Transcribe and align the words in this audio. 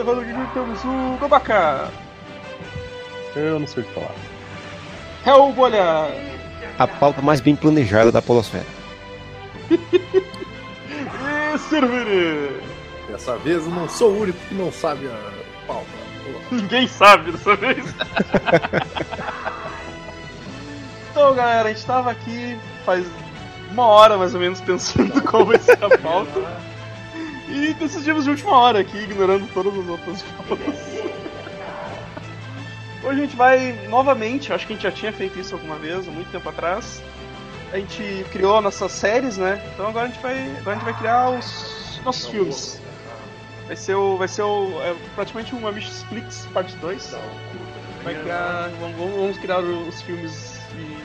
Evandro 0.00 0.24
Guilherme, 0.24 0.48
temos 0.52 0.84
o. 0.84 1.18
Eu 3.36 3.58
não 3.58 3.66
sei 3.66 3.82
o 3.82 3.86
que 3.86 3.92
falar. 3.92 4.14
Hel 5.26 5.52
Bolha. 5.52 6.08
A 6.78 6.86
pauta 6.86 7.22
mais 7.22 7.40
bem 7.40 7.56
planejada 7.56 8.12
da 8.12 8.20
Polosfera. 8.20 8.66
e 9.70 11.58
Cervere. 11.58 12.60
Dessa 13.08 13.36
vez 13.38 13.64
eu 13.64 13.70
não 13.70 13.88
sou 13.88 14.10
o 14.10 14.20
único 14.22 14.38
que 14.48 14.54
não 14.54 14.72
sabe 14.72 15.06
a 15.06 15.32
pauta. 15.66 15.86
Ninguém 16.50 16.88
sabe 16.88 17.32
dessa 17.32 17.54
vez. 17.56 17.84
então, 21.10 21.34
galera, 21.34 21.68
a 21.68 21.72
gente 21.72 21.86
tava 21.86 22.10
aqui 22.10 22.58
faz 22.84 23.06
uma 23.70 23.86
hora 23.86 24.16
mais 24.16 24.34
ou 24.34 24.40
menos 24.40 24.60
pensando 24.60 25.22
qual 25.22 25.44
vai 25.44 25.58
ser 25.58 25.78
a 25.84 25.98
pauta. 25.98 26.73
E 27.48 27.74
decidimos 27.74 28.24
de 28.24 28.30
última 28.30 28.56
hora 28.56 28.80
aqui, 28.80 28.98
ignorando 28.98 29.46
todas 29.52 29.72
as 29.78 29.88
outras 29.88 30.22
pautas. 30.22 30.74
Hoje 33.04 33.20
a 33.20 33.22
gente 33.24 33.36
vai 33.36 33.72
novamente, 33.88 34.52
acho 34.52 34.66
que 34.66 34.72
a 34.72 34.76
gente 34.76 34.84
já 34.84 34.90
tinha 34.90 35.12
feito 35.12 35.38
isso 35.38 35.54
alguma 35.54 35.76
vez, 35.76 36.06
muito 36.06 36.30
tempo 36.30 36.48
atrás. 36.48 37.02
A 37.70 37.76
gente 37.76 38.24
criou 38.32 38.62
nossas 38.62 38.92
séries, 38.92 39.36
né? 39.36 39.62
Então 39.74 39.88
agora 39.88 40.06
a 40.06 40.08
gente 40.08 40.22
vai, 40.22 40.38
agora 40.58 40.70
a 40.70 40.74
gente 40.74 40.84
vai 40.84 40.98
criar 40.98 41.30
os 41.30 42.00
nossos 42.02 42.26
filmes. 42.28 42.80
Vai 43.66 43.76
ser 43.76 43.94
o. 43.94 44.16
Vai 44.16 44.28
ser 44.28 44.42
o. 44.42 44.80
É 44.82 44.94
praticamente 45.14 45.54
um 45.54 45.66
Amish 45.66 45.88
Splits 45.88 46.46
parte 46.52 46.76
2. 46.76 47.16
Vai 48.02 48.14
criar. 48.14 48.70
Vamos, 48.80 48.96
vamos 48.96 49.38
criar 49.38 49.58
os 49.60 50.00
filmes 50.02 50.58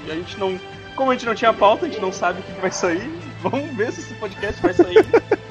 e 0.06 0.12
a 0.12 0.16
gente 0.16 0.38
não. 0.38 0.60
Como 0.96 1.12
a 1.12 1.14
gente 1.14 1.26
não 1.26 1.36
tinha 1.36 1.54
pauta, 1.54 1.86
a 1.86 1.90
gente 1.90 2.02
não 2.02 2.12
sabe 2.12 2.40
o 2.40 2.44
que 2.44 2.62
vai 2.62 2.72
sair. 2.72 3.10
Vamos 3.42 3.76
ver 3.76 3.92
se 3.92 4.02
esse 4.02 4.14
podcast 4.16 4.62
vai 4.62 4.74
sair 4.74 5.06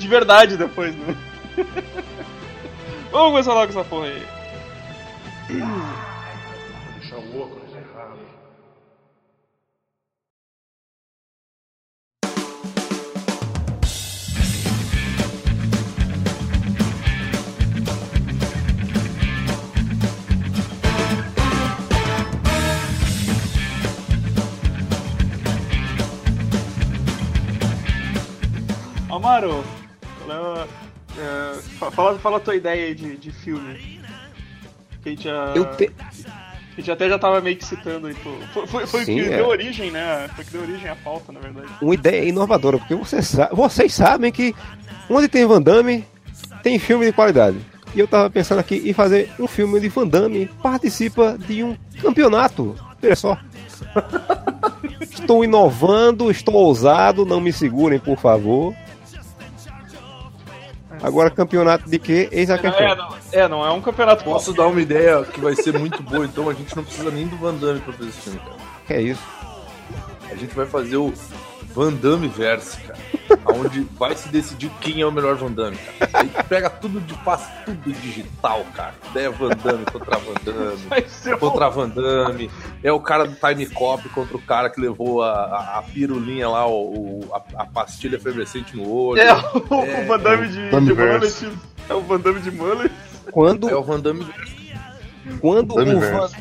de 0.00 0.08
verdade 0.08 0.56
depois, 0.56 0.96
né? 0.96 1.14
Vamos 3.12 3.32
começar 3.32 3.52
logo 3.52 3.70
essa 3.70 3.84
porra 3.84 4.06
aí. 4.06 4.26
Deixar 6.98 7.16
o 7.16 7.40
óculos 7.40 7.74
errado. 7.74 8.18
Amaro, 29.10 29.62
fala, 30.34 30.68
é, 31.18 31.90
fala, 31.90 32.18
fala 32.18 32.36
a 32.36 32.40
tua 32.40 32.56
ideia 32.56 32.86
aí 32.86 32.94
de, 32.94 33.16
de 33.16 33.30
filme. 33.30 34.00
Que 35.02 35.08
a 35.08 35.12
gente 35.12 35.24
já. 35.24 35.52
Eu 35.54 35.64
te... 35.76 35.90
A 36.72 36.80
gente 36.80 36.90
até 36.90 37.08
já 37.08 37.18
tava 37.18 37.40
meio 37.40 37.56
que 37.56 37.64
citando 37.64 38.06
aí. 38.06 38.14
Pô. 38.14 38.30
Foi, 38.52 38.66
foi, 38.66 38.86
foi 38.86 39.04
Sim, 39.04 39.16
que 39.16 39.20
é. 39.26 39.36
deu 39.36 39.48
origem, 39.48 39.90
né? 39.90 40.30
Foi 40.34 40.44
que 40.44 40.52
deu 40.52 40.62
origem 40.62 40.88
à 40.88 40.96
pauta, 40.96 41.32
na 41.32 41.40
verdade. 41.40 41.68
Uma 41.82 41.94
ideia 41.94 42.24
inovadora, 42.24 42.78
porque 42.78 42.94
vocês, 42.94 43.36
vocês 43.52 43.92
sabem 43.92 44.30
que 44.30 44.54
onde 45.08 45.28
tem 45.28 45.44
Van 45.46 45.60
Damme, 45.60 46.06
tem 46.62 46.78
filme 46.78 47.06
de 47.06 47.12
qualidade. 47.12 47.58
E 47.94 47.98
eu 47.98 48.06
tava 48.06 48.30
pensando 48.30 48.60
aqui 48.60 48.88
em 48.88 48.92
fazer 48.92 49.30
um 49.38 49.48
filme 49.48 49.78
onde 49.78 49.88
Van 49.88 50.06
Damme 50.06 50.46
participa 50.62 51.36
de 51.36 51.64
um 51.64 51.76
campeonato. 52.00 52.76
Olha 53.02 53.16
só. 53.16 53.36
Estou 55.00 55.44
inovando, 55.44 56.30
estou 56.30 56.54
ousado, 56.54 57.26
não 57.26 57.40
me 57.40 57.52
segurem, 57.52 57.98
por 57.98 58.16
favor. 58.16 58.74
Agora, 61.02 61.30
campeonato 61.30 61.88
de 61.88 61.98
quê? 61.98 62.28
Eis 62.30 62.50
a 62.50 62.54
É, 62.54 62.58
questão. 62.58 62.96
não, 62.96 63.14
é, 63.32 63.48
não 63.48 63.64
é 63.66 63.70
um 63.72 63.80
campeonato 63.80 64.22
Posso 64.24 64.52
dar 64.52 64.66
uma 64.66 64.80
ideia 64.80 65.22
que 65.24 65.40
vai 65.40 65.54
ser 65.54 65.78
muito 65.78 66.02
boa, 66.02 66.24
então 66.26 66.48
a 66.48 66.54
gente 66.54 66.76
não 66.76 66.84
precisa 66.84 67.10
nem 67.10 67.26
do 67.26 67.36
Van 67.36 67.54
Damme 67.54 67.80
pra 67.80 67.92
fazer 67.92 68.10
esse 68.10 68.20
filme, 68.20 68.38
cara. 68.40 68.56
Que 68.86 68.92
é 68.94 69.02
isso? 69.02 69.22
A 70.30 70.34
gente 70.34 70.54
vai 70.54 70.66
fazer 70.66 70.96
o 70.96 71.12
Van 71.74 71.92
Damme 71.92 72.28
Verse, 72.28 72.76
cara. 72.80 72.98
Onde 73.54 73.80
vai 73.98 74.14
se 74.16 74.28
decidir 74.28 74.70
quem 74.80 75.00
é 75.00 75.06
o 75.06 75.12
melhor 75.12 75.36
Van 75.36 75.52
Damme, 75.52 75.76
cara. 75.76 76.10
Aí 76.14 76.30
pega 76.48 76.68
tudo 76.68 77.00
de 77.00 77.14
faz 77.24 77.48
tudo 77.64 77.92
digital, 77.92 78.64
cara. 78.74 78.94
Ideia 79.10 79.30
Van 79.30 79.50
Damme 79.62 79.84
contra 79.86 80.18
Van 80.18 80.34
Damme. 80.44 80.76
Vai 80.88 81.04
ser 81.08 81.38
Contra 81.38 81.68
Van 81.68 81.88
Damme. 81.88 82.50
É 82.82 82.90
o 82.92 83.00
cara 83.00 83.24
do 83.26 83.34
Time 83.36 83.66
Cop 83.66 84.08
contra 84.10 84.36
o 84.36 84.42
cara 84.42 84.68
que 84.70 84.80
levou 84.80 85.22
a, 85.22 85.30
a, 85.32 85.78
a 85.78 85.82
pirulinha 85.82 86.48
lá, 86.48 86.66
o, 86.66 87.20
o- 87.24 87.34
a, 87.34 87.62
a 87.62 87.66
pastilha 87.66 88.16
efervescente 88.16 88.76
no 88.76 88.88
olho. 88.90 89.20
É, 89.20 89.32
o, 89.32 89.84
É, 89.84 90.02
o 90.04 90.06
Van 90.08 90.18
Damme 90.18 90.48
de, 90.48 90.70
Damme 90.70 90.86
de 90.86 90.94
mullet. 90.94 91.52
É 91.88 91.94
o 91.94 92.00
Van 92.02 92.20
Damme 92.20 92.40
de 92.40 92.50
mullet. 92.50 92.92
Quando, 93.30 93.68
É 93.68 93.74
o 93.76 93.82
Van 93.82 94.00
Damme 94.00 94.26
quando, 95.40 95.74
Damme 95.76 95.94
o 95.94 96.00
Van, 96.00 96.20
Verse. 96.20 96.36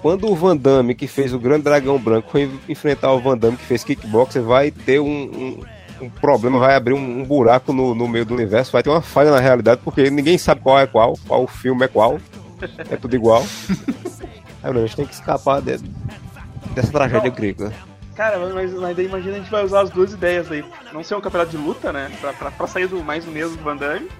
Quando 0.00 0.30
o 0.30 0.34
Van 0.34 0.56
Damme, 0.56 0.94
que 0.94 1.06
fez 1.06 1.32
o 1.32 1.38
Grande 1.38 1.64
Dragão 1.64 1.98
Branco, 1.98 2.30
foi 2.30 2.50
enfrentar 2.68 3.12
o 3.12 3.20
Van 3.20 3.36
Damme, 3.36 3.56
que 3.56 3.64
fez 3.64 3.84
kickboxer, 3.84 4.42
vai 4.42 4.70
ter 4.70 5.00
um, 5.00 5.06
um, 5.06 5.60
um 6.02 6.10
problema, 6.10 6.58
vai 6.58 6.74
abrir 6.74 6.94
um, 6.94 7.24
buraco 7.24 7.72
no, 7.72 7.94
no 7.94 8.08
meio 8.08 8.24
do 8.24 8.34
universo, 8.34 8.72
vai 8.72 8.82
ter 8.82 8.90
uma 8.90 9.02
falha 9.02 9.30
na 9.30 9.40
realidade, 9.40 9.80
porque 9.84 10.10
ninguém 10.10 10.38
sabe 10.38 10.60
qual 10.60 10.78
é 10.78 10.86
qual, 10.86 11.18
qual 11.26 11.46
filme 11.46 11.84
é 11.84 11.88
qual, 11.88 12.18
é 12.90 12.96
tudo 12.96 13.14
igual. 13.14 13.42
Aí, 14.62 14.70
a 14.70 14.74
gente 14.80 14.96
tem 14.96 15.06
que 15.06 15.14
escapar 15.14 15.62
de- 15.62 15.78
dessa 16.74 16.92
tragédia 16.92 17.30
grega. 17.30 17.72
Cara, 18.14 18.38
mas, 18.38 18.70
mas 18.74 18.94
daí 18.94 19.06
imagina 19.06 19.36
a 19.36 19.38
gente 19.38 19.50
vai 19.50 19.64
usar 19.64 19.80
as 19.80 19.88
duas 19.88 20.12
ideias 20.12 20.52
aí. 20.52 20.62
Não 20.92 21.02
ser 21.02 21.14
um 21.14 21.22
campeonato 21.22 21.52
de 21.52 21.56
luta, 21.56 21.90
né? 21.90 22.10
Pra, 22.20 22.34
pra, 22.34 22.50
pra 22.50 22.66
sair 22.66 22.86
do 22.86 23.02
mais 23.02 23.24
do 23.24 23.30
mesmo 23.30 23.56
Van 23.62 23.76
Damme. 23.76 24.10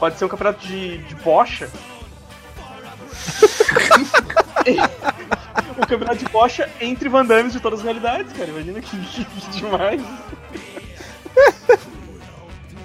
Pode 0.00 0.18
ser 0.18 0.24
um 0.24 0.28
campeonato 0.28 0.66
de, 0.66 0.98
de 0.98 1.14
bocha. 1.14 1.68
um 5.76 5.80
campeonato 5.86 6.16
de 6.18 6.26
bocha 6.30 6.68
entre 6.80 7.08
Van 7.08 7.24
Dammes 7.24 7.52
de 7.52 7.60
todas 7.60 7.78
as 7.80 7.84
realidades, 7.84 8.32
cara. 8.32 8.48
Imagina 8.50 8.80
que, 8.80 8.96
que- 8.96 9.24
que 9.40 9.50
demais. 9.60 10.02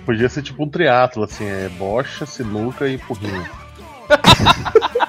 Podia 0.06 0.28
ser 0.30 0.42
tipo 0.42 0.64
um 0.64 0.70
triatlo, 0.70 1.24
assim, 1.24 1.46
é 1.46 1.70
bocha, 1.70 2.26
sinuca 2.26 2.88
e 2.88 2.98
porrinho. 2.98 3.46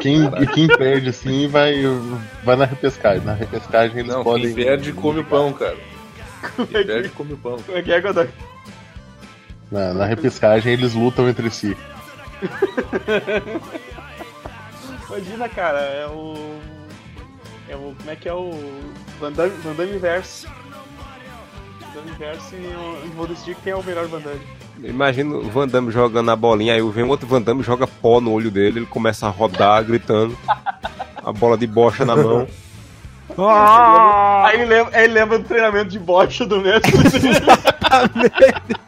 Quem, 0.00 0.24
e 0.40 0.46
quem 0.46 0.68
perde 0.68 1.08
assim 1.08 1.48
vai, 1.48 1.82
vai 2.44 2.56
na 2.56 2.64
repescagem. 2.66 3.24
Na 3.24 3.34
repescagem 3.34 3.98
eles 4.00 4.12
Não, 4.12 4.22
podem. 4.22 4.54
quem 4.54 4.64
perde 4.64 4.92
come 4.92 5.20
o 5.20 5.24
pão, 5.24 5.52
cara. 5.52 5.76
Como 6.54 6.68
Quem 6.68 6.80
é 6.80 6.84
perde 6.84 7.08
que, 7.08 7.14
come 7.16 7.32
o 7.32 7.36
pão. 7.36 7.56
como 7.64 7.76
é, 7.78 7.82
que 7.82 7.92
é, 7.92 8.00
Godoy? 8.00 8.28
Na, 9.70 9.92
na 9.94 10.04
repescagem 10.06 10.72
eles 10.72 10.94
lutam 10.94 11.28
entre 11.28 11.50
si. 11.50 11.76
Imagina, 15.08 15.48
cara, 15.48 15.80
é 15.80 16.06
o. 16.06 16.34
É 17.68 17.76
o. 17.76 17.94
Como 17.96 18.10
é 18.10 18.16
que 18.16 18.28
é 18.28 18.34
o. 18.34 18.50
Van 19.20 19.32
Damme, 19.32 19.50
Van 19.62 19.74
Damme 19.74 19.98
Verse. 19.98 20.46
Van 20.46 21.92
Damme 21.94 22.10
Verse 22.18 22.54
e 22.54 22.64
eu 22.64 22.98
eu 23.04 23.10
vou 23.16 23.26
decidir 23.26 23.56
quem 23.62 23.72
é 23.72 23.76
o 23.76 23.82
melhor 23.82 24.06
Van 24.06 24.20
Damme. 24.20 24.40
Imagina 24.84 25.36
o 25.36 25.50
Van 25.50 25.66
Damme 25.66 25.90
jogando 25.90 26.30
a 26.30 26.36
bolinha, 26.36 26.74
aí 26.74 26.90
vem 26.90 27.04
um 27.04 27.08
outro 27.08 27.26
Van 27.26 27.42
Damme 27.42 27.62
joga 27.62 27.86
pó 27.86 28.20
no 28.20 28.32
olho 28.32 28.50
dele, 28.50 28.80
ele 28.80 28.86
começa 28.86 29.26
a 29.26 29.30
rodar, 29.30 29.82
gritando, 29.84 30.38
a 31.16 31.32
bola 31.32 31.58
de 31.58 31.66
bocha 31.66 32.04
na 32.04 32.14
mão. 32.14 32.46
Aí 33.38 34.56
ele 34.56 34.64
lembra, 34.64 34.98
aí 34.98 35.04
ele 35.04 35.12
lembra 35.12 35.38
do 35.38 35.44
treinamento 35.44 35.90
de 35.90 35.98
bocha 35.98 36.46
do 36.46 36.60
mestre 36.60 36.90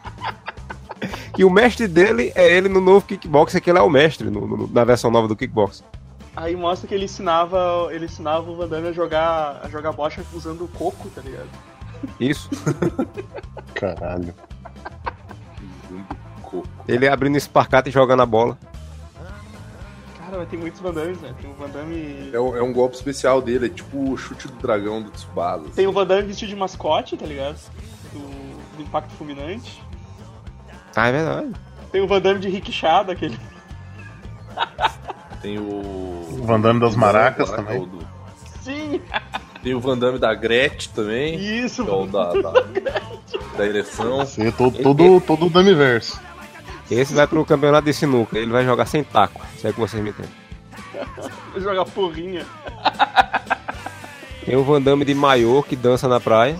E 1.37 1.43
o 1.45 1.49
mestre 1.49 1.87
dele 1.87 2.31
é 2.35 2.51
ele 2.55 2.67
no 2.69 2.81
novo 2.81 3.05
kickbox, 3.05 3.55
que 3.59 3.69
ele 3.69 3.79
é 3.79 3.81
o 3.81 3.89
mestre 3.89 4.29
no- 4.29 4.45
no- 4.47 4.67
na 4.67 4.83
versão 4.83 5.09
nova 5.09 5.27
do 5.27 5.35
kickbox. 5.35 5.83
Aí 6.35 6.55
mostra 6.55 6.87
que 6.87 6.93
ele 6.93 7.05
ensinava, 7.05 7.87
ele 7.91 8.05
ensinava 8.05 8.49
o 8.49 8.55
Van 8.55 8.67
Damme 8.67 8.87
a 8.89 8.93
jogar, 8.93 9.59
a 9.63 9.69
jogar 9.69 9.91
bocha 9.91 10.23
usando 10.33 10.67
coco, 10.77 11.09
tá 11.09 11.21
ligado? 11.21 11.49
Isso. 12.19 12.49
Caralho. 13.75 14.33
Ele 16.87 17.07
abrindo 17.07 17.37
esparcata 17.37 17.87
e 17.89 17.91
jogando 17.91 18.21
a 18.21 18.25
bola. 18.25 18.57
Cara, 20.17 20.37
mas 20.39 20.49
tem 20.49 20.59
muitos 20.59 20.79
Van 20.81 20.91
Dammes, 20.93 21.19
né? 21.21 21.33
Tem 21.41 21.49
o 21.49 21.53
Van 21.53 21.69
Damme. 21.69 22.29
É 22.33 22.39
um, 22.39 22.55
é 22.57 22.61
um 22.61 22.73
golpe 22.73 22.95
especial 22.95 23.41
dele, 23.41 23.67
é 23.67 23.69
tipo 23.69 24.11
o 24.11 24.17
chute 24.17 24.47
do 24.47 24.55
dragão 24.55 25.01
do 25.01 25.09
Tsubasa. 25.11 25.65
Tem 25.75 25.87
o 25.87 25.91
Van 25.91 26.05
Damme 26.05 26.23
vestido 26.23 26.49
de 26.49 26.55
mascote, 26.55 27.15
tá 27.17 27.25
ligado? 27.25 27.57
Do, 28.13 28.77
do 28.77 28.83
Impacto 28.83 29.11
Fulminante. 29.15 29.81
Ah, 30.95 31.07
é 31.07 31.11
verdade. 31.11 31.51
Tem 31.91 32.01
o 32.01 32.07
Van 32.07 32.21
Damme 32.21 32.39
de 32.39 32.49
rickshaw, 32.49 33.03
daquele. 33.03 33.37
Tem 35.41 35.57
o. 35.57 35.63
O 35.63 36.43
Van 36.45 36.59
Damme 36.59 36.79
das 36.79 36.95
maracas 36.95 37.49
Maraca, 37.49 37.67
também. 37.71 37.87
do- 37.87 38.07
Sim! 38.61 39.01
Tem 39.63 39.73
o 39.73 39.79
Van 39.79 39.97
Damme 39.97 40.17
da 40.19 40.33
Gretchen 40.33 40.91
também. 40.93 41.35
Isso, 41.63 41.81
é 41.81 41.91
o 41.91 42.05
da, 42.07 42.33
da, 42.33 42.51
da 43.57 43.65
ereção. 43.65 44.21
É 44.37 44.51
todo, 44.51 44.77
todo, 44.81 45.21
todo 45.21 45.45
o 45.47 45.49
Damiverse. 45.49 46.19
Esse 46.89 47.13
vai 47.13 47.25
pro 47.25 47.45
campeonato 47.45 47.85
de 47.85 47.93
sinuca, 47.93 48.37
ele 48.37 48.51
vai 48.51 48.65
jogar 48.65 48.85
sem 48.85 49.03
taco, 49.03 49.41
se 49.57 49.67
é 49.67 49.71
que 49.73 49.79
vocês 49.79 50.03
me 50.03 50.09
entendem. 50.09 50.31
jogar 51.57 51.85
porrinha. 51.85 52.45
Tem 54.45 54.55
o 54.57 54.63
Van 54.63 54.81
Damme 54.81 55.05
de 55.05 55.13
maiô 55.13 55.63
que 55.63 55.75
dança 55.75 56.07
na 56.07 56.19
praia. 56.19 56.57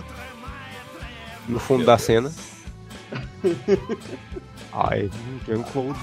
no 1.48 1.58
fundo 1.58 1.84
da 1.84 1.98
cena. 1.98 2.32
Ai, 4.72 5.10
Jean-Claude. 5.46 5.98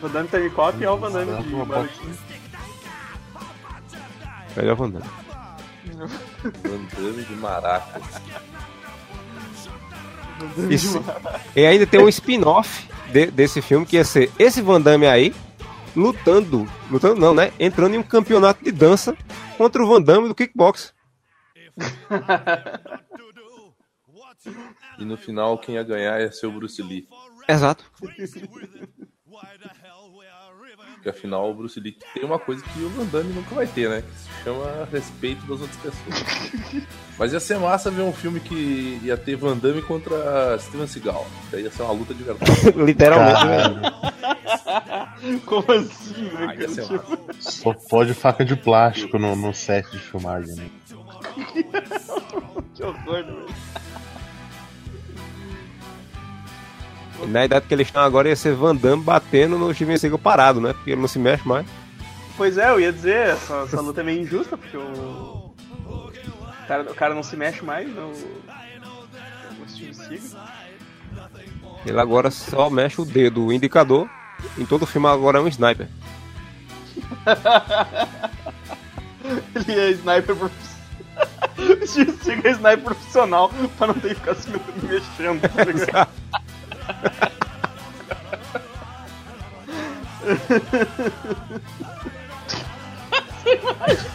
Van 0.00 0.08
Damme 0.10 0.28
Time 0.28 0.50
Cop 0.50 0.82
é 0.82 0.90
o 0.90 0.96
Van 0.96 1.10
Damme 1.10 1.42
de 1.42 1.54
Barbecue. 1.54 2.10
Melhor 4.56 4.76
Van 4.76 4.90
Damme. 4.90 5.06
Van 5.94 7.22
de 7.24 7.34
Maracas. 7.36 8.02
Isso. 10.70 11.04
E 11.54 11.66
ainda 11.66 11.86
tem 11.86 12.00
um 12.02 12.08
spin-off 12.08 12.88
de- 13.12 13.30
desse 13.30 13.60
filme 13.60 13.84
que 13.84 13.96
ia 13.96 14.04
ser 14.04 14.30
esse 14.38 14.62
Van 14.62 14.80
Damme 14.80 15.06
aí 15.06 15.34
lutando, 15.94 16.66
lutando 16.90 17.20
não, 17.20 17.34
né? 17.34 17.52
Entrando 17.58 17.94
em 17.94 17.98
um 17.98 18.02
campeonato 18.02 18.64
de 18.64 18.72
dança 18.72 19.14
contra 19.58 19.82
o 19.84 19.86
Van 19.88 20.00
Damme 20.00 20.28
do 20.28 20.34
kickbox. 20.34 20.94
E 24.98 25.04
no 25.04 25.16
final, 25.16 25.58
quem 25.58 25.74
ia 25.76 25.82
ganhar 25.82 26.20
ia 26.20 26.32
ser 26.32 26.46
o 26.46 26.52
Bruce 26.52 26.82
Lee. 26.82 27.06
Exato. 27.48 27.84
Porque 30.94 31.08
afinal, 31.08 31.50
o 31.50 31.54
Bruce 31.54 31.80
Lee 31.80 31.96
tem 32.12 32.24
uma 32.24 32.38
coisa 32.38 32.62
que 32.62 32.82
o 32.82 32.88
Van 32.90 33.06
Damme 33.06 33.32
nunca 33.32 33.54
vai 33.54 33.66
ter, 33.66 33.88
né? 33.88 34.02
Que 34.02 34.18
se 34.18 34.44
chama 34.44 34.88
respeito 34.92 35.40
das 35.46 35.60
outras 35.62 35.76
pessoas. 35.78 36.84
Mas 37.18 37.32
ia 37.32 37.40
ser 37.40 37.58
massa 37.58 37.90
ver 37.90 38.02
um 38.02 38.12
filme 38.12 38.38
que 38.38 39.00
ia 39.02 39.16
ter 39.16 39.34
Van 39.36 39.56
Damme 39.56 39.80
contra 39.80 40.58
Steven 40.58 40.86
Seagal. 40.86 41.26
Daí 41.50 41.62
ia 41.62 41.70
ser 41.70 41.82
uma 41.84 41.92
luta 41.92 42.12
de 42.12 42.22
verdade. 42.22 42.52
Literalmente. 42.76 43.44
né? 43.46 43.90
Caralho, 44.64 45.40
Como 45.46 45.72
assim, 45.72 46.22
né, 46.22 46.56
Ah, 46.58 47.32
só 47.40 47.72
pode 47.72 48.12
faca 48.12 48.44
de 48.44 48.56
plástico 48.56 49.18
no, 49.18 49.34
no 49.34 49.54
set 49.54 49.90
de 49.90 49.98
filmagem, 49.98 50.54
né? 50.54 50.70
Que 52.74 52.82
horror, 52.84 53.16
né, 53.18 53.22
velho? 53.22 53.46
Na 57.28 57.44
idade 57.44 57.66
que 57.66 57.74
eles 57.74 57.88
estão 57.88 58.02
agora 58.02 58.28
ia 58.28 58.36
ser 58.36 58.54
Van 58.54 58.74
Damme 58.74 59.02
batendo 59.02 59.58
no 59.58 59.72
Steven 59.74 59.96
Seagal 59.96 60.18
parado, 60.18 60.60
né? 60.60 60.72
Porque 60.72 60.90
ele 60.90 61.00
não 61.00 61.08
se 61.08 61.18
mexe 61.18 61.46
mais. 61.46 61.66
Pois 62.36 62.56
é, 62.56 62.70
eu 62.70 62.80
ia 62.80 62.92
dizer, 62.92 63.28
essa, 63.28 63.62
essa 63.62 63.80
luta 63.80 64.00
é 64.00 64.04
meio 64.04 64.22
injusta, 64.22 64.56
porque 64.56 64.76
o. 64.76 65.50
O 65.86 66.12
cara, 66.66 66.82
o 66.82 66.94
cara 66.94 67.14
não 67.14 67.22
se 67.22 67.36
mexe 67.36 67.64
mais, 67.64 67.88
né? 67.92 68.00
O, 68.00 68.12
o 69.62 69.68
Steve 69.68 69.94
Seagal. 69.94 70.48
Ele 71.84 72.00
agora 72.00 72.30
só 72.30 72.70
mexe 72.70 73.00
o 73.00 73.04
dedo, 73.04 73.46
o 73.46 73.52
indicador. 73.52 74.08
Em 74.56 74.64
todo 74.64 74.86
filme 74.86 75.08
agora 75.08 75.38
é 75.38 75.40
um 75.40 75.48
sniper. 75.48 75.88
Ele 79.54 79.80
é 79.80 79.90
sniper 79.90 80.36
profissional. 80.36 80.70
O 81.60 81.86
Steve 81.86 82.12
Seagal 82.22 82.46
é 82.46 82.50
sniper 82.52 82.84
profissional 82.84 83.50
pra 83.76 83.88
não 83.88 83.94
ter 83.94 84.10
que 84.10 84.14
ficar 84.14 84.34
se 84.34 84.48
mexendo, 84.82 85.40
tá? 85.92 86.08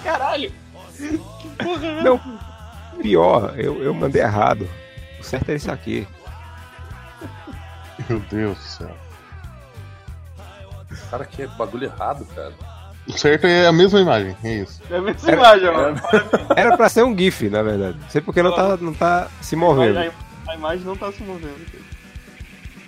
Caralho! 0.03 0.51
Que 0.97 1.49
porra 1.63 1.85
é 1.87 2.01
Não, 2.03 2.21
pior, 3.01 3.53
eu, 3.57 3.83
eu 3.83 3.93
mandei 3.93 4.21
errado. 4.21 4.69
O 5.19 5.23
certo 5.23 5.49
é 5.49 5.55
esse 5.55 5.69
aqui. 5.69 6.07
Meu 8.09 8.19
Deus 8.19 8.57
do 8.57 8.63
céu. 8.63 8.97
Cara, 11.09 11.25
que 11.25 11.43
é 11.43 11.47
bagulho 11.47 11.85
errado, 11.85 12.25
cara. 12.35 12.53
O 13.07 13.11
certo 13.13 13.45
é 13.45 13.67
a 13.67 13.71
mesma 13.71 13.99
imagem, 13.99 14.35
é 14.43 14.55
isso. 14.55 14.81
É 14.89 14.97
a 14.97 15.01
mesma 15.01 15.31
imagem, 15.31 15.71
mano. 15.71 16.01
Era 16.55 16.75
pra 16.75 16.89
ser 16.89 17.03
um 17.03 17.15
GIF, 17.15 17.49
na 17.49 17.61
verdade. 17.61 17.97
Não 17.99 18.09
sei 18.09 18.21
porque 18.21 18.41
não 18.41 18.55
tá, 18.55 18.77
não 18.77 18.93
tá 18.93 19.27
se 19.41 19.55
movendo. 19.55 19.99
A, 19.99 20.51
a 20.51 20.55
imagem 20.55 20.85
não 20.85 20.95
tá 20.95 21.11
se 21.11 21.21
movendo. 21.23 21.65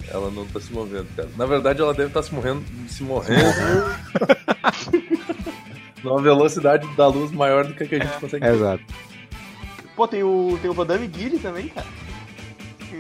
Ela 0.10 0.32
não 0.32 0.46
tá 0.46 0.60
se 0.60 0.72
movendo, 0.72 1.08
cara. 1.16 1.30
Na 1.38 1.46
verdade, 1.46 1.82
ela 1.82 1.94
deve 1.94 2.08
estar 2.08 2.24
se 2.24 2.34
morrendo. 2.34 2.64
Se 2.88 3.04
morrendo. 3.04 3.44
Numa 6.04 6.22
velocidade 6.22 6.88
da 6.96 7.08
luz 7.08 7.32
maior 7.32 7.66
do 7.66 7.74
que 7.74 7.84
a 7.84 7.88
que 7.88 7.96
a 7.96 8.00
gente 8.00 8.20
consegue. 8.20 8.46
Exato. 8.46 8.84
Pô, 9.96 10.08
tem 10.08 10.24
o, 10.24 10.58
tem 10.62 10.70
o 10.70 10.74
Van 10.74 10.86
Damme 10.86 11.08
Guile 11.08 11.40
também, 11.40 11.70
cara. 11.70 11.88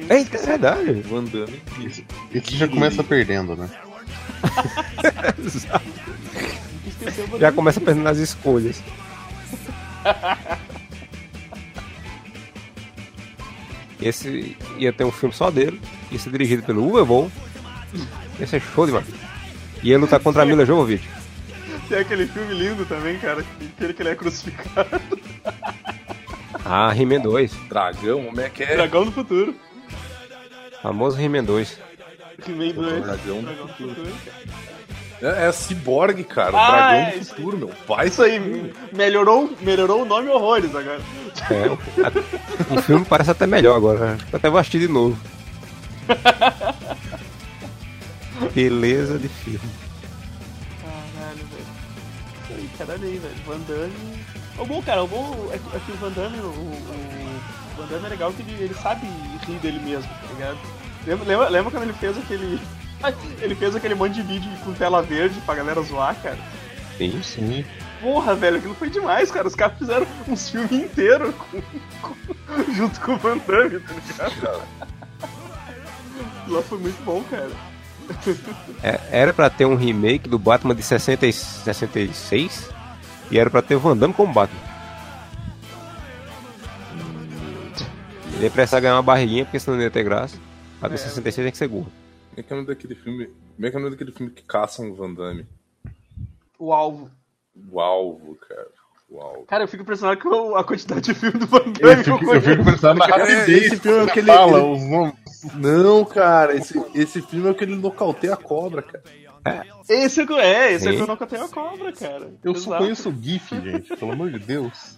Eita, 0.09 0.37
é 0.37 0.45
verdade. 0.45 0.93
Van 1.01 1.23
Damme. 1.23 1.61
Isso 2.33 2.55
já 2.55 2.67
começa 2.67 3.03
perdendo, 3.03 3.55
né? 3.55 3.69
Já 7.39 7.51
começa 7.51 7.79
pensando 7.79 8.03
nas 8.03 8.17
escolhas. 8.17 8.81
Esse 14.01 14.55
ia 14.77 14.93
ter 14.93 15.03
um 15.03 15.11
filme 15.11 15.33
só 15.33 15.49
dele, 15.49 15.81
ia 16.11 16.19
ser 16.19 16.29
dirigido 16.31 16.63
pelo 16.63 16.83
Uwe 16.83 17.05
Boll. 17.05 17.31
Ia 18.39 18.47
ser 18.47 18.61
show 18.61 18.85
demais. 18.85 19.05
E 19.83 19.89
ia 19.89 19.97
lutar 19.97 20.19
contra 20.19 20.43
a 20.43 20.45
Mila 20.45 20.65
Jovovich. 20.65 21.07
Tem 21.87 21.99
aquele 21.99 22.27
filme 22.27 22.53
lindo 22.53 22.85
também, 22.85 23.17
cara, 23.17 23.43
que, 23.43 23.67
que 23.67 23.83
ele 23.83 23.95
ele 23.97 24.09
é 24.09 24.15
crucificado. 24.15 25.01
Ah, 26.65 26.93
He-Man 26.93 27.21
2. 27.21 27.53
Dragão, 27.69 28.25
como 28.25 28.41
é 28.41 28.49
que 28.49 28.63
é? 28.63 28.75
Dragão 28.75 29.05
do 29.05 29.11
futuro. 29.11 29.55
Famoso 30.81 31.19
He-Man 31.19 31.45
2. 31.45 31.79
He-Man 32.45 32.73
2. 32.73 33.03
Dragão 33.03 33.41
do 33.41 33.45
Dragão 33.45 33.67
do 33.67 33.73
futuro. 33.73 34.13
É, 35.21 35.47
é 35.47 35.51
Cyborg, 35.51 36.23
cara. 36.25 36.51
Ah, 36.57 36.71
Dragão 36.71 36.99
é, 36.99 37.11
do 37.11 37.17
isso 37.19 37.35
futuro, 37.35 37.57
meu. 37.57 37.71
Vai 37.87 38.07
Isso 38.07 38.21
aí, 38.21 38.73
melhorou, 38.91 39.49
melhorou 39.61 40.01
o 40.01 40.05
nome 40.05 40.29
horrores 40.29 40.75
agora. 40.75 40.99
É, 41.49 42.73
o, 42.73 42.81
filme 42.81 43.05
parece 43.05 43.31
até 43.31 43.47
melhor 43.47 43.77
agora. 43.77 44.17
Que 44.29 44.35
Até 44.35 44.49
vou 44.49 44.59
assistir 44.59 44.79
de 44.79 44.87
novo. 44.89 45.17
Beleza 48.53 49.17
de 49.17 49.27
filme. 49.27 49.59
Caralho, 50.81 51.37
velho. 51.37 51.65
Isso 52.43 52.53
aí, 52.53 52.69
caralho 52.77 53.03
aí, 53.03 53.17
velho. 53.17 53.35
Van 53.45 53.59
Damme. 53.59 54.25
O 54.59 54.65
bom, 54.65 54.81
cara, 54.81 55.03
o 55.03 55.07
bom 55.07 55.49
é 55.53 55.57
que, 55.57 55.75
é 55.75 55.79
que 55.79 55.91
o 55.91 55.95
Van 55.97 56.11
Damme, 56.11 56.39
o, 56.39 56.45
o, 56.45 56.49
o 56.49 57.77
Van 57.77 57.85
Damme 57.87 58.05
é 58.05 58.09
legal 58.09 58.31
que 58.33 58.41
ele, 58.41 58.63
ele 58.63 58.73
sabe 58.75 59.05
rir 59.45 59.59
dele 59.59 59.79
mesmo, 59.79 60.09
tá 60.09 60.27
ligado? 60.33 60.57
Lembra, 61.05 61.25
lembra, 61.27 61.49
lembra 61.49 61.71
quando 61.71 61.83
ele 61.83 61.93
fez 61.93 62.17
aquele. 62.17 62.59
Ele 63.43 63.53
fez 63.53 63.75
aquele 63.75 63.93
monte 63.93 64.15
de 64.15 64.23
vídeo 64.23 64.49
com 64.65 64.73
tela 64.73 65.03
verde 65.03 65.39
pra 65.45 65.53
galera 65.53 65.79
zoar, 65.83 66.15
cara? 66.15 66.39
Sim. 66.97 67.21
Sim. 67.21 67.63
Porra, 68.01 68.33
velho, 68.33 68.57
aquilo 68.57 68.73
foi 68.73 68.89
demais, 68.89 69.29
cara. 69.29 69.47
Os 69.47 69.53
caras 69.53 69.77
fizeram 69.77 70.07
um 70.27 70.35
filme 70.35 70.77
inteiro 70.85 71.31
com, 71.33 71.61
com- 72.01 72.15
junto 72.73 72.99
com 73.01 73.13
o 73.13 73.17
Van 73.17 73.37
Damme, 73.37 73.79
tá 74.17 74.27
ligado? 74.29 74.63
Lá 76.49 76.61
foi 76.61 76.77
muito 76.79 77.03
bom, 77.03 77.23
cara. 77.23 77.51
É, 78.81 78.99
era 79.11 79.33
pra 79.33 79.49
ter 79.49 79.65
um 79.65 79.75
remake 79.75 80.29
do 80.29 80.39
Batman 80.39 80.73
de 80.73 80.81
60 80.81 81.25
e 81.27 81.33
66 81.33 82.69
e 83.29 83.37
era 83.37 83.49
pra 83.49 83.61
ter 83.61 83.75
o 83.75 83.79
Van 83.79 83.97
Damme 83.97 84.13
como 84.13 84.33
Batman. 84.33 84.59
Ele 88.33 88.43
ia 88.45 88.51
precisar 88.51 88.79
ganhar 88.79 88.95
uma 88.95 89.03
barriguinha 89.03 89.45
porque 89.45 89.59
senão 89.59 89.77
não 89.77 89.83
ia 89.83 89.91
ter 89.91 90.03
graça. 90.03 90.37
A 90.81 90.87
do 90.87 90.97
66 90.97 91.45
tem 91.45 91.51
que 91.51 91.57
ser 91.57 91.67
gordo. 91.67 91.91
Como 92.29 92.39
é 92.39 92.43
que 92.43 92.53
é 92.53 92.55
o 92.55 92.57
nome 92.57 92.67
daquele 92.67 92.95
filme? 92.95 93.25
Como 93.55 93.67
é 93.67 93.69
que 93.69 93.75
é 93.75 93.79
o 93.79 93.81
nome 93.81 93.95
daquele 93.95 94.11
filme 94.11 94.31
que 94.31 94.43
caçam 94.43 94.91
o 94.91 94.95
Van 94.95 95.11
Damme? 95.13 95.45
O 96.59 96.71
alvo. 96.71 97.09
O 97.71 97.79
alvo, 97.79 98.35
cara. 98.35 98.76
O 99.09 99.21
alvo. 99.21 99.45
Cara, 99.45 99.63
eu 99.63 99.67
fico 99.67 99.83
impressionado 99.83 100.19
com 100.19 100.55
a 100.55 100.63
quantidade 100.63 101.01
de 101.01 101.13
filme 101.13 101.39
do 101.39 101.47
Van 101.47 101.59
Eu 101.79 101.89
Damme 101.89 102.03
que 102.03 102.09
eu 102.09 102.17
fico, 102.19 102.33
eu 102.33 102.41
fico 102.41 102.65
pensando 102.65 102.99
na 102.99 103.07
Cara, 103.07 103.23
rapidez 103.23 103.49
esse 103.63 103.69
que 103.77 103.81
filme 103.83 103.99
é 103.99 104.03
aquele- 104.03 104.27
fala 104.27 104.59
ele- 104.59 104.67
os 104.73 104.89
nomes. 104.89 105.13
Não, 105.55 106.05
cara, 106.05 106.55
esse, 106.55 106.83
esse 106.93 107.21
filme 107.21 107.47
é 107.47 107.51
aquele 107.51 107.75
nocauteia 107.75 108.33
a 108.33 108.37
cobra, 108.37 108.81
cara. 108.81 109.03
Esse 109.87 110.21
é, 110.21 110.25
que 110.25 110.33
é, 110.33 110.73
esse 110.73 110.87
é 110.87 110.91
Sim. 110.91 110.97
que 110.97 111.03
eu 111.03 111.07
nunca 111.07 111.25
tenho 111.25 111.45
a 111.45 111.49
cobra, 111.49 111.93
cara. 111.93 112.33
Eu 112.43 112.53
só 112.53 112.71
Exato. 112.71 112.83
conheço 112.83 113.09
o 113.09 113.15
GIF, 113.21 113.49
gente, 113.61 113.95
pelo 113.95 114.11
amor 114.11 114.29
de 114.29 114.39
Deus. 114.39 114.97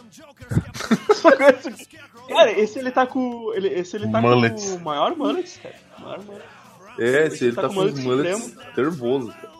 Só 1.14 1.30
conheço- 1.36 1.70
Cara, 2.28 2.50
esse 2.58 2.78
ele 2.78 2.90
tá 2.90 3.06
com. 3.06 3.52
Ele, 3.54 3.68
esse 3.68 3.96
ele 3.96 4.10
tá 4.10 4.20
Mullets. 4.20 4.70
com 4.70 4.76
o 4.76 4.80
maior 4.80 5.16
mullets, 5.16 5.60
cara. 5.62 5.74
Maior 5.98 6.20
mullets. 6.24 6.48
É, 6.98 7.26
esse 7.26 7.44
ele 7.44 7.54
tá 7.54 7.62
tá, 7.62 7.68
com 7.68 7.74
com 7.74 7.80
os 7.82 7.98
mullet 8.02 8.32
mullets 8.32 8.56
nervoso, 8.76 9.28
cara. 9.32 9.50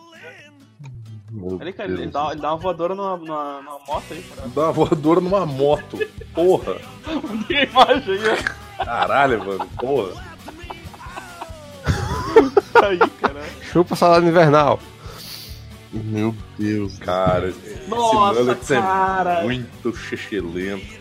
Olha, 1.59 1.71
cara, 1.71 1.89
ele 1.89 2.07
dá, 2.07 2.31
ele 2.31 2.41
dá 2.41 2.49
uma 2.49 2.57
voadora 2.57 2.93
numa, 2.93 3.15
numa, 3.17 3.61
numa 3.61 3.79
moto 3.87 4.03
aí, 4.11 4.21
cara. 4.23 4.49
Dá 4.53 4.61
uma 4.63 4.71
voadora 4.73 5.21
numa 5.21 5.45
moto. 5.45 5.97
Porra. 6.33 6.75
Imagem. 7.49 8.45
Caralho, 8.83 9.39
mano. 9.45 9.65
Porra. 9.77 10.11
Tá 12.73 12.87
aí, 12.87 12.97
cara. 13.21 13.41
Chupa 13.71 13.95
salada 13.95 14.25
invernal. 14.25 14.79
Meu 15.93 16.35
Deus. 16.57 16.97
Cara, 16.99 17.49
esse 17.49 17.81
Nossa, 17.89 18.39
mullets 18.41 18.67
cara. 18.67 19.33
é 19.39 19.43
muito 19.43 19.95
xixelento. 19.95 20.99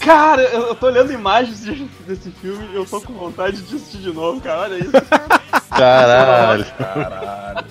Cara, 0.00 0.42
eu, 0.42 0.66
eu 0.68 0.74
tô 0.74 0.86
olhando 0.86 1.12
imagens 1.12 1.60
de- 1.64 1.84
desse 2.06 2.30
filme 2.30 2.66
e 2.72 2.74
eu 2.74 2.84
tô 2.84 3.00
com 3.00 3.12
vontade 3.14 3.62
de 3.62 3.76
assistir 3.76 3.98
de 3.98 4.12
novo, 4.12 4.40
cara. 4.40 4.62
Olha 4.62 4.78
isso. 4.78 4.90
Caralho. 5.70 6.64
Caralho. 6.76 7.66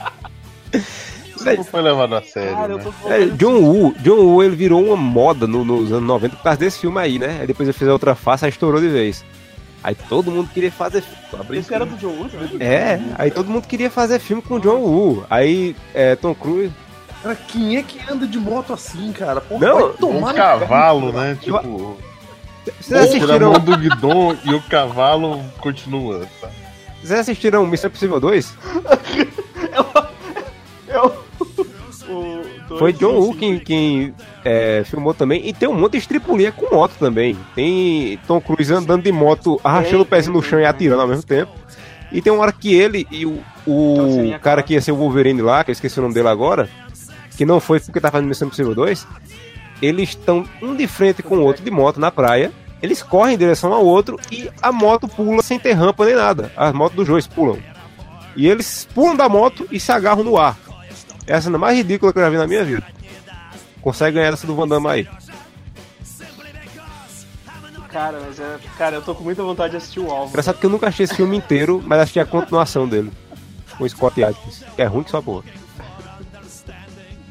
Não 1.44 1.64
foi 1.64 1.82
levado 1.82 2.16
a 2.16 2.22
sério, 2.22 2.56
Cara, 2.56 2.72
eu 2.74 2.78
né? 2.78 2.94
É, 3.10 3.26
John 3.28 3.60
Woo, 3.62 3.96
John 4.00 4.18
Woo 4.18 4.44
ele 4.44 4.56
virou 4.56 4.84
uma 4.86 4.96
moda 4.98 5.46
no- 5.48 5.64
nos 5.66 5.92
anos 5.92 6.08
90 6.08 6.36
por 6.36 6.44
causa 6.44 6.60
desse 6.60 6.80
filme 6.80 7.00
aí, 7.00 7.18
né? 7.20 7.38
Aí 7.42 7.48
depois 7.48 7.68
ele 7.68 7.78
fez 7.78 7.90
a 7.90 7.94
outra 7.94 8.16
face, 8.16 8.46
aí 8.46 8.50
estourou 8.52 8.80
de 8.82 8.88
vez. 8.90 9.24
Aí 9.84 9.96
todo 9.96 10.30
mundo 10.32 10.50
queria 10.54 10.72
fazer. 10.72 11.04
Esse 11.52 11.74
era 11.74 11.86
do 11.86 11.96
John 11.98 12.10
Woo, 12.10 12.26
né? 12.26 12.50
É, 12.60 13.00
aí 13.18 13.32
todo 13.32 13.50
mundo 13.50 13.68
queria 13.68 13.90
fazer 13.90 14.20
filme 14.20 14.42
com 14.42 14.60
John 14.60 14.78
Woo. 14.80 15.26
Aí 15.30 15.76
é, 15.94 16.16
Tom 16.16 16.36
Cruise. 16.36 16.72
Cara, 17.24 17.36
quem 17.36 17.78
é 17.78 17.84
que 17.84 18.00
anda 18.12 18.26
de 18.28 18.40
moto 18.40 18.74
assim, 18.74 19.12
cara? 19.12 19.42
Porra, 19.42 19.68
Não, 19.68 20.20
vai 20.22 20.34
Um 20.34 20.36
cavalo, 20.36 21.12
né? 21.12 21.38
Tipo, 21.40 21.98
Vocês 22.80 23.02
assistiram, 23.02 23.54
do 23.54 24.38
e 24.46 24.54
o 24.56 24.62
cavalo 24.64 25.44
continua. 25.60 26.28
Tá? 26.40 26.50
vocês 27.04 27.20
assistiram 27.20 27.66
Missão 27.66 27.88
Impossível 27.90 28.20
2? 28.20 28.56
É 30.88 31.00
o. 31.00 31.12
o 32.12 32.78
Foi 32.78 32.94
John 32.94 33.14
Woo 33.14 33.36
quem, 33.36 33.60
quem 33.60 34.14
é, 34.44 34.84
filmou 34.86 35.14
também. 35.14 35.48
E 35.48 35.54
tem 35.54 35.68
um 35.68 35.74
monte 35.74 35.94
de 35.94 35.98
estripulia 36.00 36.52
com 36.52 36.74
moto 36.74 36.94
também. 37.00 37.38
Tem 37.56 38.20
Tom 38.28 38.40
Cruise 38.40 38.74
andando 38.74 39.04
de 39.04 39.12
moto, 39.12 39.60
arrastando 39.64 40.04
o 40.04 40.06
pezinho 40.06 40.36
no 40.36 40.44
chão 40.44 40.60
e 40.60 40.66
atirando 40.66 41.02
ao 41.02 41.08
mesmo 41.08 41.24
tempo. 41.24 41.52
E 42.12 42.22
tem 42.22 42.32
uma 42.32 42.44
hora 42.44 42.52
que 42.52 42.74
ele 42.74 43.08
e 43.10 43.26
o, 43.26 43.40
o 43.66 43.96
Calcinha 43.98 44.40
cara 44.40 44.64
que 44.64 44.74
ia 44.74 44.82
ser 44.82 44.92
o 44.92 44.98
Wolverine 44.98 45.42
lá, 45.42 45.64
que 45.64 45.72
eu 45.72 45.74
esqueci 45.74 45.98
o 45.98 46.02
nome 46.02 46.14
dele 46.14 46.28
agora, 46.28 46.70
que 47.38 47.46
não 47.46 47.60
foi 47.60 47.80
porque 47.80 48.02
tá 48.02 48.12
fazendo 48.12 48.28
Missão 48.28 48.48
Impossível 48.48 48.76
2, 48.76 49.08
eles 49.82 50.10
estão 50.10 50.46
um 50.62 50.76
de 50.76 50.88
frente 50.88 51.24
com 51.24 51.38
o 51.38 51.44
outro 51.44 51.64
de 51.64 51.72
moto 51.72 52.00
na 52.00 52.12
praia. 52.12 52.52
Eles 52.82 53.02
correm 53.02 53.36
em 53.36 53.38
direção 53.38 53.72
ao 53.72 53.86
outro 53.86 54.20
e 54.32 54.50
a 54.62 54.72
moto 54.72 55.08
pula 55.08 55.42
sem 55.42 55.60
ter 55.60 55.74
rampa 55.74 56.06
nem 56.06 56.16
nada. 56.16 56.52
As 56.58 56.74
motos 56.74 56.96
dos 56.96 57.08
dois 57.08 57.28
pulam. 57.28 57.58
E 58.36 58.48
eles 58.48 58.88
pulam 58.94 59.16
da 59.16 59.30
moto 59.30 59.68
e 59.72 59.80
se 59.80 59.92
agarram 59.92 60.24
no 60.24 60.38
ar. 60.38 60.58
É 61.32 61.36
a 61.36 61.42
cena 61.42 61.58
mais 61.58 61.78
ridícula 61.78 62.12
que 62.12 62.20
eu 62.20 62.24
já 62.24 62.30
vi 62.30 62.36
na 62.36 62.46
minha 62.46 62.66
vida. 62.66 62.84
Consegue 63.82 64.16
ganhar 64.16 64.34
essa 64.34 64.46
do 64.46 64.54
Van 64.54 64.68
Damme 64.68 64.88
aí. 64.88 65.08
Cara, 67.88 68.20
mas 68.20 68.38
é. 68.38 68.60
Cara, 68.78 68.98
eu 68.98 69.02
tô 69.02 69.16
com 69.16 69.24
muita 69.24 69.42
vontade 69.42 69.72
de 69.72 69.78
assistir 69.78 70.02
o 70.02 70.12
Alvo. 70.12 70.32
Engraçado 70.32 70.58
que 70.58 70.66
eu 70.66 70.70
nunca 70.70 70.88
achei 70.88 71.06
esse 71.06 71.16
filme 71.16 71.38
inteiro, 71.38 71.82
mas 71.86 72.02
assisti 72.02 72.20
a 72.20 72.26
continuação 72.26 72.86
dele. 72.86 73.14
Com 73.78 73.86
o 73.86 73.90
Scott 73.90 74.22
Adkins. 74.22 74.62
Que 74.76 74.82
é 74.82 74.86
ruim 74.86 75.04
que 75.04 75.12
só 75.12 75.22
porra. 75.22 75.46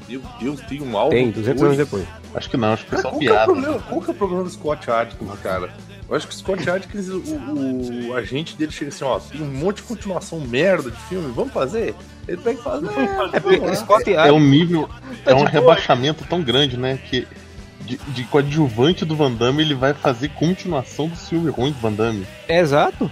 Meu 0.08 0.22
Deus, 0.40 0.60
tem 0.62 0.80
um 0.80 0.96
álbum. 0.96 1.10
Tem, 1.10 1.30
200 1.30 1.62
anos 1.62 1.76
depois. 1.76 2.06
Acho 2.34 2.48
que 2.48 2.56
não, 2.56 2.72
acho 2.72 2.84
que 2.84 2.90
foi 2.90 3.02
só 3.02 3.10
qual, 3.10 3.20
é 3.20 3.26
piada. 3.26 3.44
problema, 3.44 3.78
qual 3.80 4.00
que 4.00 4.10
é 4.10 4.12
o 4.14 4.16
problema 4.16 4.44
do 4.44 4.50
Scott 4.50 4.90
Adkins, 4.90 5.40
cara? 5.42 5.74
Eu 6.08 6.16
acho 6.16 6.26
que 6.26 6.34
o 6.34 6.38
Scott 6.38 6.70
Adkins, 6.70 7.08
o, 7.08 7.18
o, 7.18 8.08
o 8.08 8.14
agente 8.14 8.56
dele 8.56 8.72
chega 8.72 8.88
assim, 8.88 9.04
ó, 9.04 9.18
tem 9.18 9.42
um 9.42 9.52
monte 9.52 9.76
de 9.76 9.82
continuação 9.82 10.40
merda 10.40 10.90
de 10.90 11.00
filme, 11.02 11.30
vamos 11.32 11.52
fazer? 11.52 11.94
Ele 12.30 12.36
pega 12.36 12.60
e 12.60 12.62
faz, 12.62 12.82
é, 12.84 14.22
É 14.22 14.28
É 14.28 14.32
um 14.32 14.38
nível, 14.38 14.88
Tá 15.24 15.32
é 15.32 15.34
um 15.34 15.42
rebaixamento 15.42 16.24
tão 16.24 16.40
grande, 16.40 16.76
né? 16.76 16.96
Que 16.96 17.26
de, 17.80 17.96
de 17.96 18.24
coadjuvante 18.24 19.04
do 19.04 19.16
Van 19.16 19.32
Damme 19.32 19.62
ele 19.62 19.74
vai 19.74 19.92
fazer 19.92 20.28
continuação 20.28 21.08
do 21.08 21.16
filme 21.16 21.50
ruim 21.50 21.72
do 21.72 21.80
Van 21.80 21.92
Damme. 21.92 22.24
É 22.46 22.60
exato. 22.60 23.10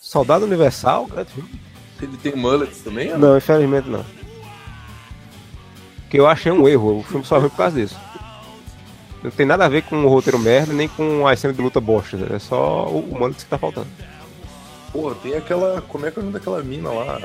Soldado 0.00 0.46
Universal, 0.46 1.06
grande 1.06 1.32
filme. 1.32 1.50
Ele 2.00 2.16
tem 2.16 2.34
mullets 2.34 2.80
também? 2.80 3.12
ó? 3.12 3.18
Não, 3.18 3.36
infelizmente 3.36 3.90
não. 3.90 4.04
Que 6.08 6.18
eu 6.18 6.26
achei 6.26 6.50
um 6.50 6.66
erro. 6.66 7.00
O 7.00 7.02
filme 7.02 7.24
só 7.24 7.38
veio 7.38 7.50
por 7.50 7.58
causa 7.58 7.78
disso. 7.78 7.98
Não 9.22 9.30
tem 9.30 9.44
nada 9.44 9.66
a 9.66 9.68
ver 9.68 9.82
com 9.82 9.96
o 10.04 10.08
roteiro 10.08 10.38
merda, 10.38 10.72
nem 10.72 10.88
com 10.88 11.26
a 11.26 11.36
cena 11.36 11.52
de 11.52 11.60
luta 11.60 11.80
bosta. 11.80 12.16
É 12.34 12.38
só 12.38 12.86
o, 12.86 13.00
o 13.00 13.34
que 13.34 13.44
tá 13.44 13.58
faltando. 13.58 13.88
Porra, 14.96 15.14
tem 15.16 15.34
aquela. 15.34 15.82
Como 15.82 16.06
é 16.06 16.10
que 16.10 16.18
é 16.18 16.20
o 16.20 16.24
nome 16.24 16.38
daquela 16.38 16.62
mina 16.62 16.90
lá? 16.90 17.20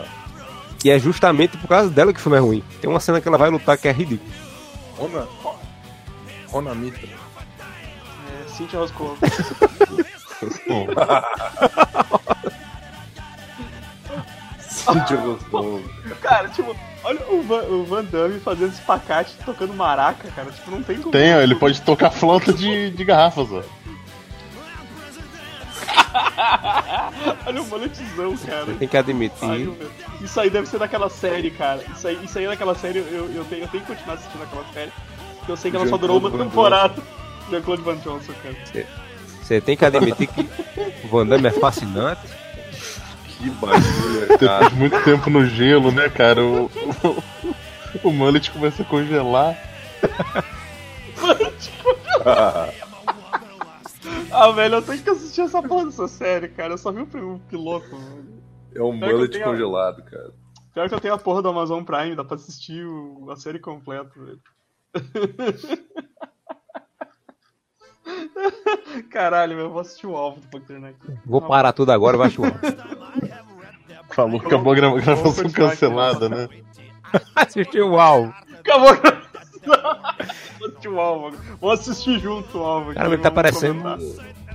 E 0.83 0.89
é 0.89 0.99
justamente 0.99 1.57
por 1.57 1.69
causa 1.69 1.89
dela 1.89 2.11
que 2.11 2.19
o 2.19 2.21
filme 2.21 2.37
é 2.37 2.41
ruim. 2.41 2.61
Tem 2.81 2.89
uma 2.89 2.99
cena 2.99 3.21
que 3.21 3.27
ela 3.29 3.37
vai 3.37 3.49
lutar 3.49 3.77
que 3.77 3.87
é 3.87 3.91
ridícula. 3.93 4.29
Rona. 4.97 5.27
Rona 6.49 6.75
Mitra. 6.75 7.07
É, 7.07 8.49
Cynthia 8.49 8.79
Roscoe. 8.79 9.15
Bom, 10.67 10.87
Cíntia 14.59 15.17
gostou. 15.17 15.81
Cara, 16.21 16.49
tipo, 16.49 16.75
olha 17.03 17.19
o 17.29 17.41
Van, 17.43 17.61
o 17.63 17.85
Van 17.85 18.03
Damme 18.03 18.39
fazendo 18.39 18.73
espacate, 18.73 19.33
tocando 19.45 19.73
maraca, 19.73 20.29
cara. 20.31 20.51
Tipo, 20.51 20.71
não 20.71 20.83
tem 20.83 20.97
como. 20.97 21.11
tem, 21.11 21.31
ele 21.31 21.55
pode 21.55 21.81
tocar 21.81 22.09
flauta 22.09 22.51
de, 22.51 22.89
de 22.89 23.05
garrafas, 23.05 23.47
ó. 23.51 23.61
Olha 27.45 27.61
o 27.61 27.67
maletizão, 27.67 28.38
cara. 28.38 28.73
Tem 28.77 28.88
que 28.88 28.97
admitir. 28.97 29.50
Ai. 29.50 29.69
Isso 30.21 30.39
aí 30.39 30.50
deve 30.50 30.67
ser 30.67 30.79
daquela 30.79 31.09
série, 31.09 31.51
cara. 31.51 31.83
Isso 31.95 32.07
aí, 32.07 32.19
isso 32.23 32.38
aí 32.38 32.45
é 32.45 32.50
daquela 32.50 32.75
série, 32.75 33.00
eu, 33.00 33.31
eu, 33.33 33.45
tenho, 33.45 33.63
eu 33.63 33.67
tenho 33.67 33.83
que 33.83 33.93
continuar 33.93 34.15
assistindo 34.15 34.43
aquela 34.43 34.65
série. 34.73 34.91
Porque 35.38 35.51
eu 35.51 35.57
sei 35.57 35.71
que 35.71 35.77
ela 35.77 35.88
só 35.88 35.97
durou 35.97 36.19
uma 36.19 36.31
temporada. 36.31 37.01
Jean-Claude 37.50 37.81
Van 37.81 37.97
Johnson, 37.97 38.33
cara. 38.43 38.55
Você 39.41 39.59
tem 39.59 39.75
que 39.75 39.83
admitir 39.83 40.27
que 40.27 40.47
o 41.03 41.07
Van 41.09 41.25
Damme 41.25 41.47
é 41.47 41.51
fascinante. 41.51 42.21
Que 43.25 43.50
bagulho, 43.50 44.27
cara. 44.38 44.38
Depois 44.38 44.69
de 44.69 44.75
muito 44.75 45.03
tempo 45.03 45.29
no 45.29 45.45
gelo, 45.47 45.91
né, 45.91 46.07
cara? 46.09 46.43
O, 46.43 46.69
o, 47.03 47.23
o 48.03 48.11
mullet 48.11 48.51
começa 48.51 48.83
a 48.83 48.85
congelar. 48.85 49.57
Ah, 54.33 54.51
velho, 54.51 54.75
eu 54.75 54.81
tenho 54.81 55.01
que 55.03 55.09
assistir 55.09 55.41
essa 55.41 55.61
porra 55.61 55.85
dessa 55.85 56.07
série, 56.07 56.47
cara. 56.50 56.73
Eu 56.73 56.77
só 56.77 56.91
vi 56.91 57.01
o 57.01 57.07
primeiro 57.07 57.39
piloto, 57.50 57.89
velho. 57.89 58.41
É 58.73 58.81
um 58.81 58.97
Pior 59.00 59.27
tenho- 59.27 59.43
congelado, 59.43 60.01
cara. 60.03 60.33
Pior 60.73 60.88
que 60.88 60.95
eu 60.95 61.00
tenho 61.01 61.13
a 61.13 61.17
porra 61.17 61.41
do 61.41 61.50
Amazon 61.50 61.83
Prime, 61.83 62.15
dá 62.15 62.23
pra 62.23 62.35
assistir 62.35 62.85
o- 62.85 63.29
a 63.29 63.35
série 63.35 63.59
completa, 63.59 64.11
velho. 64.15 64.39
Caralho, 69.09 69.55
meu, 69.55 69.65
eu 69.65 69.71
vou 69.71 69.81
assistir 69.81 70.07
o 70.07 70.15
alvo 70.15 70.39
do 70.41 70.47
Paternak. 70.47 70.95
Vou 71.25 71.41
parar 71.41 71.73
tudo 71.73 71.91
agora 71.91 72.15
e 72.15 72.19
vai 72.19 72.29
chuvar. 72.29 72.53
Falou 74.13 74.39
que 74.39 74.47
acabou 74.47 74.73
a 74.73 74.75
gra- 74.75 74.93
gravação 75.01 75.50
cancelada, 75.50 76.29
né? 76.29 76.47
Assistiu 77.35 77.89
o 77.91 78.00
alvo. 78.00 78.33
Acabou! 78.59 78.93
Vou 78.93 78.93
assistir 78.93 79.11
o. 81.00 81.31
Vamos 81.60 81.79
assistir 81.79 82.19
junto 82.19 82.57
o 82.57 82.62
alvo. 82.63 82.93
Cara, 82.93 83.05
aqui, 83.07 83.15
ele 83.15 83.21
tá 83.21 83.29
vamos 83.29 83.36
parecendo. 83.36 83.83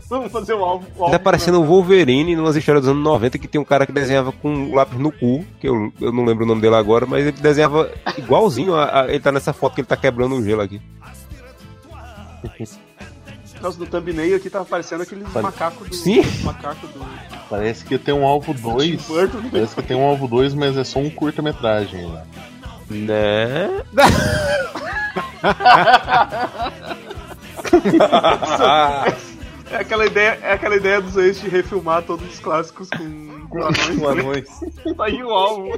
Vamos 0.09 0.31
fazer 0.31 0.55
o 0.55 0.65
alvo. 0.65 0.87
O 0.87 0.91
Ele 0.91 0.97
tá 0.99 1.05
alvo 1.07 1.19
parecendo 1.21 1.61
o 1.61 1.65
Wolverine 1.67 2.37
numas 2.37 2.55
histórias 2.55 2.85
dos 2.85 2.91
anos 2.93 3.03
90 3.03 3.39
que 3.39 3.49
tem 3.49 3.61
um 3.61 3.65
cara 3.65 3.85
que 3.87 3.93
desenhava 3.93 4.31
com 4.31 4.49
um 4.49 4.75
lápis 4.75 4.99
no 4.99 5.11
cu, 5.11 5.45
que 5.61 5.69
eu, 5.69 5.93
eu 6.01 6.13
não 6.13 6.25
lembro 6.25 6.45
o 6.45 6.47
nome 6.47 6.61
dele 6.61 6.77
agora, 6.77 7.07
mas 7.07 7.23
ele 7.27 7.33
desenhava 7.33 7.91
igualzinho. 8.17 8.75
A, 8.77 9.03
a- 9.03 9.09
ele 9.09 9.19
tá 9.21 9.33
nessa 9.33 9.53
foto 9.53 9.75
que 9.75 9.81
ele 9.81 9.89
tá 9.89 9.97
quebrando 9.97 10.37
o 10.37 10.45
gelo 10.45 10.61
aqui. 10.63 10.81
Por 12.43 13.61
causa 13.61 13.79
do 13.79 13.87
thumbnail 13.87 14.37
aqui 14.37 14.51
tá 14.51 14.61
aparecendo 14.61 15.01
aqueles 15.03 15.27
macacos 15.33 15.89
do. 15.89 15.95
Sim. 15.97 16.23
Macaco 16.45 16.87
do. 16.89 17.05
Parece 17.49 17.85
que 17.85 17.99
tem 17.99 18.15
um 18.15 18.25
alvo 18.25 18.53
2. 18.55 19.03
Tim 19.07 19.13
Burton. 19.13 19.43
Parece 19.51 19.75
que 19.75 19.83
tem 19.83 19.97
um 19.97 20.05
alvo 20.05 20.29
2, 20.29 20.55
mas 20.55 20.77
é 20.77 20.85
só 20.85 20.99
um 20.99 21.09
curta-metragem. 21.11 22.07
né? 22.07 22.23
Né? 22.91 23.83
É 29.71 29.77
aquela 29.79 30.07
ideia, 30.07 30.39
é 30.43 30.53
aquela 30.53 30.77
ideia 30.77 31.01
dos 31.01 31.17
ex 31.17 31.41
de 31.41 31.49
refilmar 31.49 32.03
todos 32.03 32.27
os 32.33 32.39
clássicos 32.39 32.89
com, 32.89 33.47
com 33.49 33.63
anões. 33.63 33.99
Com 33.99 34.15
né? 34.15 34.21
anões. 34.21 34.49
Tá 34.97 35.05
aí 35.05 35.23
o 35.23 35.31
alvo. 35.31 35.73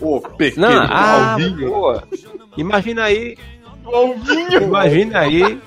Ô, 0.00 0.20
pequeno 0.20 0.68
Não, 0.68 0.82
ah, 0.82 1.32
alvinho. 1.32 1.70
boa. 1.70 2.04
Imagina 2.56 3.04
aí, 3.04 3.36
O 3.84 3.94
alvinho. 3.94 4.62
imagina 4.62 5.20
aí 5.20 5.60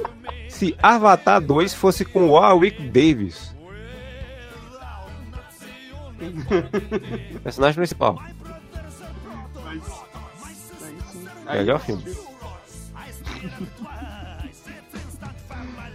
se 0.47 0.75
Avatar 0.81 1.41
2 1.41 1.73
fosse 1.73 2.05
com 2.05 2.27
o 2.27 2.31
Warwick 2.31 2.81
Davis. 2.81 3.53
Personagem 7.43 7.75
principal. 7.75 8.21
Melhor 11.53 11.79
filme. 11.79 12.03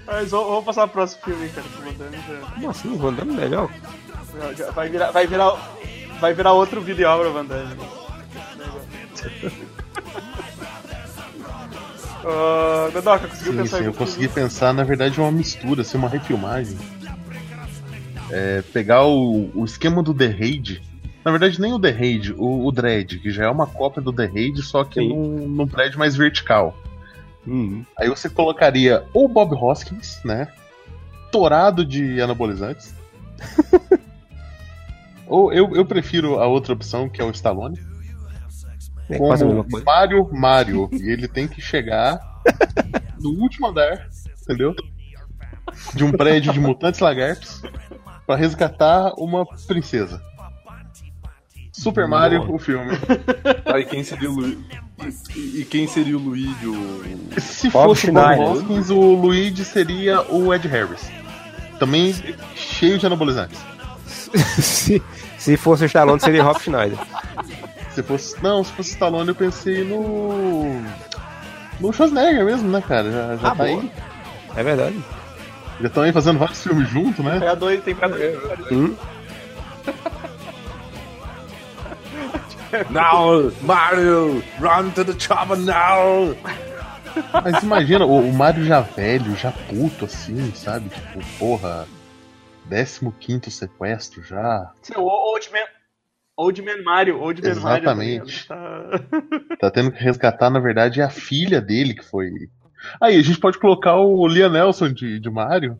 Mas 0.06 0.30
vamos, 0.30 0.48
vamos 0.48 0.64
passar 0.64 0.86
pro 0.86 0.94
próximo 0.94 1.22
filme, 1.24 1.48
cara. 1.48 1.66
que 1.66 1.78
o 1.78 1.82
Van 1.82 1.92
Damme 1.94 2.16
já- 2.16 2.50
Como 2.54 2.70
assim? 2.70 2.92
O 2.92 2.98
Van 2.98 3.12
Damme 3.12 3.32
é 3.32 3.36
melhor? 3.36 3.70
vai, 4.74 4.88
virar, 4.88 5.10
vai, 5.10 5.26
virar, 5.26 5.50
vai 6.20 6.34
virar 6.34 6.52
outro 6.52 6.80
vídeo 6.80 7.08
obra 7.08 7.30
Van 7.30 7.44
Damme. 7.44 7.76
Uh, 12.26 12.90
Dedoca, 12.90 13.28
conseguiu 13.28 13.52
Sim, 13.52 13.58
pensar 13.58 13.76
sim, 13.76 13.82
em 13.84 13.86
eu 13.86 13.94
consegui 13.94 14.26
pensar, 14.26 14.74
na 14.74 14.82
verdade, 14.82 15.20
uma 15.20 15.30
mistura, 15.30 15.82
assim, 15.82 15.96
uma 15.96 16.08
refilmagem. 16.08 16.76
É, 18.30 18.62
pegar 18.72 19.04
o, 19.04 19.48
o 19.54 19.64
esquema 19.64 20.02
do 20.02 20.12
The 20.12 20.26
Raid. 20.26 20.82
Na 21.26 21.32
verdade, 21.32 21.60
nem 21.60 21.72
o 21.72 21.80
The 21.80 21.90
Raid, 21.90 22.34
o, 22.34 22.64
o 22.64 22.70
Dread, 22.70 23.18
que 23.18 23.32
já 23.32 23.46
é 23.46 23.50
uma 23.50 23.66
cópia 23.66 24.00
do 24.00 24.12
The 24.12 24.26
Raid, 24.26 24.62
só 24.62 24.84
que 24.84 25.00
Sim. 25.00 25.08
num, 25.08 25.48
num 25.48 25.66
prédio 25.66 25.98
mais 25.98 26.14
vertical. 26.14 26.78
Hum. 27.44 27.84
Aí 27.98 28.08
você 28.08 28.30
colocaria 28.30 29.04
ou 29.12 29.26
Bob 29.26 29.52
Hoskins, 29.56 30.20
né? 30.24 30.46
Torado 31.32 31.84
de 31.84 32.20
anabolizantes. 32.20 32.94
ou 35.26 35.52
eu, 35.52 35.74
eu 35.74 35.84
prefiro 35.84 36.38
a 36.38 36.46
outra 36.46 36.74
opção, 36.74 37.08
que 37.08 37.20
é 37.20 37.24
o 37.24 37.30
Stallone. 37.32 37.80
É 39.10 39.18
quase 39.18 39.44
como 39.44 39.68
coisa. 39.68 39.84
Mario 39.84 40.30
Mario. 40.32 40.88
E 40.92 41.10
ele 41.10 41.26
tem 41.26 41.48
que 41.48 41.60
chegar 41.60 42.20
no 43.20 43.30
último 43.30 43.66
andar, 43.66 44.08
entendeu? 44.42 44.76
De 45.92 46.04
um 46.04 46.12
prédio 46.12 46.52
de 46.52 46.60
mutantes 46.60 47.00
lagartos 47.00 47.62
pra 48.24 48.36
resgatar 48.36 49.12
uma 49.18 49.44
princesa. 49.66 50.22
Super 51.86 52.08
Mario, 52.08 52.52
o 52.52 52.58
filme. 52.58 52.98
Aí 53.72 53.84
quem 53.84 54.02
seria 54.02 54.28
o 54.28 54.34
Luigi? 54.34 54.58
E, 55.36 55.60
e 55.60 55.64
quem 55.64 55.86
seria 55.86 56.16
o 56.16 56.20
Luigi? 56.20 56.66
O... 56.66 57.40
Se 57.40 57.70
Bob 57.70 57.88
fosse 57.94 58.10
o 58.10 58.12
Bob 58.12 58.24
Schneider. 58.24 58.50
Hoskins, 58.52 58.90
o 58.90 59.00
Luigi 59.14 59.64
seria 59.64 60.20
o 60.22 60.52
Ed 60.52 60.66
Harris. 60.66 61.08
Também 61.78 62.12
cheio 62.56 62.98
de 62.98 63.06
anabolizantes. 63.06 63.60
se, 64.58 65.00
se 65.38 65.56
fosse 65.56 65.84
o 65.84 65.86
Stallone, 65.86 66.20
seria 66.20 66.42
Rob 66.42 66.58
Schneider. 66.60 66.98
Se 67.92 68.02
fosse. 68.02 68.42
Não, 68.42 68.64
se 68.64 68.72
fosse 68.72 68.90
Stallone, 68.90 69.28
eu 69.28 69.34
pensei 69.36 69.84
no. 69.84 70.82
No 71.78 71.92
Schwarzenegger 71.92 72.44
mesmo, 72.44 72.68
né, 72.68 72.82
cara? 72.86 73.12
Já, 73.12 73.36
já 73.36 73.48
Ah, 73.48 73.50
tá 73.50 73.54
boa. 73.54 73.68
aí. 73.68 73.92
É 74.56 74.62
verdade. 74.64 74.96
Já 75.80 75.86
estão 75.86 76.02
aí 76.02 76.12
fazendo 76.12 76.38
vários 76.38 76.60
filmes 76.62 76.88
junto, 76.88 77.22
né? 77.22 77.38
Pra 77.38 77.54
dois, 77.54 77.80
tem 77.84 77.94
pra 77.94 78.08
dois. 78.08 78.36
Hum? 78.72 78.94
Now, 82.90 83.52
Mario, 83.62 84.42
run 84.58 84.90
to 84.92 85.04
the 85.04 85.18
chopper 85.18 85.56
now! 85.56 86.36
Mas 87.32 87.62
imagina, 87.62 88.04
o, 88.04 88.20
o 88.20 88.32
Mario 88.32 88.64
já 88.64 88.80
velho, 88.80 89.34
já 89.36 89.52
puto 89.52 90.04
assim, 90.04 90.52
sabe? 90.54 90.88
Tipo, 90.88 91.20
porra. 91.38 91.86
15 93.20 93.50
sequestro 93.50 94.22
já. 94.24 94.72
Sim, 94.82 94.94
o 94.96 95.04
Old 95.04 95.50
Man, 95.52 95.66
Old 96.36 96.62
Man 96.62 96.82
Mario, 96.84 97.20
Old 97.20 97.40
Man 97.40 97.48
Exatamente. 97.48 98.46
Mario. 98.48 98.98
Tá... 98.98 99.56
Tá 99.58 99.70
tendo 99.70 99.90
que 99.90 100.02
resgatar, 100.02 100.50
na 100.50 100.58
verdade, 100.58 101.00
é 101.00 101.04
a 101.04 101.08
filha 101.08 101.60
dele 101.60 101.94
que 101.94 102.04
foi. 102.04 102.30
Aí, 103.00 103.16
a 103.16 103.22
gente 103.22 103.38
pode 103.38 103.58
colocar 103.58 103.96
o 103.96 104.26
Liam 104.28 104.50
Nelson 104.50 104.92
de, 104.92 105.18
de 105.18 105.30
Mario. 105.30 105.78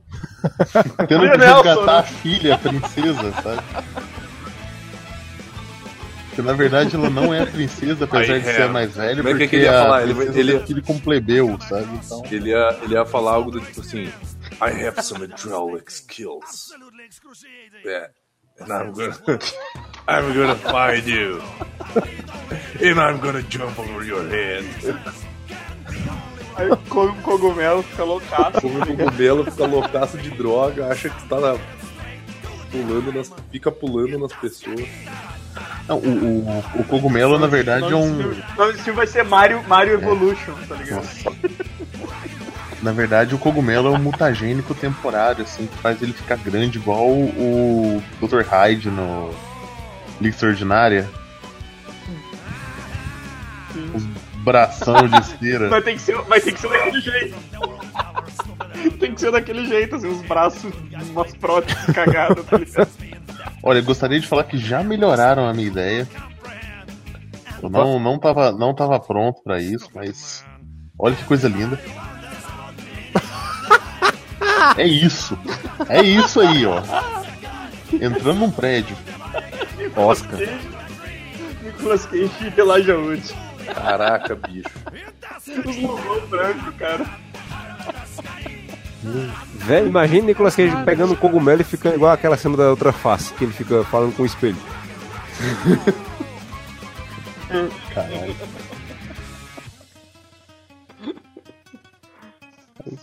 tendo 1.09 1.31
que 1.31 1.37
Nelson, 1.37 1.63
resgatar 1.63 1.87
né? 1.87 1.99
a 1.99 2.03
filha, 2.03 2.55
a 2.55 2.59
princesa, 2.59 3.33
sabe? 3.33 3.63
Porque 6.37 6.43
na 6.43 6.53
verdade 6.53 6.95
ela 6.95 7.09
não 7.09 7.33
é 7.33 7.43
a 7.43 7.47
princesa, 7.47 8.05
apesar 8.05 8.37
I 8.37 8.41
de 8.41 8.45
ser 8.45 8.61
a 8.61 8.65
have. 8.65 8.73
mais 8.75 8.95
velha, 8.95 9.17
Como 9.17 9.29
é 9.29 9.33
que 9.33 9.39
porque 9.39 9.57
ele 9.57 9.65
ia 9.65 9.73
falar? 9.73 10.03
Ele- 10.03 10.39
ele- 10.39 10.59
tem 10.59 10.67
filho 10.67 10.83
com 10.83 10.99
plebeu, 11.01 11.59
sabe? 11.67 11.89
Então, 12.05 12.23
Ele 12.31 12.51
ia, 12.51 12.79
ele 12.83 12.93
ia 12.95 13.07
falar 13.07 13.33
algo 13.33 13.51
do 13.51 13.61
tipo 13.61 13.81
assim: 13.81 14.05
I 14.61 14.87
have 14.87 15.03
some 15.03 15.25
hydraulic 15.25 15.91
skills. 15.91 16.73
Yeah. 17.85 18.11
And 18.61 18.67
I'm 18.67 18.93
gonna, 18.93 19.17
I'm 20.09 20.35
gonna 20.35 20.57
find 20.57 21.07
you. 21.09 21.41
And 22.83 23.01
I'm 23.01 23.19
gonna 23.19 23.43
jump 23.49 23.79
over 23.81 24.05
your 24.05 24.29
head. 24.29 24.67
Aí 26.57 26.69
come 26.89 27.13
um 27.13 27.23
cogumelo, 27.23 27.83
fica 27.83 28.05
loucaço. 28.05 28.61
Come 28.61 28.79
o 28.81 28.87
cogumelo, 28.87 29.45
fica 29.45 29.67
loucaço 29.67 30.19
de 30.19 30.31
droga, 30.31 30.89
acha 30.89 31.09
que 31.11 31.29
tá 31.29 31.39
na- 31.41 31.59
pulando 32.83 33.13
nas, 33.13 33.33
fica 33.51 33.71
pulando 33.71 34.19
nas 34.19 34.33
pessoas. 34.33 34.89
não, 35.89 35.99
o, 35.99 36.47
o, 36.47 36.81
o 36.81 36.85
cogumelo, 36.85 37.39
na 37.39 37.47
verdade, 37.47 37.93
é 37.93 37.97
um. 37.97 38.21
o 38.21 38.57
nome 38.57 38.73
filme 38.75 38.97
vai 38.97 39.07
ser 39.07 39.25
Mario, 39.25 39.63
Mario 39.67 39.95
Evolution, 39.95 40.53
tá 40.69 40.75
ligado? 40.77 41.09
Na 42.83 42.93
verdade, 42.93 43.35
o 43.35 43.39
cogumelo 43.39 43.89
é 43.89 43.91
um 43.91 44.03
mutagênico 44.03 44.75
temporário, 44.75 45.43
assim, 45.43 45.67
que 45.67 45.77
faz 45.79 46.01
ele 46.03 46.13
ficar 46.13 46.37
grande 46.37 46.79
igual 46.79 47.09
o 47.09 48.03
Dr. 48.21 48.43
Hyde 48.43 48.91
no 48.91 49.31
Liga 50.21 50.35
Extraordinária. 50.35 51.09
Os 53.95 54.05
bração 54.47 55.09
de 55.09 55.27
cera. 55.27 55.67
Vai 55.69 55.83
ter 55.83 55.95
que 55.95 56.01
ser, 56.01 56.17
vai 56.23 56.41
ter 56.41 56.53
que 56.53 56.61
ser 56.61 56.69
daquele 56.69 57.01
jeito. 57.01 57.35
Tem 58.99 59.15
que 59.15 59.21
ser 59.21 59.33
daquele 59.33 59.67
jeito, 59.67 59.97
assim, 59.97 60.09
os 60.09 60.23
braços, 60.23 60.73
umas 61.11 61.35
próteses 61.35 61.87
cagadas, 61.87 62.45
tá 62.45 62.57
ligado? 62.57 62.89
Olha, 63.63 63.79
eu 63.79 63.85
gostaria 63.85 64.21
de 64.21 64.27
falar 64.27 64.45
que 64.45 64.59
já 64.59 64.83
melhoraram 64.83 65.47
a 65.49 65.55
minha 65.55 65.67
ideia. 65.67 66.09
Eu 67.63 67.71
não, 67.71 67.99
não, 67.99 68.19
tava, 68.19 68.53
não 68.53 68.75
tava 68.75 69.01
pronto 69.01 69.43
pra 69.43 69.61
isso, 69.61 69.89
mas. 69.95 70.45
Olha 70.99 71.15
que 71.17 71.25
coisa 71.25 71.49
linda. 71.49 71.79
É 74.77 74.85
isso. 74.85 75.39
É 75.89 76.03
isso 76.03 76.41
aí, 76.41 76.67
ó. 76.67 76.83
Entrando 77.93 78.41
num 78.41 78.51
prédio. 78.51 78.97
Oscar. 79.95 80.41
Nicolas 81.63 82.05
Cage 82.07 82.31
e 82.57 82.61
Elijah 82.61 82.99
Wood. 82.99 83.35
Caraca, 83.75 84.35
bicho. 84.35 84.69
Os 85.65 85.77
lobão 85.77 86.27
branco, 86.29 86.73
cara. 86.73 87.07
Velho, 89.03 89.89
imagina 89.89 90.27
Nicolas 90.27 90.57
Cage 90.57 90.75
pegando 90.85 91.13
um 91.13 91.17
cogumelo 91.17 91.61
e 91.61 91.65
ficando 91.65 91.97
igual 91.97 92.13
aquela 92.13 92.37
cena 92.37 92.57
da 92.57 92.71
outra 92.71 92.93
face, 92.93 93.35
que 93.35 93.45
ele 93.45 93.53
fica 93.53 93.85
falando 93.85 94.15
com 94.17 94.23
o 94.23 94.27
espelho. 94.27 94.57
Caralho. 97.95 98.35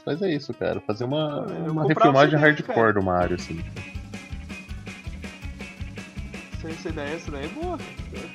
Mas, 0.06 0.22
é 0.22 0.34
isso, 0.34 0.54
cara. 0.54 0.80
Fazer 0.82 1.04
uma, 1.04 1.46
Eu 1.66 1.72
uma 1.72 1.88
refilmagem 1.88 2.40
hardcore 2.40 2.94
do 2.94 3.04
Mario, 3.04 3.36
assim. 3.36 3.64
Essa, 6.64 6.90
ideia, 6.90 7.16
essa 7.16 7.28
ideia 7.30 7.46
é 7.46 7.50
boa. 7.50 7.78
Essa 8.14 8.26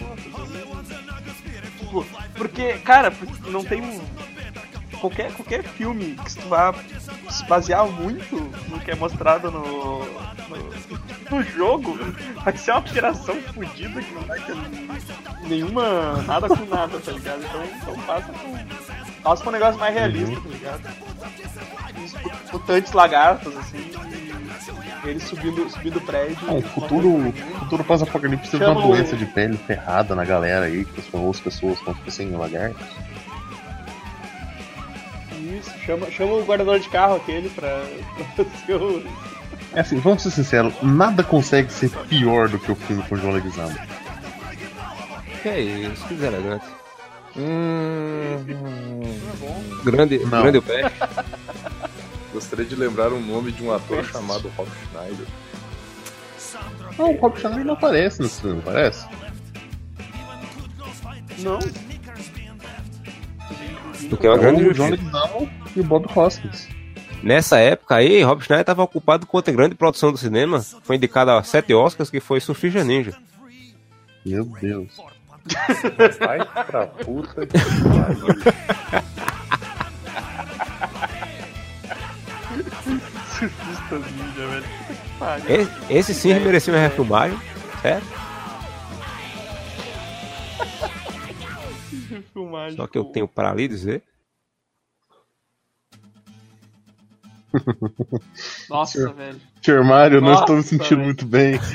ideia 0.49 0.61
é 0.61 1.85
boa. 1.91 2.05
é 2.05 2.29
porque, 2.37 2.73
cara, 2.79 3.13
não 3.51 3.65
tem 3.65 3.81
um. 3.81 4.01
Qualquer, 5.01 5.33
qualquer 5.33 5.63
filme 5.63 6.17
que 6.25 6.35
tu 6.35 6.49
vá 6.49 6.75
se 7.31 7.45
basear 7.47 7.87
muito 7.87 8.37
no 8.69 8.81
que 8.81 8.91
é 8.91 8.95
mostrado 8.95 9.51
no, 9.51 10.05
no, 10.05 11.31
no 11.31 11.43
jogo, 11.43 11.99
vai 12.45 12.57
ser 12.57 12.73
uma 12.73 12.87
geração 12.87 13.37
fodida 13.55 14.03
que 14.03 14.13
não 14.13 14.23
vai 14.23 14.41
ter 14.41 14.57
nenhuma. 15.47 16.23
nada 16.23 16.49
com 16.49 16.65
nada, 16.65 16.99
tá 16.99 17.13
ligado? 17.13 17.45
Então, 17.45 17.65
então 17.65 17.95
faça 18.03 18.33
com. 18.33 18.89
Faça 19.23 19.43
com 19.43 19.51
um 19.51 19.53
negócio 19.53 19.81
mais 19.81 19.95
realista, 19.95 20.41
tá 20.41 20.49
ligado? 20.49 20.83
Os 22.45 22.53
mutantes 22.53 22.93
lagartos, 22.93 23.57
assim, 23.57 23.91
e 25.05 25.09
eles 25.09 25.23
subindo, 25.25 25.69
subindo 25.71 26.01
prédio. 26.01 26.39
Ah, 26.49 26.55
o 26.55 26.63
futuro, 26.63 27.33
futuro 27.61 27.85
pós-apocalipse 27.85 28.51
teve 28.51 28.65
uma 28.65 28.81
doença 28.81 29.17
de 29.17 29.27
pele 29.27 29.57
ferrada 29.57 30.15
na 30.15 30.25
galera 30.25 30.67
aí, 30.67 30.85
que 30.85 30.93
transformou 30.93 31.31
as 31.31 31.41
pessoas 31.41 31.79
como 31.81 31.97
se 31.97 32.03
fossem 32.05 32.31
lagartos. 32.31 32.87
Isso, 35.59 35.71
chama, 35.85 36.11
chama 36.11 36.33
o 36.35 36.45
guardador 36.45 36.79
de 36.79 36.89
carro 36.89 37.17
aquele 37.17 37.49
pra, 37.51 37.85
pra 38.37 38.45
ser 38.67 38.75
o. 38.77 39.03
É 39.75 39.81
assim, 39.81 39.99
vamos 39.99 40.23
ser 40.23 40.31
sinceros, 40.31 40.73
nada 40.83 41.23
consegue 41.23 41.73
ser 41.73 41.91
pior 42.09 42.49
do 42.49 42.59
que 42.59 42.73
o 42.73 42.75
filme 42.75 43.03
com 43.03 43.15
o 43.15 43.19
João 43.19 43.33
Leguizamo. 43.35 43.77
Que 45.43 45.49
é 45.49 45.61
isso, 45.61 46.07
que 46.07 46.15
deselegante. 46.15 46.65
Hum, 47.37 48.45
grande, 49.85 50.19
Não. 50.19 50.43
grande 50.43 50.59
o 50.59 50.63
pé. 50.63 50.91
Gostaria 52.33 52.65
de 52.65 52.75
lembrar 52.75 53.13
o 53.13 53.21
nome 53.21 53.53
de 53.53 53.63
um 53.63 53.73
ator 53.73 54.05
chamado 54.05 54.51
Rob 54.57 54.69
Schneider. 54.91 55.27
Não, 56.99 57.13
o 57.13 57.17
Rob 57.21 57.39
Schneider 57.39 57.65
não 57.65 57.75
aparece 57.75 58.23
nesse 58.23 58.41
filme, 58.41 58.57
não 58.57 58.71
aparece? 58.71 59.07
Não, 61.39 61.59
O 64.11 64.17
que 64.17 64.27
é 64.27 64.31
uma 64.31 64.37
É 64.37 64.41
grande 64.41 64.63
o 64.63 64.75
justiça. 64.75 65.03
E 65.77 65.81
o 65.81 65.85
Bob 65.85 66.07
Hoskins. 66.15 66.69
Nessa 67.23 67.59
época 67.59 67.97
aí, 67.97 68.23
Rob 68.23 68.43
Schneider 68.43 68.63
estava 68.63 68.83
ocupado 68.83 69.27
com 69.27 69.37
outra 69.37 69.53
grande 69.53 69.75
produção 69.75 70.13
do 70.13 70.19
cinema. 70.19 70.61
Foi 70.83 70.97
indicado 70.97 71.31
a 71.31 71.43
sete 71.43 71.75
Oscars, 71.75 72.11
que 72.11 72.21
foi 72.21 72.41
Surfista 72.41 72.85
Ninja. 72.85 73.15
Meu 74.25 74.45
Deus. 74.45 74.97
Vai 76.21 76.45
pra 76.65 76.87
puta 76.87 77.47
que 77.47 77.59
pariu. 77.59 78.27
surfistas 83.39 84.03
ninja, 84.13 84.47
velho. 84.49 84.65
Esse, 85.49 86.13
esse 86.13 86.15
sim 86.15 86.35
merecia 86.41 86.73
uma 86.73 86.81
refilmagem, 86.81 87.39
certo? 87.81 88.07
Filmagem, 92.23 92.77
Só 92.77 92.87
que 92.87 92.99
eu 92.99 93.05
tenho 93.07 93.27
para 93.29 93.51
ali 93.51 93.67
dizer. 93.69 94.03
Nossa, 98.69 99.13
velho. 99.13 99.41
Tio 99.61 99.85
Mário, 99.85 100.21
não 100.21 100.35
estou 100.35 100.57
me 100.57 100.63
sentindo 100.63 100.97
velho. 100.97 101.05
muito 101.05 101.27
bem. 101.27 101.59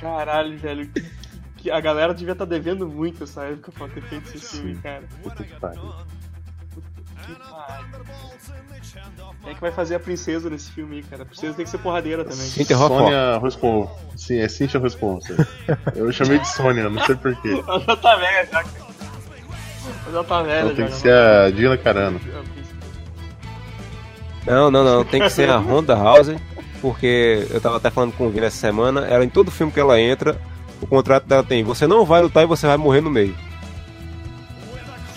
Caralho, 0.00 0.58
velho. 0.58 0.88
Que, 0.88 1.04
que 1.58 1.70
a 1.70 1.80
galera 1.80 2.14
devia 2.14 2.32
estar 2.32 2.46
devendo 2.46 2.88
muito 2.88 3.24
essa 3.24 3.44
época 3.44 3.70
pra 3.72 3.88
ter 3.88 4.02
feito 4.02 4.34
esse 4.34 4.56
filme, 4.56 4.76
cara. 4.76 5.06
Puta 5.22 5.44
que 5.44 5.60
pariu. 5.60 5.92
Quem 9.42 9.52
é 9.52 9.54
que 9.54 9.60
vai 9.60 9.72
fazer 9.72 9.94
a 9.94 10.00
princesa 10.00 10.50
nesse 10.50 10.70
filme 10.70 10.96
aí, 10.96 11.02
cara? 11.02 11.22
A 11.22 11.26
princesa 11.26 11.54
tem 11.54 11.64
que 11.64 11.70
ser 11.70 11.78
porradeira 11.78 12.24
também. 12.24 12.38
Cynthia. 12.38 12.76
Sônia 12.76 13.38
Responsa. 13.42 13.92
Sim, 14.16 14.38
é 14.38 14.48
Cynthia 14.48 14.80
Responsa. 14.80 15.48
Eu 15.94 16.12
chamei 16.12 16.38
de 16.38 16.48
Sônia, 16.48 16.88
não 16.88 17.04
sei 17.04 17.14
porquê. 17.16 17.62
Ela 17.66 17.80
já 17.86 17.96
tá 17.96 18.16
velha 18.16 18.48
já. 18.50 18.60
Ela 18.60 20.12
já 20.12 20.24
tá 20.24 20.42
velha 20.42 20.64
Então 20.64 20.76
tem 20.76 20.86
que 20.86 20.92
ser 20.92 21.12
a 21.12 21.50
Dina 21.50 21.76
Carano. 21.78 22.20
Não, 24.46 24.70
não, 24.70 24.84
não. 24.84 25.04
Tem 25.04 25.20
que 25.20 25.30
ser 25.30 25.48
a 25.48 25.58
Honda 25.58 25.94
House, 25.94 26.34
porque 26.80 27.46
eu 27.50 27.60
tava 27.60 27.76
até 27.76 27.90
falando 27.90 28.12
com 28.12 28.26
o 28.26 28.30
Vini 28.30 28.46
essa 28.46 28.56
semana. 28.56 29.06
Ela, 29.06 29.24
em 29.24 29.28
todo 29.28 29.50
filme 29.50 29.72
que 29.72 29.80
ela 29.80 30.00
entra, 30.00 30.40
o 30.80 30.86
contrato 30.86 31.26
dela 31.26 31.44
tem: 31.44 31.62
você 31.62 31.86
não 31.86 32.04
vai 32.04 32.22
lutar 32.22 32.42
e 32.42 32.46
você 32.46 32.66
vai 32.66 32.76
morrer 32.76 33.00
no 33.00 33.10
meio. 33.10 33.34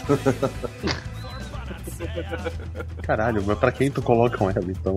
Caralho, 3.02 3.44
mas 3.46 3.58
pra 3.58 3.72
quem 3.72 3.90
tu 3.90 4.02
colocam 4.02 4.50
ela 4.50 4.66
então? 4.68 4.96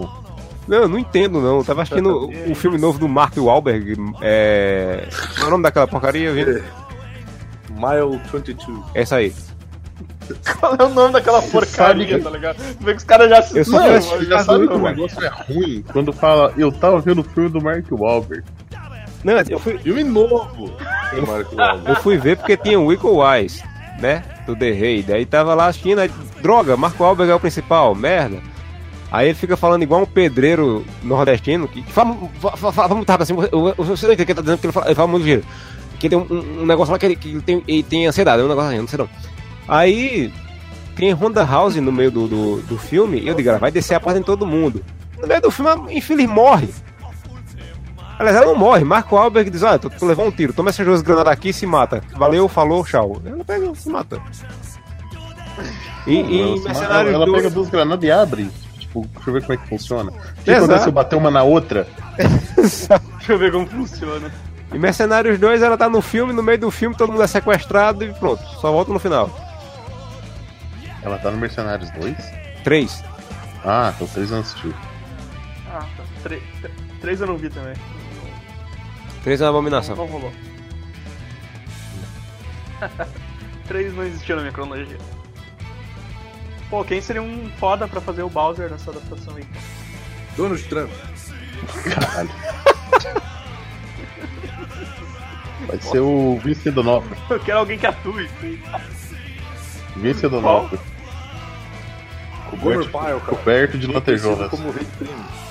Não, 0.66 0.78
eu 0.78 0.88
não 0.88 0.98
entendo, 0.98 1.40
não. 1.40 1.58
Eu 1.58 1.64
tava 1.64 1.82
assistindo 1.82 2.28
o, 2.28 2.54
filme 2.54 2.76
novo 2.78 2.98
do 2.98 3.08
Mark 3.08 3.36
Wahlberg. 3.36 3.96
É. 4.20 5.06
Qual 5.36 5.44
é 5.44 5.46
o 5.46 5.50
nome 5.50 5.62
daquela 5.62 5.86
porcaria, 5.86 6.32
Vini? 6.32 6.62
Mile 7.70 8.20
22. 8.32 8.78
É 8.94 9.02
essa 9.02 9.16
aí. 9.16 9.32
Qual 10.58 10.74
é 10.76 10.82
o 10.82 10.88
nome 10.88 11.12
daquela 11.12 11.40
porcaria, 11.40 12.20
tá 12.20 12.30
ligado? 12.30 12.56
Vê 12.80 12.92
que 12.92 12.98
os 12.98 13.04
caras 13.04 13.30
já 13.30 13.42
se 13.42 13.58
Eu 13.58 13.64
só 13.64 13.78
Não, 13.78 14.24
já 14.24 14.36
a 14.36 14.44
sabe 14.44 14.66
que 14.66 14.74
o 14.74 14.78
negócio 14.78 15.24
é 15.24 15.28
ruim 15.28 15.84
quando 15.92 16.12
fala 16.12 16.52
eu 16.56 16.72
tava 16.72 17.00
vendo 17.00 17.20
o 17.20 17.24
filme 17.24 17.48
do 17.48 17.62
Mark 17.62 17.86
Wahlberg. 17.90 18.44
Não, 19.22 19.34
eu 19.48 19.58
fui, 19.58 19.78
Filme 19.78 20.04
novo. 20.04 20.72
Wahlberg. 21.12 21.88
eu 21.88 21.96
fui 21.96 22.16
ver 22.16 22.36
porque 22.36 22.56
tinha 22.56 22.78
o 22.78 22.86
Wickle 22.86 23.10
Wise, 23.10 23.62
né? 24.00 24.22
Do 24.46 24.54
The 24.56 24.70
Raid. 24.72 25.12
Aí 25.12 25.24
tava 25.26 25.54
lá 25.54 25.66
assistindo, 25.68 26.00
droga, 26.42 26.76
Marco 26.76 27.02
Wahlberg 27.02 27.32
é 27.32 27.34
o 27.34 27.40
principal, 27.40 27.94
merda. 27.94 28.38
Aí 29.10 29.28
ele 29.28 29.34
fica 29.34 29.56
falando 29.56 29.82
igual 29.82 30.02
um 30.02 30.06
pedreiro 30.06 30.84
nordestino, 31.02 31.68
que 31.68 31.82
fala, 31.84 32.14
fala, 32.72 32.94
muito 32.94 33.08
rápido 33.08 33.22
assim, 33.22 33.34
eu, 33.52 33.74
eu 33.78 33.96
sei 33.96 34.12
o 34.12 34.16
que 34.16 34.22
ele 34.22 34.34
tá 34.34 34.40
dizendo, 34.42 34.56
porque 34.58 34.66
ele 34.66 34.72
fala, 34.72 34.86
ele 34.86 34.94
fala 34.94 35.08
muito 35.08 35.24
giro. 35.24 35.44
Que 35.98 36.08
tem 36.08 36.18
um, 36.18 36.26
um- 36.62 36.66
negócio 36.66 36.92
lá 36.92 36.98
que 36.98 37.06
ele, 37.06 37.16
que 37.16 37.28
ele 37.28 37.40
tem, 37.40 37.62
ele 37.66 37.82
tem 37.82 38.06
ansiedade, 38.06 38.42
é 38.42 38.44
um 38.44 38.48
negócio 38.48 38.70
assim, 38.70 38.80
não 38.80 38.88
sei 38.88 38.98
não. 38.98 39.08
Aí 39.68 40.32
tem 40.96 41.12
Honda 41.12 41.44
House 41.44 41.76
no 41.76 41.92
meio 41.92 42.10
do, 42.10 42.26
do, 42.26 42.56
do 42.62 42.78
filme, 42.78 43.20
e 43.20 43.28
eu 43.28 43.34
digo, 43.34 43.56
vai 43.58 43.70
descer 43.70 43.94
a 43.94 44.00
porta 44.00 44.18
em 44.18 44.22
todo 44.22 44.46
mundo. 44.46 44.82
No 45.20 45.26
meio 45.26 45.40
do 45.40 45.50
filme, 45.50 45.70
a 45.70 45.92
infeliz 45.94 46.28
morre. 46.28 46.68
Aliás, 48.18 48.36
ela 48.36 48.46
não 48.46 48.54
morre. 48.56 48.82
Marco 48.84 49.14
Wahlberg 49.16 49.50
diz: 49.50 49.62
Ah, 49.62 49.78
tu, 49.78 49.90
tu 49.90 50.06
levou 50.06 50.26
um 50.26 50.30
tiro, 50.30 50.52
toma 50.52 50.70
essas 50.70 50.86
duas 50.86 51.02
granadas 51.02 51.32
aqui 51.32 51.50
e 51.50 51.52
se 51.52 51.66
mata. 51.66 52.02
Valeu, 52.16 52.48
falou, 52.48 52.84
tchau. 52.84 53.20
Ela 53.24 53.44
pega 53.44 53.66
e 53.66 53.76
se 53.76 53.88
mata. 53.90 54.20
E, 56.06 56.12
e 56.14 56.40
ela, 56.40 56.48
em 56.50 56.52
ela, 56.58 56.64
Mercenários 56.64 57.14
ela 57.14 57.26
2. 57.26 57.36
pega 57.42 57.50
duas 57.54 57.68
granadas 57.68 58.04
e 58.04 58.10
abre. 58.10 58.50
Tipo, 58.78 59.06
deixa 59.14 59.28
eu 59.30 59.34
ver 59.34 59.40
como 59.42 59.52
é 59.52 59.56
que 59.56 59.68
funciona. 59.68 60.10
O 60.10 60.42
que 60.44 60.50
acontece 60.50 60.82
se 60.84 60.88
eu 60.88 60.92
bater 60.92 61.16
uma 61.16 61.30
na 61.30 61.42
outra? 61.42 61.86
Deixa 62.56 63.00
eu 63.32 63.38
ver 63.38 63.52
como 63.52 63.66
funciona. 63.66 64.30
Em 64.72 64.78
Mercenários 64.78 65.38
2, 65.38 65.62
ela 65.62 65.76
tá 65.76 65.88
no 65.88 66.00
filme, 66.00 66.32
no 66.32 66.42
meio 66.42 66.58
do 66.58 66.70
filme, 66.70 66.96
todo 66.96 67.10
mundo 67.12 67.22
é 67.22 67.26
sequestrado 67.26 68.04
e 68.04 68.12
pronto. 68.14 68.42
Só 68.60 68.70
volta 68.72 68.92
no 68.92 68.98
final. 68.98 69.30
Ela 71.02 71.18
tá 71.18 71.30
no 71.30 71.36
Mercenários 71.38 71.90
2? 71.90 72.16
3. 72.64 73.04
Ah, 73.64 73.92
então 73.94 74.06
três 74.08 74.32
anos 74.32 74.46
assistiu. 74.48 74.72
Ah, 75.72 75.80
tá. 75.96 76.02
Tre- 76.22 76.42
tre- 76.60 76.70
Três 77.00 77.20
eu 77.20 77.26
não 77.26 77.36
vi 77.36 77.48
também. 77.50 77.74
3 79.26 79.40
é 79.40 79.44
uma 79.44 79.50
abominação. 79.50 79.96
Não 79.96 80.06
rolou. 80.06 80.32
Três 83.66 83.92
não 83.92 84.04
existiu 84.04 84.36
na 84.36 84.42
minha 84.42 84.52
cronologia. 84.52 84.98
Pô, 86.70 86.84
quem 86.84 87.00
seria 87.00 87.20
um 87.20 87.50
foda 87.58 87.88
pra 87.88 88.00
fazer 88.00 88.22
o 88.22 88.28
Bowser 88.28 88.70
nessa 88.70 88.92
adaptação 88.92 89.34
aí? 89.34 89.44
Donald 90.36 90.62
Trump. 90.68 90.92
Caralho. 91.92 92.30
Vai 95.66 95.80
ser 95.80 95.98
o 95.98 96.38
Vince 96.38 96.70
Donofrio. 96.70 97.16
Eu 97.28 97.40
quero 97.40 97.58
alguém 97.58 97.80
que 97.80 97.86
atue. 97.88 98.30
Vince 99.96 100.28
Donofrio. 100.28 100.78
Coberto, 102.48 102.90
coberto 103.26 103.76
de 103.76 103.88
lantejoulas. 103.88 104.50
Como 104.50 104.68
o 104.68 104.70
Rei 104.70 104.86
Primo. 104.96 105.45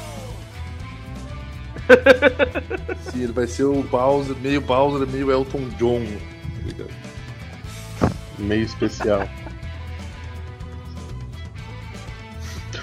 Sim, 3.12 3.24
ele 3.24 3.34
vai 3.34 3.48
ser 3.48 3.64
o 3.64 3.84
Bowser, 3.84 4.36
meio 4.38 4.62
Bowser, 4.62 5.08
meio 5.08 5.32
Elton 5.32 5.70
John. 5.78 6.04
tá 6.06 6.66
ligado? 6.66 6.90
Meio 8.38 8.64
especial. 8.64 9.28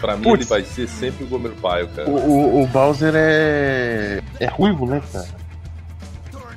Pra 0.00 0.16
mim, 0.16 0.28
ele 0.30 0.44
vai 0.44 0.64
ser 0.64 0.88
sempre 0.88 1.24
o 1.24 1.28
Gomer 1.28 1.52
Pyle, 1.52 1.88
cara. 1.94 2.08
O, 2.08 2.16
o, 2.16 2.62
o 2.62 2.66
Bowser 2.66 3.12
é. 3.14 4.20
é 4.40 4.46
ruivo, 4.46 4.86
né, 4.86 5.00
cara? 5.12 5.28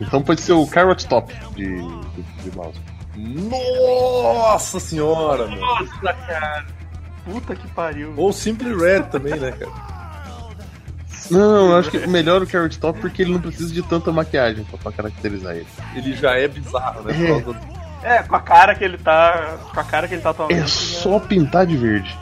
Então 0.01 0.21
pode 0.21 0.41
ser 0.41 0.53
o 0.53 0.65
Carrot 0.65 1.05
Top 1.07 1.33
de, 1.55 1.75
de, 1.75 2.23
de 2.43 2.51
Bowser. 2.51 2.81
Nossa 3.15 4.79
senhora, 4.79 5.47
mano. 5.47 5.61
Nossa, 5.61 6.13
cara. 6.13 6.65
Puta 7.23 7.55
que 7.55 7.67
pariu. 7.69 8.13
Ou 8.17 8.31
Simply 8.33 8.75
Red 8.75 9.03
também, 9.03 9.39
né, 9.39 9.51
cara? 9.51 9.94
Não, 11.31 11.71
eu 11.71 11.77
acho 11.77 11.91
que 11.91 12.05
melhor 12.07 12.41
o 12.41 12.47
Carrot 12.47 12.77
Top 12.79 12.99
porque 12.99 13.21
ele 13.21 13.33
não 13.33 13.41
precisa 13.41 13.73
de 13.73 13.81
tanta 13.83 14.11
maquiagem 14.11 14.63
pra, 14.65 14.77
pra 14.77 14.91
caracterizar 14.91 15.55
ele. 15.55 15.67
Ele 15.95 16.13
já 16.15 16.37
é 16.37 16.47
bizarro, 16.47 17.03
né? 17.03 17.13
É. 17.13 17.39
Do- 17.41 17.55
É, 18.03 18.21
com 18.23 18.35
a 18.35 18.39
cara 18.41 18.75
que 18.75 18.83
ele 18.83 18.97
tá. 18.97 19.57
Com 19.73 19.79
a 19.79 19.83
cara 19.83 20.07
que 20.07 20.13
ele 20.13 20.21
tá 20.21 20.29
atualmente. 20.29 20.61
É 20.61 20.67
só 20.67 21.19
pintar 21.19 21.65
de 21.65 21.75
verde. 21.77 22.15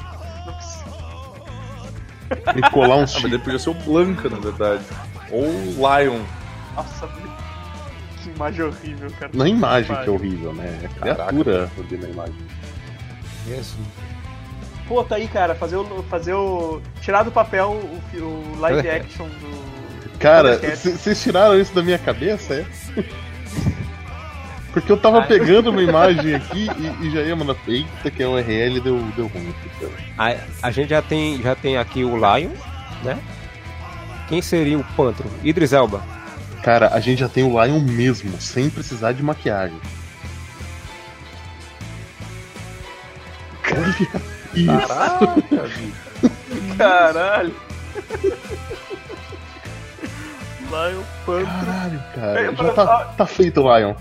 E 2.55 2.61
colar 2.71 2.95
um 2.95 3.03
Ah, 3.03 3.07
mas 3.13 3.23
ele 3.25 3.39
podia 3.39 3.59
ser 3.59 3.69
o 3.69 3.73
Blanca, 3.73 4.29
na 4.29 4.37
verdade. 4.39 4.83
Ou 5.29 5.43
o 5.45 5.75
Lion. 5.77 6.21
Nossa, 6.75 7.07
que 8.23 8.29
imagem 8.29 8.65
horrível, 8.65 9.11
cara. 9.19 9.31
Na 9.33 9.47
imagem 9.47 9.95
que 9.95 10.09
é 10.09 10.11
horrível, 10.11 10.53
né? 10.53 10.79
É 10.81 10.85
a 10.85 10.89
criatura 10.89 11.69
ali 11.77 11.97
na 11.97 12.07
imagem. 12.09 12.35
Pô, 14.87 15.03
tá 15.03 15.15
aí, 15.15 15.27
cara, 15.27 15.55
fazer 15.55 15.77
o. 15.77 16.03
Fazer 16.03 16.33
o. 16.33 16.81
Tirar 17.01 17.23
do 17.23 17.31
papel 17.31 17.71
o, 17.71 18.17
o 18.19 18.59
live 18.59 18.89
action 18.89 19.27
do. 19.27 20.17
Cara, 20.19 20.57
vocês 20.57 21.21
tiraram 21.21 21.59
isso 21.59 21.73
da 21.73 21.81
minha 21.81 21.97
cabeça, 21.97 22.53
é? 22.55 22.65
Porque 24.71 24.91
eu 24.91 24.97
tava 24.97 25.21
pegando 25.21 25.69
uma 25.69 25.83
imagem 25.83 26.33
aqui 26.33 26.67
e, 26.67 27.05
e 27.05 27.11
já 27.11 27.21
ia 27.21 27.35
mandar. 27.35 27.55
Eita, 27.67 28.09
que 28.09 28.23
é 28.23 28.27
um 28.27 28.35
RL 28.35 28.79
deu, 28.81 28.99
deu 29.15 29.27
ruim. 29.27 29.53
A, 30.17 30.35
a 30.63 30.71
gente 30.71 30.89
já 30.89 31.01
tem, 31.01 31.41
já 31.41 31.55
tem 31.55 31.77
aqui 31.77 32.03
o 32.03 32.15
Lion, 32.15 32.49
né? 33.03 33.19
Quem 34.27 34.41
seria 34.41 34.79
o 34.79 34.83
Pantro? 34.95 35.29
Idris 35.43 35.73
Elba. 35.73 36.03
Cara, 36.63 36.89
a 36.93 36.99
gente 36.99 37.19
já 37.19 37.29
tem 37.29 37.43
o 37.43 37.63
Lion 37.63 37.79
mesmo, 37.81 38.39
sem 38.41 38.69
precisar 38.69 39.11
de 39.11 39.21
maquiagem. 39.21 39.79
Olha 43.71 44.33
isso. 44.55 44.87
Caraca, 44.87 45.27
bicho. 45.63 46.77
Caralho! 46.77 47.55
Lion 50.61 51.03
Pantro. 51.25 51.45
Caralho, 51.45 51.99
É, 51.99 52.15
cara. 52.15 52.43
Já 52.45 52.73
pra- 52.73 52.73
tá, 52.73 53.05
tá 53.17 53.25
feito 53.25 53.61
o 53.61 53.77
Lion. 53.77 53.93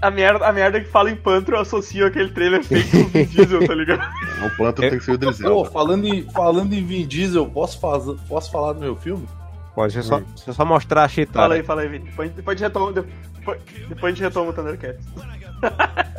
A 0.00 0.10
merda, 0.12 0.46
a 0.46 0.52
merda 0.52 0.78
é 0.78 0.80
que 0.80 0.88
fala 0.88 1.10
em 1.10 1.16
Pantro, 1.16 1.56
eu 1.56 1.60
associo 1.60 2.06
aquele 2.06 2.30
trailer 2.30 2.62
feito 2.62 2.88
com 2.90 2.98
o 2.98 3.08
Vin 3.08 3.24
Diesel, 3.24 3.66
tá 3.66 3.74
ligado? 3.74 4.08
O 4.46 4.56
Panther 4.56 4.84
É. 4.84 4.90
tem 4.90 4.98
que 5.00 5.04
ser 5.04 5.10
o 5.10 5.14
Idris 5.14 5.38
Pô, 5.40 5.64
falando 5.64 6.06
em, 6.06 6.22
falando 6.30 6.72
em 6.72 6.84
Vin 6.84 7.04
Diesel, 7.06 7.44
posso, 7.46 7.80
faz, 7.80 8.04
posso 8.28 8.50
falar 8.50 8.74
do 8.74 8.80
meu 8.80 8.94
filme? 8.94 9.26
Pode 9.74 9.92
deixa 9.94 10.06
eu 10.14 10.18
só, 10.20 10.24
deixa 10.24 10.50
eu 10.50 10.54
só 10.54 10.64
mostrar 10.64 11.02
a 11.04 11.08
cheatada. 11.08 11.38
Fala 11.40 11.54
aí, 11.54 11.62
fala 11.64 11.80
aí, 11.82 11.88
Vini. 11.88 12.04
Depois, 12.06 12.30
depois, 12.30 12.54
a 12.54 12.58
gente 12.58 12.68
retoma, 12.68 12.92
depois, 12.92 13.60
depois 13.88 14.04
a 14.04 14.08
gente 14.14 14.22
retoma 14.24 14.50
o 14.50 14.52
Thundercats. 14.52 15.04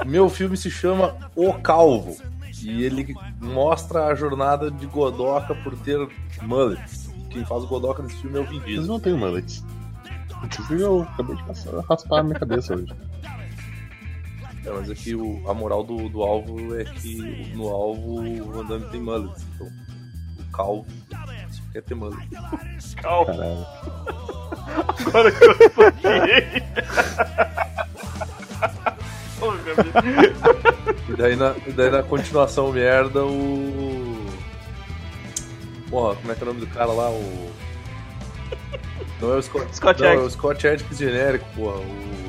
Meu 0.06 0.30
filme 0.30 0.58
se 0.58 0.70
chama 0.70 1.16
O 1.36 1.54
Calvo. 1.54 2.18
E 2.64 2.84
ele 2.84 3.16
mostra 3.42 4.08
a 4.08 4.16
jornada 4.16 4.70
de 4.72 4.86
Godoka 4.88 5.56
por 5.56 5.78
ter 5.80 5.98
mullets. 6.42 7.10
Quem 7.30 7.46
faz 7.46 7.64
o 7.64 7.68
Godoka 7.68 8.02
nesse 8.04 8.18
filme 8.18 8.38
é 8.38 8.42
o 8.42 8.46
Vin 8.46 8.58
Eles 8.58 8.66
Diesel. 8.66 8.88
não 8.88 9.00
têm 9.00 9.14
mullets. 9.14 9.64
Inclusive 10.44 10.82
eu 10.82 11.02
acabei 11.04 11.36
de 11.36 11.44
passar, 11.44 11.80
raspar 11.90 12.20
a 12.20 12.24
minha 12.24 12.40
cabeça 12.40 12.76
hoje. 12.76 12.94
É, 14.66 14.72
mas 14.72 14.90
aqui 14.90 15.16
o, 15.16 15.42
a 15.50 15.54
moral 15.54 15.84
do, 15.84 16.10
do 16.10 16.22
alvo 16.22 16.76
é 16.76 16.84
que 16.86 17.52
no 17.56 17.68
alvo 17.70 18.22
o 18.22 18.52
Van 18.52 18.66
Damme 18.66 18.86
tem 18.90 19.02
mullets. 19.02 19.46
Então 19.56 19.68
o 20.40 20.52
calvo 20.52 20.86
só 21.50 21.62
quer 21.74 21.82
ter 21.84 21.96
mullet. 21.96 22.28
Calma, 23.02 23.26
Caralho. 23.34 23.66
agora 25.08 25.32
que 25.32 25.44
eu 25.44 25.56
saquei. 25.76 26.64
E 31.10 31.16
daí 31.16 31.36
na, 31.36 31.56
e 31.66 31.72
daí 31.72 31.90
na 31.90 32.04
continuação 32.04 32.72
merda 32.72 33.26
o. 33.26 34.26
Porra, 35.90 36.16
como 36.16 36.32
é 36.32 36.36
que 36.36 36.42
é 36.42 36.44
o 36.44 36.48
nome 36.48 36.60
do 36.60 36.68
cara 36.68 36.92
lá? 36.92 37.10
O. 37.10 37.52
Não 39.20 39.34
é 39.34 39.38
o 39.38 39.42
Scott. 39.42 39.68
Scott 39.76 40.02
não, 40.02 40.10
é 40.10 40.18
o 40.18 40.30
Scott 40.30 40.68
Adkins 40.68 40.98
genérico, 40.98 41.46
porra. 41.56 41.80
O. 41.80 42.20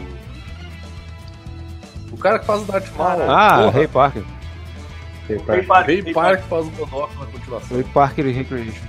O 2.13 2.17
cara 2.17 2.39
que 2.39 2.47
faz 2.47 2.63
o 2.63 2.65
Darth 2.65 2.91
Maul. 2.97 3.31
Ah, 3.31 3.59
porra. 3.59 3.71
Ray 3.71 3.89
Parker. 3.89 4.23
Ray 5.29 5.39
Ray 5.47 5.63
Park. 5.63 6.15
Park, 6.15 6.41
Ray 6.41 6.49
faz 6.49 6.67
o 6.67 6.71
Godok 6.71 7.19
na 7.19 7.27
continuação. 7.27 7.77
Ray 7.77 7.85
Parker 7.93 8.27
e 8.27 8.33
Recreation. 8.33 8.87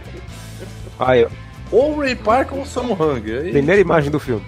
Aí, 0.98 1.24
ó. 1.24 1.28
Ou 1.70 1.94
o 1.94 2.00
Ray 2.00 2.16
Park 2.16 2.52
ou 2.52 2.62
o 2.62 2.66
Samu 2.66 2.94
Hung. 2.94 3.22
Aí, 3.24 3.52
Primeira 3.52 3.80
imagem 3.80 4.10
do 4.10 4.18
filme. 4.18 4.44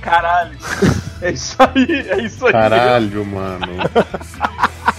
Caralho. 0.00 0.56
É 1.22 1.30
isso 1.30 1.56
aí, 1.58 2.08
é 2.10 2.22
isso 2.22 2.46
aí. 2.46 2.52
Caralho, 2.52 3.24
mano. 3.24 3.66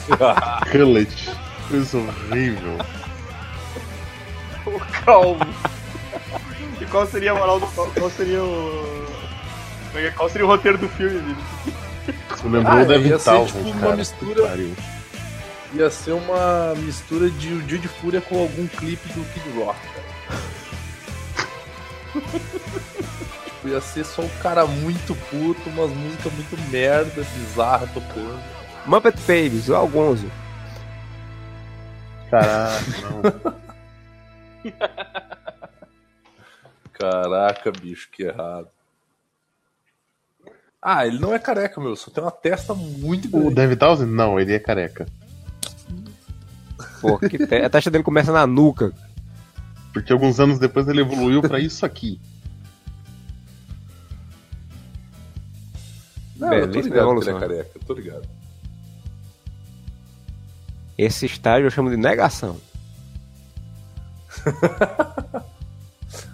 Cullet. 0.71 1.29
Coisa 1.69 1.97
horrível. 1.97 2.77
O 4.65 4.79
calmo. 5.03 5.45
E 6.81 6.85
qual 6.85 7.05
seria 7.05 7.31
a 7.31 7.35
moral 7.35 7.59
do. 7.59 7.67
Qual, 7.67 7.87
qual 7.91 8.09
seria 8.09 8.43
o. 8.43 9.05
é 9.95 10.07
é? 10.07 10.11
Qual 10.11 10.29
seria 10.29 10.45
o 10.45 10.49
roteiro 10.49 10.77
do 10.77 10.89
filme, 10.89 11.19
Vini? 11.19 11.37
Você 12.29 12.47
lembrou 12.47 12.77
Ah, 12.77 12.81
o 12.81 12.85
Devin 12.85 13.09
ia 13.09 13.19
ser, 13.19 13.31
Townsend, 13.31 13.65
tipo, 13.65 13.77
uma 13.85 13.95
mistura-. 13.95 14.57
Ia 15.73 15.89
ser 15.89 16.11
uma 16.13 16.73
mistura 16.77 17.29
de 17.29 17.53
O 17.53 17.61
Dia 17.63 17.77
de 17.77 17.87
Fúria 17.87 18.21
com 18.21 18.39
algum 18.39 18.67
clipe 18.67 19.07
do 19.09 19.25
Kid 19.33 19.49
Rock, 19.57 19.79
cara. 19.93 20.07
Tipo, 23.67 23.73
ia 23.73 23.81
ser 23.81 24.05
só 24.05 24.21
um 24.21 24.29
cara 24.41 24.65
muito 24.65 25.13
puto, 25.29 25.69
umas 25.69 25.91
músicas 25.91 26.33
muito 26.33 26.57
merda, 26.71 27.21
bizarra 27.23 27.87
tocando. 27.87 28.39
Muppet 28.85 29.17
Babies, 29.21 29.67
o 29.69 29.75
Algonzo. 29.75 30.31
Caralho, 32.29 32.85
não. 33.01 33.21
Caraca, 36.93 37.71
bicho, 37.71 38.09
que 38.11 38.23
errado. 38.23 38.69
Ah, 40.81 41.05
ele 41.05 41.19
não 41.19 41.33
é 41.33 41.39
careca, 41.39 41.81
meu, 41.81 41.95
só 41.95 42.09
tem 42.09 42.23
uma 42.23 42.31
testa 42.31 42.73
muito 42.73 43.27
O 43.27 43.31
grande. 43.31 43.55
Devin 43.55 43.75
Townsend? 43.75 44.11
Não, 44.11 44.39
ele 44.39 44.53
é 44.53 44.59
careca. 44.59 45.05
Pô, 47.01 47.19
que 47.19 47.45
te... 47.45 47.55
a 47.55 47.69
taxa 47.69 47.91
dele 47.91 48.03
começa 48.03 48.31
na 48.31 48.47
nuca. 48.47 48.93
Porque 49.93 50.13
alguns 50.13 50.39
anos 50.39 50.59
depois 50.59 50.87
ele 50.87 51.01
evoluiu 51.01 51.41
pra 51.41 51.59
isso 51.59 51.85
aqui. 51.85 52.19
Não, 56.39 56.53
eu 56.53 56.71
tô 56.71 56.79
ligado 56.81 57.19
que 57.19 57.29
ele 57.29 57.37
é 57.37 57.39
careca, 57.39 57.69
eu 57.75 57.81
tô 57.85 57.93
ligado. 57.93 58.27
Esse 60.97 61.25
estágio 61.25 61.67
eu 61.67 61.71
chamo 61.71 61.89
de 61.89 61.97
negação. 61.97 62.57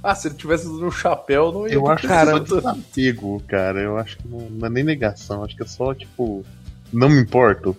Ah, 0.03 0.13
se 0.13 0.27
ele 0.27 0.35
tivesse 0.35 0.67
usando 0.67 0.85
um 0.85 0.91
chapéu, 0.91 1.51
não 1.51 1.65
ia 1.67 1.73
Eu 1.75 1.83
ter 1.83 1.91
acho 1.91 2.07
que 2.07 2.13
é 2.13 2.39
desapego, 2.39 3.41
cara. 3.47 3.79
Eu 3.79 3.97
acho 3.97 4.17
que 4.17 4.27
não, 4.27 4.39
não 4.49 4.67
é 4.67 4.69
nem 4.69 4.83
negação. 4.83 5.43
Acho 5.43 5.55
que 5.55 5.63
é 5.63 5.65
só, 5.65 5.93
tipo, 5.93 6.45
não 6.91 7.07
me 7.09 7.19
importo. 7.21 7.75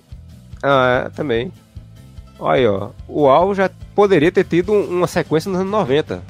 Ah, 0.62 1.04
é, 1.06 1.08
também. 1.10 1.52
Olha 2.38 2.58
aí, 2.58 2.66
ó. 2.66 2.90
O 3.06 3.28
Al 3.28 3.54
já 3.54 3.70
poderia 3.94 4.32
ter 4.32 4.44
tido 4.44 4.72
um- 4.72 4.88
uma 4.88 5.06
sequência 5.06 5.50
nos 5.50 5.60
anos 5.60 5.70
90. 5.70 6.22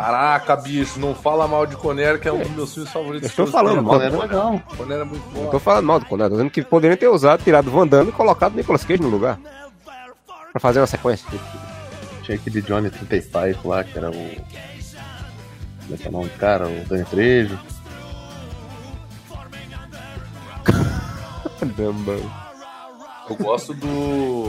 Caraca, 0.00 0.56
bicho, 0.56 0.98
não 0.98 1.14
fala 1.14 1.46
mal 1.46 1.66
de 1.66 1.76
Conner, 1.76 2.18
que 2.18 2.26
é 2.26 2.32
um 2.32 2.38
dos 2.38 2.50
meus 2.52 2.72
filmes 2.72 2.90
favoritos. 2.90 3.24
Eu 3.24 3.28
estou 3.28 3.44
de 3.44 3.52
falando 3.52 3.82
mal. 3.82 3.96
os 3.98 4.02
Conner 4.02 4.14
é. 4.14 4.76
Conner 4.76 5.00
é 5.00 5.04
muito 5.04 5.24
Não 5.34 5.44
bom. 5.44 5.50
tô 5.50 5.58
falando 5.58 5.84
mal 5.84 6.00
do 6.00 6.06
Conrado, 6.06 6.30
tô 6.30 6.36
dizendo 6.36 6.50
que 6.50 6.62
poderiam 6.62 6.96
ter 6.96 7.08
usado, 7.08 7.42
tirado 7.44 7.68
o 7.68 7.70
Van 7.70 7.86
Damme 7.86 8.08
e 8.08 8.12
colocado 8.12 8.54
o 8.54 8.56
Nicolas 8.56 8.82
Cage 8.84 9.02
no 9.02 9.08
lugar. 9.10 9.38
Pra 10.52 10.58
fazer 10.60 10.80
uma 10.80 10.86
sequência. 10.86 11.28
Tinha 12.22 12.36
aquele 12.36 12.62
Johnny 12.62 12.88
35 12.90 13.68
lá, 13.68 13.84
que 13.84 13.98
era 13.98 14.10
o. 14.10 14.12
Como 14.14 15.94
é 15.94 15.96
que 15.96 16.06
é 16.06 16.08
o 16.08 16.12
nome 16.12 16.28
do 16.28 16.38
cara? 16.38 16.66
O 16.66 16.84
Danny 16.88 17.04
Trejo. 17.04 17.58
Caramba. 21.60 22.16
Eu 23.28 23.36
gosto 23.36 23.74
do. 23.74 24.46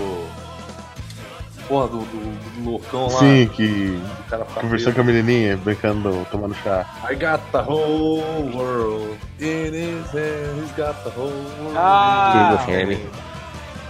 Porra, 1.72 1.88
do, 1.88 2.00
do, 2.00 2.62
do 2.64 2.70
loucão 2.70 3.08
lá. 3.08 3.20
Sim, 3.20 3.50
que 3.54 3.98
O 4.28 4.30
cara 4.30 4.44
fica 4.44 4.60
conversou 4.60 4.92
com 4.92 5.00
a 5.00 5.04
menininha, 5.06 5.56
brincando, 5.56 6.28
tomando 6.30 6.54
chá. 6.56 6.86
I 7.10 7.16
got 7.16 7.40
the 7.54 7.60
whole 7.62 8.22
world 8.54 9.18
in 9.40 9.72
his 9.74 10.06
hand, 10.12 10.60
he's 10.62 10.72
got 10.76 11.02
the 11.06 11.10
whole 11.18 11.32
world 11.62 11.78
Ah? 11.78 12.58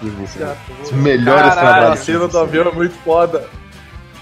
E 0.03 0.09
got 0.37 0.57
the 0.67 0.83
Os 0.83 0.91
melhores 0.91 1.55
Caralho, 1.55 1.59
A 1.59 1.75
trabalhos. 1.75 1.99
cena 2.01 2.27
do 2.27 2.37
avião 2.37 2.67
é 2.67 2.71
muito 2.71 2.93
foda. 3.03 3.47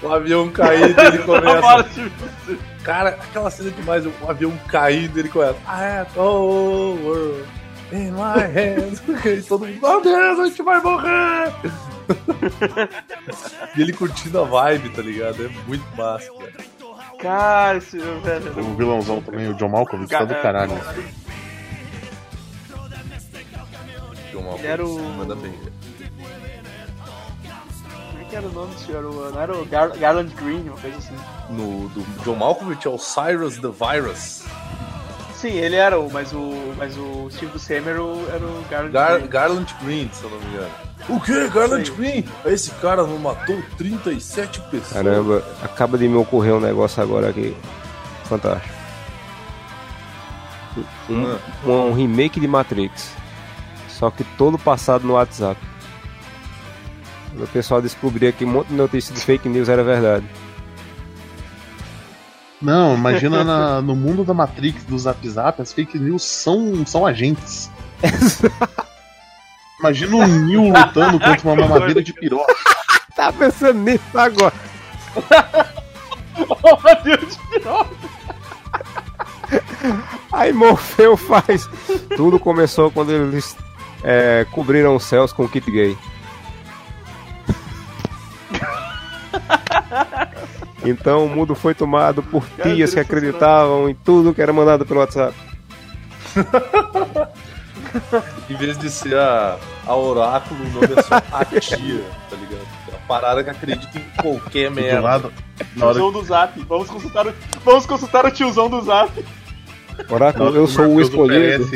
O 0.02 0.08
avião 0.10 0.48
caindo, 0.48 0.98
ele 0.98 1.18
A 1.20 1.26
começa. 1.26 2.10
Cara, 2.82 3.10
aquela 3.10 3.50
cena 3.50 3.68
é 3.68 3.72
demais, 3.72 4.06
o 4.06 4.12
avião 4.26 4.58
caindo, 4.68 5.18
ele 5.18 5.28
começa. 5.28 5.58
I 5.68 5.82
have 5.98 6.10
the 6.14 6.18
whole 6.20 6.98
world 7.04 7.44
in 7.92 8.12
my 8.12 8.40
hands. 8.40 9.02
E 9.22 9.42
todo 9.42 9.66
mundo, 9.66 9.78
meu 9.82 10.00
Deus, 10.00 10.38
a 10.38 10.46
gente 10.46 10.62
vai 10.62 10.80
morrer! 10.80 11.52
e 13.76 13.80
ele 13.82 13.92
curtindo 13.92 14.40
a 14.40 14.44
vibe, 14.44 14.88
tá 14.90 15.02
ligado? 15.02 15.44
É 15.44 15.48
muito 15.66 15.84
massa, 15.96 16.28
cara. 16.32 16.70
Cara, 17.20 17.78
esse 17.78 17.98
velho. 17.98 18.58
O 18.58 18.74
vilãozão 18.76 19.20
também, 19.20 19.48
o 19.50 19.54
John 19.54 19.68
Malkovich, 19.68 20.08
tá 20.10 20.24
do 20.24 20.34
caralho. 20.36 20.72
John 24.32 24.54
Ele 24.58 24.66
era 24.66 24.84
o- 24.86 24.98
Manda 25.16 25.34
bem. 25.34 25.52
Como 28.10 28.20
é 28.20 28.24
que 28.24 28.36
era 28.36 28.46
o 28.46 28.52
nome 28.52 28.74
desse? 28.74 28.92
Era 28.92 29.08
o, 29.08 29.30
não 29.30 29.40
era 29.40 29.56
o 29.56 29.64
Gar- 29.66 29.96
Garland 29.98 30.32
Green, 30.34 30.68
uma 30.68 30.78
coisa 30.78 30.96
assim. 30.98 31.16
No, 31.50 31.88
do 31.90 32.02
John 32.24 32.36
Malkovich 32.36 32.86
é 32.86 32.90
o 32.90 32.98
Cyrus 32.98 33.58
the 33.58 33.68
Virus. 33.68 34.44
Sim, 35.34 35.52
ele 35.52 35.76
era 35.76 35.98
o, 35.98 36.10
mas 36.10 36.32
o, 36.32 36.74
mas 36.76 36.96
o 36.96 37.28
Steve 37.30 37.52
Buscemi 37.52 37.88
era 37.88 38.02
o, 38.02 38.26
era 38.28 38.44
o 38.44 38.64
Garland 38.70 38.92
Gar 38.92 39.18
Green. 39.18 39.28
Garland 39.28 39.74
Green, 39.82 40.10
se 40.12 40.22
eu 40.22 40.30
não 40.30 40.38
me 40.38 40.46
engano. 40.46 40.70
O 41.08 41.18
que? 41.20 41.48
Garland. 41.48 41.90
Green? 41.92 42.24
Esse 42.44 42.70
cara 42.72 43.02
não 43.04 43.18
matou 43.18 43.60
37 43.76 44.60
pessoas. 44.70 44.92
Caramba, 44.92 45.42
acaba 45.62 45.98
de 45.98 46.06
me 46.08 46.16
ocorrer 46.16 46.54
um 46.54 46.60
negócio 46.60 47.02
agora 47.02 47.30
aqui. 47.30 47.56
Fantástico. 48.24 48.74
Um, 51.08 51.36
um- 51.66 51.88
um 51.88 51.92
remake 51.92 52.38
de 52.38 52.46
Matrix. 52.46 53.10
Só 53.88 54.10
que 54.10 54.22
todo 54.38 54.56
passado 54.58 55.06
no 55.06 55.14
WhatsApp. 55.14 55.60
O 57.36 57.46
pessoal 57.48 57.82
descobria 57.82 58.30
que 58.32 58.44
um 58.44 58.48
monte 58.50 58.68
de 58.68 58.74
notícia 58.74 59.14
de 59.14 59.20
fake 59.20 59.48
news 59.48 59.68
era 59.68 59.82
verdade. 59.82 60.26
Não, 62.62 62.94
imagina 62.94 63.42
na- 63.42 63.80
no 63.82 63.96
mundo 63.96 64.22
da 64.24 64.34
Matrix, 64.34 64.84
do 64.84 64.98
Zap 64.98 65.26
Zap, 65.28 65.60
as 65.62 65.72
fake 65.72 65.98
news 65.98 66.22
são, 66.22 66.84
são 66.86 67.06
agentes. 67.06 67.70
Imagina 69.80 70.16
o 70.16 70.26
Neo 70.26 70.68
lutando 70.68 71.18
contra 71.18 71.48
uma 71.48 71.56
mamadeira 71.56 72.02
de 72.02 72.12
piroca. 72.12 72.54
Tá 73.16 73.30
pensando 73.32 73.80
nisso 73.80 74.02
agora. 74.14 74.54
Oh, 76.48 77.02
Deus 77.04 77.36
de 77.36 77.64
novo. 77.64 77.90
Aí 80.32 80.52
Morfeu 80.54 81.16
faz. 81.18 81.68
Tudo 82.16 82.38
começou 82.38 82.90
quando 82.90 83.12
eles 83.12 83.54
é, 84.02 84.46
cobriram 84.52 84.96
os 84.96 85.04
céus 85.04 85.34
com 85.34 85.44
o 85.44 85.48
kit 85.48 85.70
gay. 85.70 85.98
Então 90.82 91.26
o 91.26 91.28
mundo 91.28 91.54
foi 91.54 91.74
tomado 91.74 92.22
por 92.22 92.42
tias 92.62 92.94
que 92.94 93.00
acreditavam 93.00 93.88
em 93.90 93.94
tudo 93.94 94.32
que 94.32 94.40
era 94.40 94.52
mandado 94.52 94.86
pelo 94.86 95.00
WhatsApp. 95.00 95.36
Em 98.48 98.54
vez 98.56 98.78
de 98.78 98.90
ser 98.90 99.16
a, 99.16 99.56
a 99.86 99.96
oráculo, 99.96 100.60
o 100.64 100.68
nome 100.70 100.94
é 100.96 101.02
só 101.02 101.16
a 101.32 101.44
tia, 101.44 102.04
tá 102.28 102.36
ligado? 102.36 102.66
É 102.92 102.94
a 102.94 102.98
parada 103.08 103.42
que 103.44 103.50
acredita 103.50 103.98
em 103.98 104.22
qualquer 104.22 104.68
Do 104.70 104.76
merda. 104.76 105.00
lado, 105.00 105.32
Tiozão 105.74 106.12
do 106.12 106.22
Zap. 106.22 106.60
Vamos 106.68 106.88
consultar 106.90 107.26
o, 107.26 107.34
vamos 107.64 107.86
consultar 107.86 108.24
o 108.26 108.30
tiozão 108.30 108.68
do 108.68 108.80
Zap. 108.82 109.24
Oráculo, 110.08 110.54
eu 110.56 110.66
sou 110.66 110.86
o 110.86 111.00
escolhido. 111.00 111.68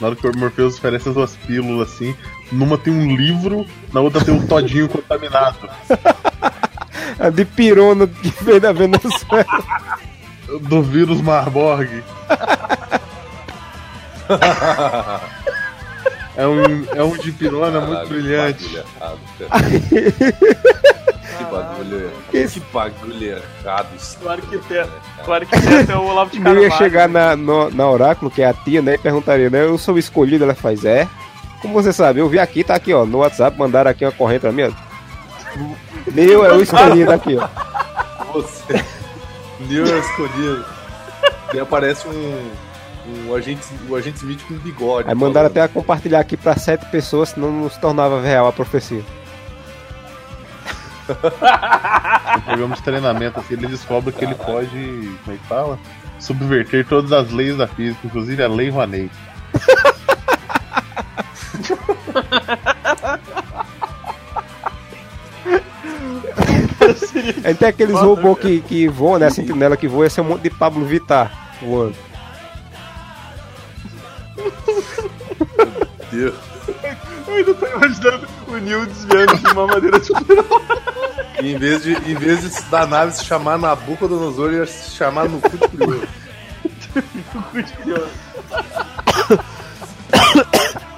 na 0.00 0.06
hora 0.06 0.16
que 0.16 0.26
o 0.26 0.36
Morpheus 0.36 0.76
oferece 0.76 1.08
as 1.08 1.14
duas 1.14 1.36
pílulas 1.36 1.92
assim, 1.92 2.14
numa 2.50 2.76
tem 2.78 2.92
um 2.92 3.14
livro, 3.16 3.64
na 3.92 4.00
outra 4.00 4.24
tem 4.24 4.34
um 4.34 4.46
todinho 4.46 4.88
contaminado. 4.90 5.68
A 7.18 7.30
de 7.30 7.44
pirona 7.44 8.06
que 8.06 8.30
veio 8.44 8.60
da 8.60 8.72
Venezuela. 8.72 9.44
Do 10.62 10.82
vírus 10.82 11.20
Marborg. 11.20 12.02
É 16.36 16.46
um, 16.46 16.84
é 16.94 17.02
um 17.02 17.16
de 17.16 17.32
pirona 17.32 17.80
muito 17.80 17.92
Caralho, 17.92 18.08
brilhante. 18.08 18.64
Que 18.68 18.78
bagulho 19.00 19.16
errado, 19.50 19.78
que 21.38 21.44
bagulho 21.44 21.96
errado. 21.98 22.14
Que 22.30 22.60
bagulho 22.72 23.42
errado. 23.64 23.86
isso, 23.96 24.18
Claro 24.22 24.42
que 24.42 24.58
tem. 24.58 24.76
cara? 24.78 24.88
Claro 25.24 25.46
que 25.46 25.60
tem 25.60 25.78
até 25.80 25.96
o 25.96 26.04
Olavo 26.06 26.30
de 26.30 26.38
Carvalho. 26.40 26.62
ia 26.64 26.70
chegar 26.72 27.08
na, 27.08 27.34
no- 27.34 27.70
na 27.70 27.90
Oráculo, 27.90 28.30
que 28.30 28.40
é 28.42 28.46
a 28.46 28.54
tia, 28.54 28.80
né? 28.80 28.94
E 28.94 28.98
perguntaria, 28.98 29.50
né? 29.50 29.64
Eu 29.64 29.76
sou 29.78 29.94
o 29.96 29.98
escolhido, 29.98 30.44
ela 30.44 30.54
faz, 30.54 30.84
é. 30.84 31.08
Como 31.60 31.74
você 31.74 31.92
sabe? 31.92 32.20
Eu 32.20 32.28
vi 32.28 32.38
aqui, 32.38 32.62
tá 32.62 32.76
aqui, 32.76 32.94
ó. 32.94 33.04
No 33.04 33.18
WhatsApp, 33.18 33.58
mandaram 33.58 33.90
aqui 33.90 34.04
uma 34.04 34.12
corrente 34.12 34.42
pra 34.42 34.52
mim, 34.52 34.62
ó. 34.62 34.70
Meu 36.12 36.44
é 36.46 36.52
o 36.52 36.62
escolhido 36.62 37.10
aqui, 37.10 37.36
ó. 37.36 37.48
Você. 38.32 38.84
Neo 39.60 39.86
é 39.92 39.98
escolhido. 39.98 40.64
E 41.52 41.58
aparece 41.58 42.06
um, 42.06 42.50
um 43.08 43.34
agente, 43.34 43.66
o 43.88 43.96
agente 43.96 44.18
Smith 44.18 44.40
com 44.46 44.54
bigode. 44.54 45.08
Aí 45.08 45.14
mandaram 45.14 45.48
falando. 45.48 45.64
até 45.64 45.72
compartilhar 45.72 46.20
aqui 46.20 46.36
pra 46.36 46.56
sete 46.56 46.86
pessoas, 46.90 47.30
senão 47.30 47.50
não 47.50 47.70
se 47.70 47.80
tornava 47.80 48.20
real 48.20 48.46
a 48.46 48.52
profecia. 48.52 49.02
No 51.08 52.42
programa 52.42 52.76
de 52.76 52.82
treinamento, 52.82 53.40
assim, 53.40 53.54
ele 53.54 53.66
descobre 53.66 54.12
que 54.12 54.24
ele 54.24 54.34
pode, 54.34 54.68
como 55.24 55.36
é 55.36 55.38
que 55.38 55.46
fala? 55.46 55.78
Subverter 56.20 56.86
todas 56.86 57.12
as 57.12 57.30
leis 57.32 57.56
da 57.56 57.66
física, 57.66 58.06
inclusive 58.06 58.42
a 58.42 58.48
lei 58.48 58.68
Rouanet. 58.68 59.10
Tem 67.58 67.68
aqueles 67.68 67.98
robôs 67.98 68.38
que, 68.38 68.60
que 68.60 68.88
voam, 68.88 69.18
né? 69.18 69.26
A 69.26 69.30
sentinela 69.30 69.76
que 69.76 69.88
voa, 69.88 70.06
esse 70.06 70.20
é 70.20 70.22
um 70.22 70.26
monte 70.26 70.42
de 70.42 70.50
Pablo 70.50 70.84
Vittar 70.84 71.56
voando. 71.60 72.07
Deus. 76.18 76.34
Eu 77.26 77.34
ainda 77.34 77.54
tô 77.54 77.66
imaginando 77.66 78.28
o 78.46 78.56
Neil 78.56 78.86
desviando 78.86 79.36
de 79.36 79.52
uma 79.52 79.66
maneira 79.66 80.02
super 80.02 80.36
em 81.42 81.56
vez 81.58 81.82
de, 81.82 81.92
em 81.92 82.14
vez 82.14 82.42
de 82.42 82.62
da 82.70 82.86
nave 82.86 83.12
se 83.12 83.24
chamar 83.24 83.58
Nabucodonosor, 83.58 84.52
ia 84.52 84.66
se 84.66 84.96
chamar 84.96 85.28
no 85.28 85.40
cu 85.40 85.56
de 85.56 85.68
curioso. 87.76 88.08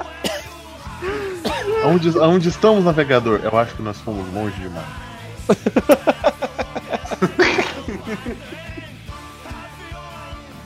Aonde, 1.83 2.19
aonde 2.19 2.49
estamos, 2.49 2.85
navegador? 2.85 3.41
Eu 3.43 3.57
acho 3.59 3.75
que 3.75 3.83
nós 3.83 3.99
fomos 4.01 4.31
longe 4.35 4.55
demais. 4.61 4.87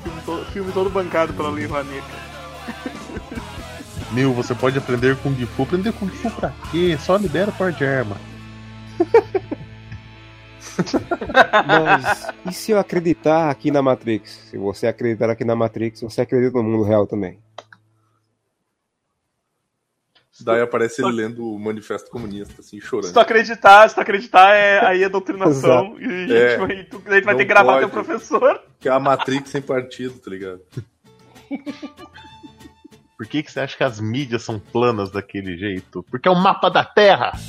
filme 0.02 0.22
todo, 0.26 0.44
filme 0.46 0.72
todo 0.72 0.90
bancado 0.90 1.32
pela 1.32 1.50
Lei 1.50 1.66
Rouanet. 1.66 2.02
Nil, 4.14 4.33
você 4.33 4.55
pode 4.55 4.79
aprender 4.79 5.16
Kung 5.16 5.35
Fu. 5.46 5.62
Aprender 5.64 5.92
Kung 5.92 6.09
Fu 6.09 6.31
pra 6.31 6.53
quê? 6.70 6.96
Só 6.98 7.16
libera 7.16 7.53
o 7.59 7.70
de 7.72 7.85
arma. 7.85 8.16
Mas 11.66 12.33
e 12.46 12.53
se 12.53 12.72
eu 12.72 12.79
acreditar 12.79 13.50
aqui 13.50 13.70
na 13.70 13.83
Matrix? 13.83 14.31
Se 14.50 14.59
você 14.59 14.87
acreditar 14.87 15.31
aqui 15.31 15.44
na 15.44 15.55
Matrix, 15.55 16.00
você 16.00 16.20
acredita 16.22 16.57
no 16.59 16.64
mundo 16.64 16.83
real 16.85 17.07
também. 17.07 17.38
Daí 20.40 20.61
aparece 20.61 21.00
ele 21.00 21.12
lendo 21.12 21.44
o 21.48 21.59
Manifesto 21.59 22.11
Comunista, 22.11 22.61
assim, 22.61 22.81
Se 22.81 22.87
chorando. 22.87 23.12
tu 23.12 23.20
acreditar, 23.20 23.88
se 23.88 23.94
tu 23.94 24.00
acreditar, 24.00 24.53
é, 24.55 24.85
aí 24.85 25.05
é 25.05 25.09
doutrinação. 25.09 25.96
e 26.00 26.05
a 26.05 26.09
gente 26.18 26.33
É. 26.33 26.57
vai, 26.59 26.85
tu, 26.85 27.00
a 27.07 27.14
gente 27.14 27.24
vai 27.24 27.37
ter 27.37 27.44
que 27.44 27.48
gravar 27.48 27.74
pode. 27.74 27.87
teu 27.87 27.90
professor. 27.90 28.61
Que 28.81 28.88
é 28.88 28.92
a 28.92 28.98
Matrix 28.98 29.50
sem 29.50 29.62
partido, 29.62 30.18
tá 30.18 30.31
ligado? 30.31 30.61
Por 33.16 33.27
que, 33.27 33.42
que 33.42 33.53
você 33.53 33.61
acha 33.61 33.77
que 33.77 33.85
as 33.85 34.00
mídias 34.00 34.42
são 34.42 34.59
planas 34.59 35.11
daquele 35.11 35.57
jeito? 35.57 36.05
Porque 36.11 36.29
é 36.29 36.31
o 36.31 36.37
mapa 36.37 36.68
da 36.68 36.85
Terra! 36.85 37.33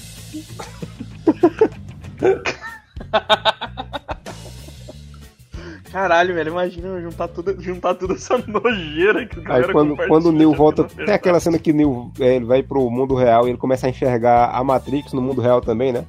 Caralho, 5.91 6.35
velho, 6.35 6.49
imagina 6.51 7.01
juntar 7.01 7.29
tudo, 7.29 7.61
juntar 7.61 7.95
tudo 7.95 8.15
essa 8.15 8.37
nojeira 8.45 9.25
que 9.25 9.37
o 9.37 9.39
Aí 9.39 9.47
galera 9.47 9.71
quando, 9.71 9.95
quando 9.95 10.25
o 10.25 10.31
Neo 10.33 10.49
aqui 10.49 10.57
volta. 10.57 10.83
Tem 10.83 11.13
aquela 11.13 11.39
cena 11.39 11.57
que 11.57 11.71
o 11.71 11.73
Neo 11.73 12.11
é, 12.19 12.35
ele 12.35 12.43
vai 12.43 12.61
pro 12.61 12.89
mundo 12.89 13.15
real 13.15 13.47
e 13.47 13.51
ele 13.51 13.57
começa 13.57 13.87
a 13.87 13.89
enxergar 13.89 14.49
a 14.49 14.61
Matrix 14.61 15.13
no 15.13 15.21
mundo 15.21 15.41
real 15.41 15.61
também, 15.61 15.93
né? 15.93 16.05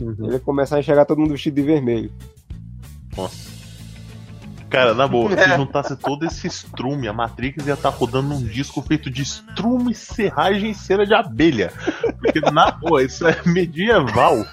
Ele 0.00 0.40
começa 0.40 0.74
a 0.74 0.80
enxergar 0.80 1.04
todo 1.04 1.20
mundo 1.20 1.30
vestido 1.30 1.54
de 1.54 1.62
vermelho. 1.62 2.10
Nossa. 3.16 3.55
Cara, 4.68 4.94
na 4.94 5.06
boa, 5.06 5.32
É. 5.32 5.48
se 5.48 5.56
juntasse 5.56 5.96
todo 5.96 6.26
esse 6.26 6.46
estrume, 6.46 7.06
a 7.08 7.12
Matrix 7.12 7.66
ia 7.66 7.74
estar 7.74 7.88
rodando 7.90 8.28
num 8.28 8.42
disco 8.42 8.82
feito 8.82 9.08
de 9.10 9.22
estrume, 9.22 9.94
serragem 9.94 10.70
e 10.70 10.74
cera 10.74 11.06
de 11.06 11.14
abelha. 11.14 11.72
Porque, 12.20 12.40
na 12.40 12.70
boa, 12.72 13.02
isso 13.02 13.26
é 13.26 13.40
medieval. 13.46 14.44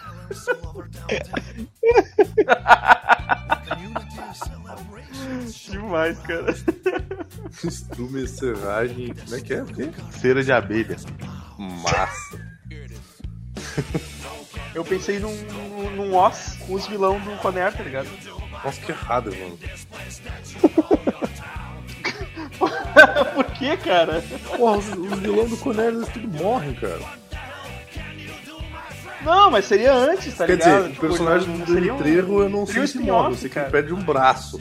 Demais, 5.69 6.19
cara. 6.19 6.55
Estrume, 7.63 8.27
serragem. 8.27 9.13
Como 9.13 9.35
é 9.35 9.41
que 9.41 9.53
é? 9.53 9.63
O 9.63 9.65
quê? 9.65 9.89
Cera 10.11 10.43
de 10.43 10.51
abelha. 10.51 10.97
Massa. 11.57 12.53
Eu 14.73 14.83
pensei 14.83 15.19
num, 15.19 15.35
num, 15.35 15.89
num 15.91 16.15
Oz 16.15 16.57
com 16.65 16.73
os 16.73 16.87
vilão 16.87 17.19
do 17.19 17.31
Conner, 17.37 17.71
tá 17.75 17.83
ligado? 17.83 18.07
Nossa, 18.63 18.81
que 18.81 18.91
errado, 18.91 19.31
mano. 19.35 19.57
Que, 23.63 23.77
cara? 23.77 24.23
Porra, 24.57 24.77
os, 24.77 24.87
os 24.89 25.19
vilões 25.19 25.49
do 25.49 25.57
Cornelius 25.57 26.07
tudo 26.09 26.27
morrem, 26.43 26.73
cara. 26.73 26.99
Não, 29.23 29.49
mas 29.49 29.65
seria 29.65 29.93
antes, 29.93 30.35
tá 30.35 30.45
Quer 30.45 30.53
ligado? 30.55 30.69
dizer, 30.75 30.85
o 30.89 30.89
Tipo, 30.93 31.07
personagem 31.07 31.47
não- 31.47 31.57
do 31.65 31.73
Danny 31.73 31.91
um- 31.91 31.97
Trejo 31.97 32.41
eu 32.41 32.49
não 32.49 32.63
um 32.63 32.65
sei 32.65 32.85
se 32.87 32.99
morre, 32.99 33.31
eu 33.31 33.35
sei 33.37 33.49
que 33.49 33.57
ele 33.59 33.69
perde 33.69 33.93
um 33.93 34.03
braço. 34.03 34.59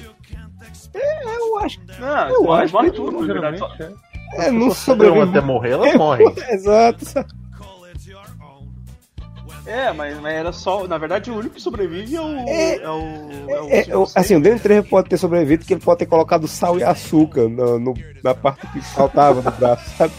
Eu 0.95 1.59
acho 1.59 1.81
Não, 1.99 2.29
Eu 2.29 2.43
morre, 2.45 2.65
acho 2.65 2.73
morre 2.75 2.91
que 2.91 2.97
tudo, 2.97 3.21
na 3.21 3.27
verdade. 3.33 3.59
Só- 3.59 3.71
É, 4.35 4.51
não 4.51 4.63
Então, 4.67 4.75
sobrevive. 4.75 5.29
até 5.31 5.41
morrer, 5.41 5.71
ela 5.73 5.93
morre. 5.99 6.25
Exato. 6.51 7.05
É, 9.65 9.93
mas, 9.93 10.19
mas 10.21 10.35
era 10.35 10.53
só. 10.53 10.87
Na 10.89 10.99
verdade, 10.99 11.31
o 11.31 11.37
único 11.37 11.55
que 11.55 11.61
sobrevive 11.61 12.17
é 12.17 12.21
o. 12.21 12.49
É- 12.49 12.77
É, 12.83 12.91
o. 12.91 13.51
É 13.51 13.61
o 13.61 13.69
É, 13.71 13.85
eu- 13.89 14.09
assim, 14.15 14.35
o 14.37 14.41
Danny 14.43 14.59
Trejo 14.59 14.83
pode 14.85 15.09
ter 15.09 15.17
sobrevivido 15.17 15.61
porque 15.61 15.75
ele 15.75 15.81
pode 15.81 15.99
ter 16.01 16.07
colocado 16.07 16.49
sal 16.49 16.79
e 16.79 16.83
açúcar 16.85 17.49
no, 17.49 17.79
no- 17.79 17.95
na 18.25 18.35
parte 18.35 18.67
que 18.69 18.81
faltava 18.81 19.41
no 19.41 19.51
braço, 19.57 19.89
sabe? 19.97 20.13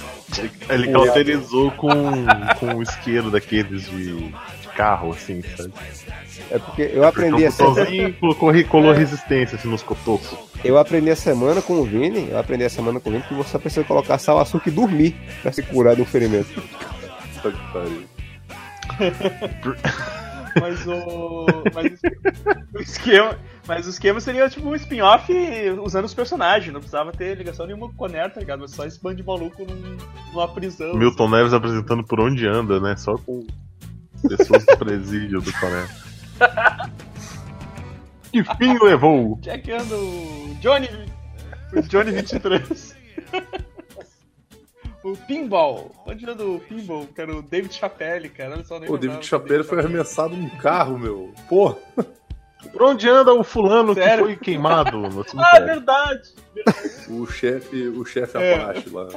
Ele 0.70 0.92
cauterizou 0.92 1.72
com, 1.72 1.90
com 2.60 2.76
o 2.76 2.82
isqueiro 2.82 3.30
daqueles 3.30 3.84
de, 3.90 4.16
de 4.16 4.68
carro, 4.76 5.12
assim, 5.12 5.44
sabe? 5.58 5.74
É 6.50 6.58
porque 6.58 6.90
eu 6.94 7.06
aprendi 7.06 7.44
essa, 7.44 7.64
o 7.64 7.70
botãozinho 7.70 8.08
e 8.10 8.14
colocou, 8.14 8.64
colou 8.66 8.94
resistência 8.94 9.58
assim, 9.58 9.68
nos 9.68 9.84
cotocos. 9.84 10.34
eu 10.64 10.78
aprendi 10.78 11.10
a 11.12 11.16
semana 11.16 11.62
com 11.62 11.74
o 11.74 11.84
Vini, 11.84 12.30
eu 12.32 12.40
aprendi 12.40 12.64
a 12.64 12.70
semana 12.70 13.00
com 13.00 13.10
o 13.10 13.14
Vini 13.14 13.24
que 13.26 13.34
você 13.34 13.60
precisa 13.60 13.86
colocar 13.86 14.18
sal, 14.18 14.40
açúcar 14.40 14.70
e 14.70 14.74
dormir 14.74 15.16
pra 15.42 15.52
se 15.52 15.62
curar 15.62 16.00
um 16.00 16.06
ferimento. 16.06 16.50
Puta 17.36 17.52
que 17.52 17.74
pariu. 17.74 18.04
Mas 20.60 20.86
o. 20.86 21.46
Mas 21.74 22.00
o 22.76 22.80
esquema. 22.80 23.38
Mas 23.68 23.88
o 23.88 23.90
esquema 23.90 24.20
seria 24.20 24.48
tipo 24.50 24.68
um 24.68 24.76
spin-off 24.76 25.34
usando 25.82 26.06
os 26.06 26.14
personagens, 26.14 26.72
não 26.72 26.80
precisava 26.80 27.12
ter 27.12 27.36
ligação 27.38 27.66
nenhuma 27.66 27.88
com 27.88 27.94
o 27.94 27.98
Conner, 27.98 28.32
tá 28.32 28.40
ligado? 28.40 28.60
Mas 28.60 28.72
só 28.72 28.86
esse 28.86 29.02
bando 29.02 29.16
de 29.16 29.24
maluco 29.24 29.66
num- 29.66 29.98
numa 30.32 30.48
prisão. 30.48 30.94
Milton 30.96 31.30
Neves 31.30 31.54
apresentando 31.54 32.04
por 32.04 32.20
onde 32.20 32.46
anda, 32.46 32.80
né? 32.80 32.96
Só 32.98 33.18
com 33.18 33.48
pessoas 34.28 34.64
do 34.66 34.78
presídio 34.78 35.42
do 35.42 35.52
Coné. 35.54 35.88
Que 38.32 38.44
fim 38.58 38.78
levou? 38.84 39.38
Jack 39.42 39.72
anda 39.72 39.96
o 39.96 40.58
Johnny. 40.60 40.90
O 41.72 41.82
Johnny 41.84 42.12
23. 42.14 42.96
o 45.04 45.18
Pinball. 45.18 45.92
Onde 46.06 46.30
anda 46.30 46.46
o 46.46 46.60
Pinball? 46.60 47.08
Que 47.08 47.22
era 47.22 47.36
o 47.36 47.42
David 47.42 47.74
Chapelle, 47.74 48.30
cara. 48.30 48.56
Olha 48.56 48.64
só, 48.64 48.80
nem 48.80 48.88
Pô, 48.88 48.96
o 48.96 48.98
David 48.98 49.26
Chapelle 49.26 49.64
foi 49.64 49.80
arremessado 49.80 50.36
num 50.36 50.50
carro, 50.50 50.98
meu. 50.98 51.34
Porra. 51.50 51.78
Por 52.72 52.84
onde 52.84 53.10
anda 53.10 53.34
o 53.34 53.44
fulano 53.44 53.94
Sério? 53.94 54.26
que 54.26 54.36
foi 54.36 54.36
queimado 54.38 54.98
no 54.98 55.26
Ah, 55.38 55.60
verdade! 55.60 56.34
O 57.10 57.26
chefe, 57.28 57.88
o 57.90 58.06
chefe 58.06 58.38
É. 58.38 58.56
Apache 58.56 58.90
lá. 58.90 59.10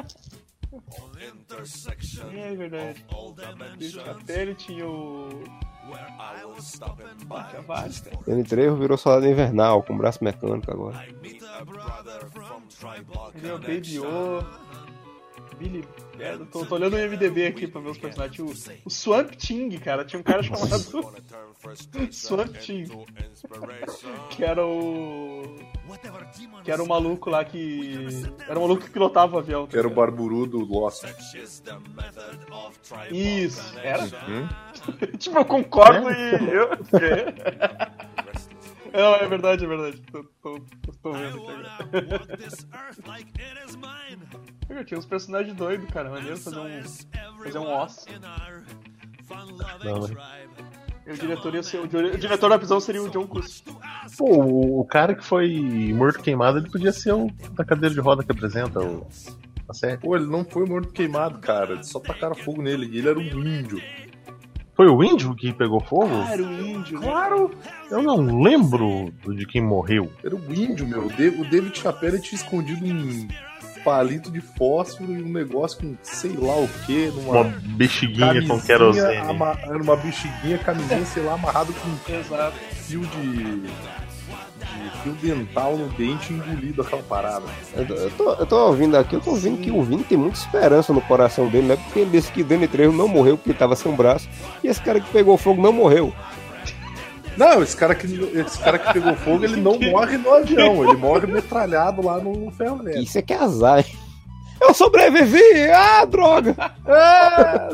É 2.35 2.55
verdade. 2.55 3.05
David 3.79 3.90
Chapelle 3.92 4.55
tinha 4.55 4.87
o. 4.87 5.44
Ah, 6.18 6.35
tinha 7.49 7.62
vários, 7.62 8.01
cara. 8.01 8.18
Danny 8.27 8.42
Trejo 8.42 8.77
virou 8.77 8.99
soldado 8.99 9.29
invernal, 9.29 9.83
com 9.85 9.96
braço 9.96 10.23
mecânico 10.25 10.71
agora. 10.71 11.06
Ele 13.35 13.48
é 13.48 13.54
o 13.54 13.58
Baby 13.58 14.00
O. 14.00 14.65
Billy. 15.59 15.85
É, 16.19 16.35
eu 16.35 16.46
tô, 16.46 16.65
tô 16.65 16.75
olhando 16.75 16.94
o 16.94 16.98
MDB 16.98 17.46
aqui 17.46 17.67
pra 17.67 17.81
ver 17.81 17.90
os 17.90 17.98
personagens. 17.98 18.69
O, 18.85 18.88
o 18.88 18.90
Swamp 18.90 19.33
Thing, 19.35 19.71
cara. 19.79 20.04
Tinha 20.04 20.21
um 20.21 20.23
cara 20.23 20.42
chamado 20.42 20.67
Swamp 22.13 22.57
Thing. 22.57 22.85
Que 24.31 24.44
era 24.44 24.65
o. 24.65 25.42
Que 26.65 26.71
era 26.71 26.83
o 26.83 26.88
maluco 26.88 27.31
lá 27.31 27.44
que. 27.44 28.07
Era 28.48 28.59
o 28.59 28.63
maluco 28.63 28.85
que 28.85 28.90
pilotava 28.90 29.37
o 29.37 29.38
avião. 29.38 29.67
tá 29.67 29.73
Que 29.73 29.79
era 29.79 29.88
o 29.88 29.94
barburu 29.94 30.46
do 30.46 30.59
Lost. 30.59 31.04
Isso, 33.11 33.79
era? 33.79 34.04
Hum? 34.04 34.48
tipo, 35.19 35.38
eu 35.38 35.44
concordo 35.44 36.11
e. 36.11 36.50
Eu... 36.50 36.71
Não, 38.97 39.15
é 39.15 39.27
verdade, 39.29 39.65
é 39.65 39.69
verdade. 39.69 40.03
Tô, 40.11 40.25
tô, 40.42 40.61
tô 41.03 41.13
vendo 41.13 41.47
aqui. 41.49 42.67
Eu 44.69 44.85
tinha 44.85 44.99
uns 44.99 45.07
personagens 45.07 45.55
doidos, 45.55 45.88
cara. 45.90 46.11
Maneiro 46.11 46.37
fazer 46.37 46.59
um. 46.59 46.83
Fazer 47.44 47.59
um 47.59 47.77
osso. 47.83 48.07
Não, 49.85 50.09
né? 50.09 50.17
E 51.07 51.11
o 51.13 51.15
diretor 51.17 51.55
ia 51.55 51.63
ser. 51.63 51.79
O, 51.81 51.87
dire- 51.87 52.11
o 52.11 52.19
diretor 52.19 52.49
da 52.51 52.59
prisão 52.59 52.81
seria 52.81 53.03
o 53.03 53.09
John 53.09 53.27
Cusack. 53.27 53.63
Pô, 54.19 54.81
o, 54.81 54.85
cara 54.85 55.15
que 55.15 55.25
foi 55.25 55.92
morto 55.94 56.21
queimado, 56.21 56.59
ele 56.59 56.69
podia 56.71 56.92
ser 56.92 57.13
o 57.13 57.31
da 57.53 57.65
cadeira 57.65 57.94
de 57.94 58.01
roda 58.01 58.25
que 58.25 58.33
apresenta 58.33 58.81
o, 58.81 59.07
a 59.69 59.75
série. 59.75 59.99
Pô, 59.99 60.17
ele 60.17 60.27
não 60.27 60.44
foi 60.44 60.67
morto 60.67 60.92
queimado, 60.92 61.38
cara. 61.38 61.75
Eles 61.75 61.88
só 61.88 62.01
tacaram 62.01 62.35
fogo 62.35 62.61
nele. 62.61 62.87
E 62.87 62.99
ele 62.99 63.09
era 63.09 63.19
um 63.19 63.23
índio. 63.23 63.81
Foi 64.77 64.87
o 64.88 65.02
índio 65.02 65.35
que 65.35 65.52
pegou 65.54 65.81
fogo? 65.81 66.06
Claro, 66.08 66.44
o 66.46 66.60
índio. 66.66 67.00
né? 67.00 67.06
Claro! 67.06 67.50
Eu 67.90 68.02
não 68.02 68.42
lembro 68.42 69.10
de 69.35 69.46
quem 69.46 69.62
morreu. 69.62 70.12
Era 70.22 70.37
um 70.37 70.52
índio, 70.52 70.87
meu. 70.87 71.06
O 71.06 71.08
David, 71.10 71.70
o 71.70 71.74
Chapelle 71.74 72.20
tinha 72.20 72.38
escondido 72.38 72.85
um 72.85 73.27
palito 73.83 74.31
de 74.31 74.40
fósforo 74.40 75.12
e 75.12 75.22
um 75.22 75.33
negócio 75.33 75.79
com 75.79 75.96
sei 76.02 76.33
lá 76.37 76.56
o 76.58 76.68
que, 76.85 77.08
Uma 77.24 77.44
numa 77.44 77.44
bexiguinha 77.77 78.46
com 78.46 78.60
querosene. 78.60 79.16
ama- 79.18 79.56
Era 79.62 79.81
uma 79.83 79.96
bexiguinha, 79.96 80.58
camisinha, 80.58 81.04
sei 81.06 81.22
lá, 81.22 81.35
amarrado 81.35 81.72
com 81.72 82.12
Exato. 82.12 82.56
fio 82.74 83.00
de 83.00 83.62
fio 85.03 85.13
dental 85.15 85.77
no 85.77 85.89
dente 85.91 86.33
engolido 86.33 86.83
aquela 86.83 87.03
parada. 87.03 87.45
Eu, 87.75 87.87
tô- 87.87 87.95
eu 87.95 88.11
tô, 88.11 88.33
eu 88.35 88.47
tô 88.47 88.67
ouvindo 88.69 88.97
aqui, 88.97 89.15
eu 89.15 89.21
tô 89.21 89.31
ouvindo 89.31 89.59
que 89.61 89.71
o 89.71 89.83
Vini 89.83 90.05
tem 90.05 90.17
muita 90.19 90.39
esperança 90.39 90.93
no 90.93 91.01
coração 91.01 91.49
dele, 91.49 91.69
né? 91.69 91.77
Porque 91.77 92.01
ele 92.01 92.11
disse 92.11 92.31
que 92.33 92.43
o 92.43 92.45
Danny 92.45 92.67
Trejo 92.69 92.93
não 92.93 93.09
morreu 93.09 93.37
porque 93.37 93.53
tava 93.55 93.75
sem 93.77 93.93
braço. 93.95 94.29
E 94.63 94.69
esse 94.69 94.81
cara 94.81 95.01
que 95.01 95.11
pegou 95.11 95.37
fogo 95.37 95.61
não 95.63 95.73
morreu. 95.73 96.13
Não, 97.37 97.63
esse 97.63 97.77
cara 97.77 97.95
que, 97.95 98.07
esse 98.07 98.59
cara 98.59 98.79
que 98.79 98.93
pegou 98.95 99.15
fogo, 99.17 99.45
ele 99.45 99.57
não 99.61 99.79
morre 99.79 100.17
no 100.17 100.33
avião, 100.33 100.83
ele 100.83 100.97
morre 100.97 101.27
metralhado 101.27 102.03
lá 102.03 102.19
no 102.19 102.51
ferro 102.53 102.79
velho. 102.83 103.03
Isso 103.03 103.19
é 103.19 103.23
que 103.23 103.33
é 103.35 103.37
azar, 103.37 103.79
hein? 103.81 103.97
Eu 104.59 104.73
sobrevivi! 104.73 105.69
Ah, 105.71 106.05
droga! 106.07 106.57
Ah, 106.87 107.69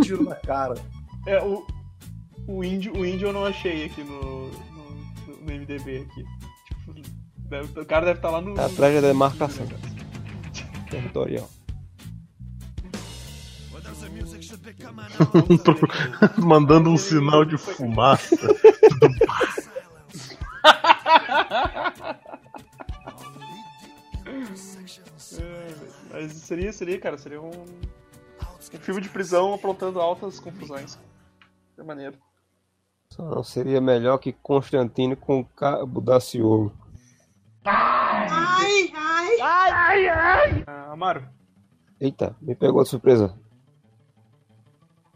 tiro 0.00 0.22
na 0.22 0.36
cara. 0.36 0.74
É, 1.26 1.42
o, 1.42 1.66
o, 2.46 2.62
índio, 2.62 2.92
o 2.96 3.04
índio 3.04 3.26
eu 3.28 3.32
não 3.32 3.44
achei 3.44 3.86
aqui 3.86 4.04
no, 4.04 4.44
no, 4.50 5.36
no 5.42 5.52
MDB 5.52 6.06
aqui. 6.08 6.24
Deve- 7.36 7.80
o 7.80 7.86
cara 7.86 8.06
deve 8.06 8.18
estar 8.18 8.30
lá 8.30 8.40
no. 8.40 8.54
Tá 8.54 8.66
atrás 8.66 8.94
da 8.94 9.08
demarcação. 9.08 9.66
Territorial. 10.90 11.48
Mandando 16.38 16.90
um 16.90 16.96
sinal 16.96 17.44
de 17.44 17.56
fumaça. 17.56 18.36
É, 25.40 25.74
mas 26.12 26.32
seria, 26.32 26.72
seria, 26.72 26.98
cara, 27.00 27.18
seria 27.18 27.40
um, 27.40 27.50
um 27.50 28.78
filme 28.80 29.00
de 29.00 29.08
prisão 29.08 29.54
aprontando 29.54 30.00
altas 30.00 30.40
confusões. 30.40 30.98
É 31.76 31.82
maneiro. 31.82 32.16
Só 33.10 33.22
não 33.24 33.42
seria 33.42 33.80
melhor 33.80 34.18
que 34.18 34.32
Constantino 34.32 35.16
com 35.16 35.40
o 35.40 35.44
cabo 35.44 36.00
da 37.64 38.58
Ciolo. 38.58 40.64
Ah, 40.66 40.92
Amaro, 40.92 41.22
Eita, 42.00 42.34
me 42.40 42.54
pegou 42.54 42.82
de 42.82 42.88
surpresa. 42.88 43.34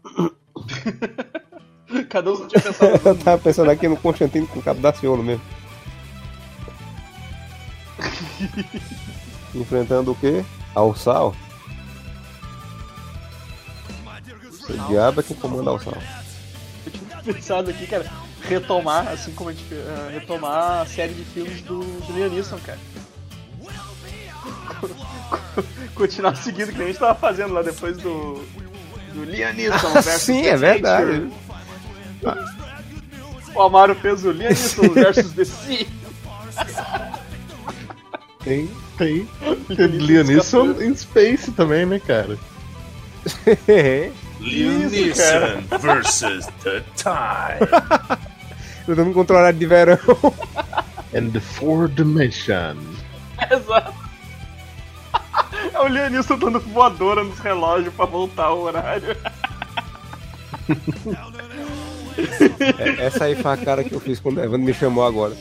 cada 2.09 2.31
um 2.31 2.47
tinha 2.47 2.61
pensado. 2.61 2.99
Eu 3.07 3.17
tava 3.17 3.41
pensando 3.41 3.71
aqui 3.71 3.87
no 3.87 3.97
Constantino 3.97 4.47
com 4.47 4.59
o 4.59 4.63
cabo 4.63 4.81
da 4.81 4.93
Ciolo 4.93 5.23
mesmo. 5.23 5.43
Enfrentando 9.55 10.11
o 10.11 10.15
quê? 10.15 10.43
Alçal? 10.75 11.35
O 14.69 14.87
diabo 14.87 15.19
é 15.19 15.23
quem 15.23 15.35
comanda 15.37 15.69
Alçal. 15.69 15.93
Eu 16.85 16.91
tinha 16.91 17.23
pensado 17.23 17.69
aqui, 17.69 17.87
cara, 17.87 18.09
retomar, 18.47 19.07
assim 19.07 19.31
como 19.33 19.49
a 19.49 19.53
gente 19.53 19.65
fez, 19.65 19.81
eh, 19.81 20.19
retomar 20.19 20.81
a 20.81 20.85
série 20.85 21.13
de 21.13 21.23
filmes 21.23 21.61
do, 21.61 21.79
do 21.79 22.13
Liam 22.13 22.29
Neeson, 22.29 22.57
cara. 22.59 22.79
Continuar 25.95 26.35
seguindo 26.35 26.69
o 26.69 26.73
que 26.73 26.81
a 26.81 26.85
gente 26.87 26.99
tava 26.99 27.15
fazendo 27.15 27.53
lá 27.53 27.61
depois 27.61 27.97
do. 27.97 28.43
Do 29.13 29.23
Liam 29.25 29.53
Neeson 29.53 29.93
versus 29.93 30.21
Sim, 30.23 30.41
The 30.41 30.47
é 30.49 30.57
verdade. 30.57 31.31
O 33.53 33.61
Amaro 33.61 33.93
fez 33.95 34.25
o 34.25 34.31
Liam 34.31 34.49
Neeson 34.49 34.89
versus 34.93 35.31
The 35.33 35.45
Sea. 35.45 35.87
Tem, 38.43 38.69
tem. 38.97 39.27
Tem 39.75 39.87
Liam 39.87 40.23
Neeson 40.23 40.81
em 40.81 40.95
Space 40.95 41.51
também, 41.51 41.85
né, 41.85 41.99
cara? 41.99 42.37
Liam. 44.39 44.89
Neeson 44.89 45.61
versus 45.79 46.47
The 46.63 46.83
Time. 46.97 48.32
Lutando 48.87 49.13
contra 49.13 49.35
o 49.35 49.39
horário 49.39 49.59
de 49.59 49.65
verão. 49.65 49.97
And 51.15 51.29
the 51.31 51.39
Four 51.39 51.87
Dimension. 51.89 52.75
Exato. 53.51 53.93
É 55.73 55.79
o 55.79 55.87
Liam 55.87 56.09
Neeson 56.09 56.37
dando 56.37 56.59
voadora 56.59 57.23
nos 57.23 57.39
relógios 57.39 57.93
pra 57.93 58.05
voltar 58.05 58.51
o 58.51 58.63
horário. 58.63 59.15
É, 62.77 63.05
Essa 63.05 63.25
aí 63.25 63.35
foi 63.35 63.51
a 63.51 63.57
cara 63.57 63.83
que 63.83 63.93
eu 63.93 63.99
fiz 63.99 64.19
quando 64.19 64.37
o 64.37 64.43
Evandro 64.43 64.65
me 64.65 64.73
chamou 64.73 65.05
agora. 65.05 65.35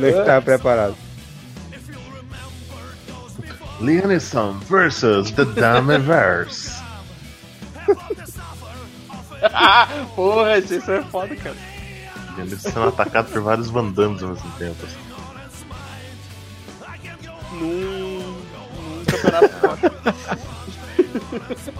Nem 0.00 0.10
estava 0.10 0.42
preparado. 0.42 0.96
Liam 3.80 4.06
Neeson 4.06 4.58
versus 4.68 5.30
The 5.32 5.44
Damiverse. 5.44 6.71
Porra, 10.14 10.58
isso 10.58 10.90
é 10.90 11.02
foda, 11.02 11.34
cara. 11.36 11.56
Neeson 12.36 12.56
sendo 12.70 12.88
atacado 12.88 13.30
por 13.30 13.42
vários 13.42 13.68
Van 13.70 13.90
Dammes 13.90 14.22
ao 14.22 14.30
mesmo 14.30 14.50
tempo. 14.52 14.76
assim. 14.84 14.96
Num, 17.52 18.18
num 18.18 19.04
campeonato. 19.04 19.52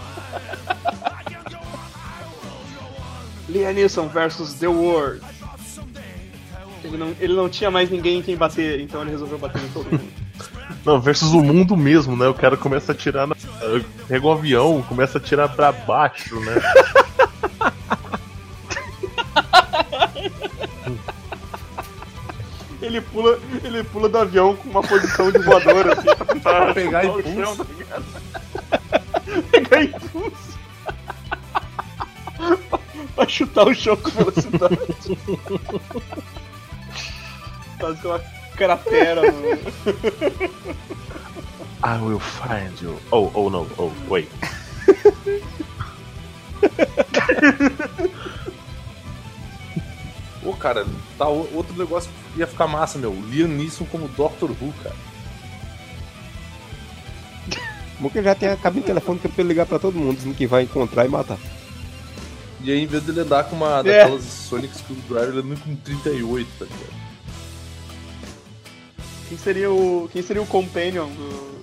Liam 3.48 4.08
versus 4.08 4.54
The 4.54 4.68
World. 4.68 5.20
Ele 6.84 6.96
não, 6.96 7.14
ele 7.20 7.34
não 7.34 7.48
tinha 7.48 7.70
mais 7.70 7.88
ninguém 7.90 8.18
em 8.18 8.22
quem 8.22 8.36
bater, 8.36 8.80
então 8.80 9.02
ele 9.02 9.10
resolveu 9.12 9.38
bater 9.38 9.62
em 9.62 9.68
todo 9.68 9.90
mundo. 9.90 10.02
Não, 10.84 11.00
versus 11.00 11.32
o 11.32 11.40
mundo 11.40 11.76
mesmo, 11.76 12.16
né? 12.16 12.26
O 12.26 12.34
cara 12.34 12.56
começa 12.56 12.90
a 12.90 12.94
atirar 12.94 13.24
na. 13.24 13.36
Pega 14.08 14.26
o 14.26 14.32
avião, 14.32 14.82
começa 14.82 15.18
a 15.18 15.20
atirar 15.20 15.48
pra 15.54 15.70
baixo, 15.70 16.40
né? 16.40 16.54
Ele 22.92 23.00
pula, 23.00 23.40
ele 23.64 23.82
pula 23.84 24.06
do 24.06 24.18
avião 24.18 24.54
com 24.54 24.68
uma 24.68 24.82
posição 24.82 25.32
de 25.32 25.38
voadora, 25.38 25.94
assim, 25.94 26.04
pra 26.14 26.26
tentar 26.26 26.74
pegar 26.74 27.06
impulso. 27.06 27.34
chão, 27.34 27.56
tá 27.56 27.64
pegar 29.50 29.82
impulso. 29.82 30.58
pra 33.16 33.26
chutar 33.26 33.66
o 33.66 33.74
chão 33.74 33.96
com 33.96 34.10
velocidade. 34.10 34.76
Fazer 37.80 38.06
uma 38.06 38.18
cratera 38.56 39.22
no. 39.22 39.52
I 41.82 41.98
will 41.98 42.20
find 42.20 42.78
you. 42.82 42.98
Oh, 43.10 43.30
oh 43.32 43.48
no, 43.48 43.66
oh, 43.78 43.90
wait. 44.06 44.28
Ô, 50.44 50.52
cara, 50.54 50.84
tá, 51.16 51.28
outro 51.28 51.74
negócio 51.76 52.10
que 52.32 52.40
ia 52.40 52.46
ficar 52.46 52.66
massa, 52.66 52.98
meu. 52.98 53.12
Liam 53.12 53.48
Neeson 53.48 53.84
como 53.84 54.08
Doctor 54.08 54.50
Who, 54.50 54.72
cara. 54.82 54.96
Porque 58.00 58.20
já 58.22 58.34
tem 58.34 58.48
a 58.48 58.56
cabine 58.56 58.84
telefônica 58.84 59.28
pra 59.28 59.40
ele 59.40 59.48
ligar 59.48 59.66
pra 59.66 59.78
todo 59.78 59.96
mundo, 59.96 60.16
dizendo 60.16 60.34
que 60.34 60.46
vai 60.46 60.64
encontrar 60.64 61.06
e 61.06 61.08
matar. 61.08 61.38
E 62.60 62.72
aí, 62.72 62.82
em 62.82 62.86
vez 62.86 63.04
de 63.04 63.12
ele 63.12 63.20
andar 63.20 63.44
com 63.44 63.54
uma 63.54 63.78
É. 63.78 63.82
daquelas 63.82 64.24
Sonic 64.24 64.76
Screwdriver, 64.76 65.28
ele 65.28 65.38
anda 65.52 65.56
com 65.60 65.76
38, 65.76 66.48
tá 66.58 66.64
ligado? 66.64 67.02
Quem 69.28 69.38
seria 69.38 69.70
o. 69.70 70.08
Quem 70.12 70.22
seria 70.22 70.42
o 70.42 70.46
companion 70.46 71.08
do. 71.08 71.62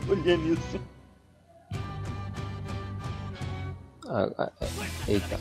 do 0.06 0.14
Liam 0.14 0.38
Neeson? 0.38 0.80
Ah, 4.08 4.28
ah, 4.38 4.50
ah, 4.60 4.66
eita. 5.06 5.38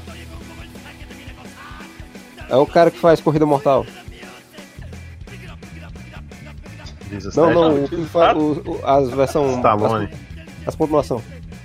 É 2.50 2.56
o 2.56 2.66
cara 2.66 2.90
que 2.92 2.98
faz 3.00 3.20
Corrida 3.22 3.46
Mortal. 3.46 3.86
Diz 7.10 7.36
Não, 7.36 7.54
não, 7.54 7.84
o 7.86 7.88
que 7.90 8.06
faz 8.06 8.36
o, 8.38 8.62
o- 8.66 8.86
as 8.86 9.10
versão. 9.10 9.56
Stallone. 9.58 10.10
As, 10.62 10.68
as 10.70 10.76
pontuação. 10.76 11.24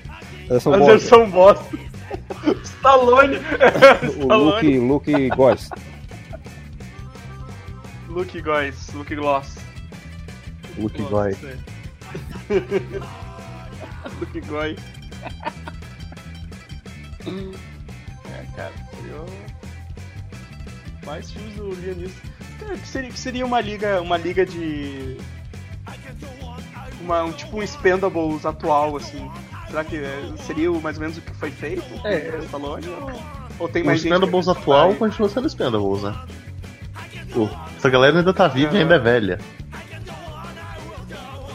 A 0.09 0.53
versão 0.53 0.73
bosta. 0.73 0.87
versão 0.93 1.31
bosta. 1.31 1.79
Stallone! 2.65 3.37
O 4.21 4.35
Luke, 4.37 4.79
Luke 4.79 5.29
Goss. 5.31 5.71
Luke 8.09 8.41
Góes, 8.43 8.93
Luke 8.93 9.15
Gloss. 9.17 9.57
Luke 10.79 11.03
aí. 11.03 11.37
Luke 14.21 14.41
Góes. 14.43 14.79
É, 17.27 18.57
cara, 18.57 18.73
o- 19.11 19.62
mais 21.05 21.31
filmes 21.31 21.55
do 21.57 21.71
Liam. 21.75 22.11
Cara, 22.61 22.77
que 22.77 22.89
seria, 22.89 23.11
que 23.11 23.19
seria 23.19 23.45
uma 23.47 23.61
liga, 23.61 24.01
uma 24.01 24.17
liga 24.17 24.47
de 24.47 25.17
uma, 27.01 27.25
um 27.25 27.33
tipo 27.33 27.57
um 27.59 27.63
Expendables 27.63 28.47
atual 28.47 28.97
assim. 28.97 29.31
Será 29.69 29.85
que 29.85 29.97
é, 29.97 30.23
seria 30.47 30.71
o- 30.71 30.81
mais 30.81 30.97
ou 30.97 31.03
menos 31.03 31.17
o 31.19 31.21
que 31.21 31.33
foi 31.35 31.51
feito? 31.51 31.83
É, 32.07 32.39
Stallone 32.45 32.87
ou, 32.89 33.13
ou 33.61 33.69
tem 33.69 33.83
O 33.83 33.87
mais 33.87 34.01
gente 34.01 34.13
Expendables 34.13 34.45
que- 34.47 34.51
atual 34.53 34.95
continua 34.95 35.29
sendo 35.29 35.47
Expendables, 35.47 36.03
né? 36.03 36.15
Pô, 37.33 37.49
essa 37.77 37.89
galera 37.89 38.19
ainda 38.19 38.33
tá 38.35 38.47
viva 38.49 38.75
e 38.77 38.79
ainda 38.83 38.95
é 38.97 38.99
velha. 38.99 39.39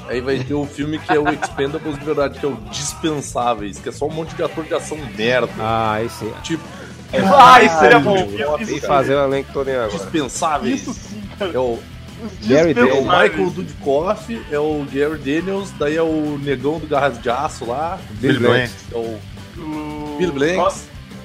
Aí 0.10 0.22
vai 0.22 0.39
ter 0.39 0.54
o 0.54 0.66
filme 0.66 0.98
que 1.00 1.12
é 1.12 1.20
o 1.20 1.28
Expendables 1.30 2.00
de 2.00 2.06
verdade, 2.06 2.39
que 2.39 2.45
é 2.45 2.50
o 2.50 2.56
Dispensáveis, 2.72 3.78
que 3.78 3.89
é 3.89 3.91
só 3.91 4.08
um 4.08 4.12
monte 4.12 4.34
de 4.36 4.41
ator 4.43 4.64
de 4.64 4.74
ação 4.74 4.98
merda. 5.18 5.50
Ah, 5.60 5.93
aí 5.93 6.10
sim. 6.10 6.32
Tipo, 6.43 6.64
Ah, 7.14 7.64
isso 7.64 7.80
seria 7.80 7.99
bom. 7.99 8.18
E 8.60 8.64
Isso, 8.64 8.86
fazer 8.88 9.16
o 9.16 9.24
elenco 9.24 9.49
todo 9.53 9.70
em 9.70 9.76
agora. 9.76 9.89
Dispensáveis. 9.91 10.82
isso 10.82 10.93
sim, 10.93 11.22
cara. 11.39 11.51
É 11.53 11.60
o, 11.60 11.80
Gary 12.45 12.74
é 12.78 12.84
o. 12.84 13.01
Michael 13.03 13.49
Dudikoff, 13.51 14.45
é 14.51 14.60
o 14.60 14.86
Gary 14.91 15.18
Daniels, 15.18 15.72
daí 15.80 15.95
é 15.95 16.01
o 16.01 16.38
negão 16.43 16.80
do 16.80 16.88
Garras 16.88 17.22
de 17.22 17.30
Aço 17.30 17.66
lá, 17.66 17.97
Billy 18.20 18.34
Billy 18.39 18.47
Blanks. 18.47 18.76
é 18.91 18.97
o 18.97 19.20
O... 19.62 20.16
Bill 20.18 20.32
Blanks. 20.34 20.55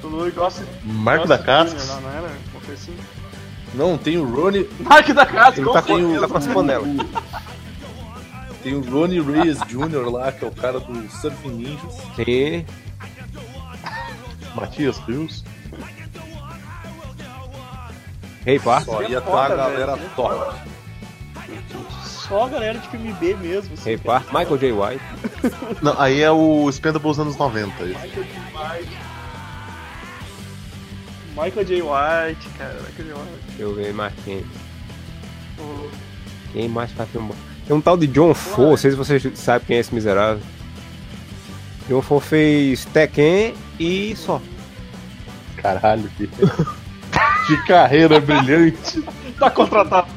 Gosta- 0.02 0.64
O. 0.84 0.88
Marco 0.92 1.26
da 1.28 1.38
Cascas. 1.38 1.82
Junior, 1.86 2.02
Não, 2.02 2.10
não 2.10 2.18
era? 2.18 2.32
Assim. 2.72 2.94
Não, 3.74 3.98
tem 3.98 4.18
o 4.18 4.24
Ronnie. 4.24 4.68
Mark 4.80 5.08
da 5.10 5.26
Casca, 5.26 5.60
Ele 5.60 5.70
tá 5.72 5.82
com, 5.82 5.96
certeza. 5.98 6.20
tá 6.20 6.28
com 6.28 6.38
as 6.38 6.46
panelas. 6.46 6.88
Tem 8.62 8.74
o 8.74 8.80
Ronnie 8.90 9.20
Reyes 9.20 9.58
Jr. 9.68 10.10
lá, 10.10 10.30
que 10.30 10.44
é 10.44 10.48
o 10.48 10.52
cara 10.52 10.78
do 10.80 11.10
Surfing 11.10 11.50
Ninjas. 11.50 11.94
Sim. 12.16 12.64
Matias 14.54 14.98
Rios. 15.06 15.44
Rei 18.44 18.58
Park. 18.58 18.84
Só 18.84 19.02
ia 19.02 19.20
tá 19.20 19.44
a 19.44 19.48
galera 19.48 19.96
velho. 19.96 20.10
top. 20.16 20.56
Só 22.04 22.44
a 22.44 22.48
galera 22.48 22.78
de 22.78 22.88
filme 22.88 23.12
B 23.14 23.34
mesmo. 23.36 23.74
Assim. 23.74 23.84
Rei 23.84 23.98
Park. 23.98 24.26
Michael 24.32 24.58
J. 24.58 24.72
White. 24.72 25.04
Não, 25.82 26.00
aí 26.00 26.20
é 26.20 26.30
o 26.30 26.68
Expendables 26.68 27.18
anos 27.18 27.36
90. 27.36 27.84
isso. 27.84 27.98
Michael 28.00 28.24
J. 28.24 28.32
White. 28.52 28.98
Michael 31.36 31.64
J. 31.64 31.82
White, 31.82 32.48
cara. 32.58 32.74
Michael 32.74 33.08
J. 33.08 33.14
White. 33.14 33.44
Deixa 33.48 33.62
eu 33.62 33.74
ver 33.74 33.94
mais 33.94 34.12
quem. 34.24 34.44
Quem 36.52 36.68
mais 36.68 36.90
faz 36.92 37.08
filme 37.10 37.28
bom? 37.28 37.34
Tem 37.66 37.76
um 37.76 37.80
tal 37.80 37.96
de 37.96 38.06
John 38.08 38.34
Fo, 38.34 38.70
não 38.70 38.76
sei 38.76 38.90
se 38.90 38.96
vocês 38.96 39.22
sabem 39.38 39.66
quem 39.66 39.76
é 39.76 39.80
esse 39.80 39.94
miserável. 39.94 40.42
John 41.88 42.02
Fo 42.02 42.18
fez 42.20 42.84
Tekken 42.86 43.54
e 43.78 44.14
só. 44.16 44.40
Caralho, 45.56 46.10
que, 46.16 46.28
que 47.46 47.56
carreira 47.66 48.20
brilhante. 48.20 49.02
Tá 49.38 49.50
contratado. 49.50 50.08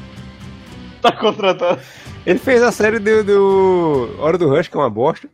Tá 1.02 1.12
contratado. 1.12 1.80
Ele 2.24 2.38
fez 2.38 2.62
a 2.62 2.72
série 2.72 2.98
do, 2.98 3.22
do 3.24 4.16
Hora 4.18 4.36
do 4.38 4.48
Rush, 4.48 4.68
que 4.68 4.76
é 4.76 4.80
uma 4.80 4.90
bosta. 4.90 5.28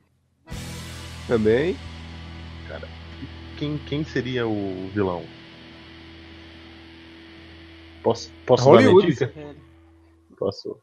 Também. 1.26 1.76
Quem, 3.58 3.78
quem 3.86 4.04
seria 4.04 4.46
o 4.46 4.90
vilão? 4.92 5.22
Posso, 8.02 8.30
posso 8.44 8.64
Hollywood. 8.64 9.14
dar 9.14 9.26
minha 9.26 9.46
dica? 9.46 9.56
Posso. 10.36 10.76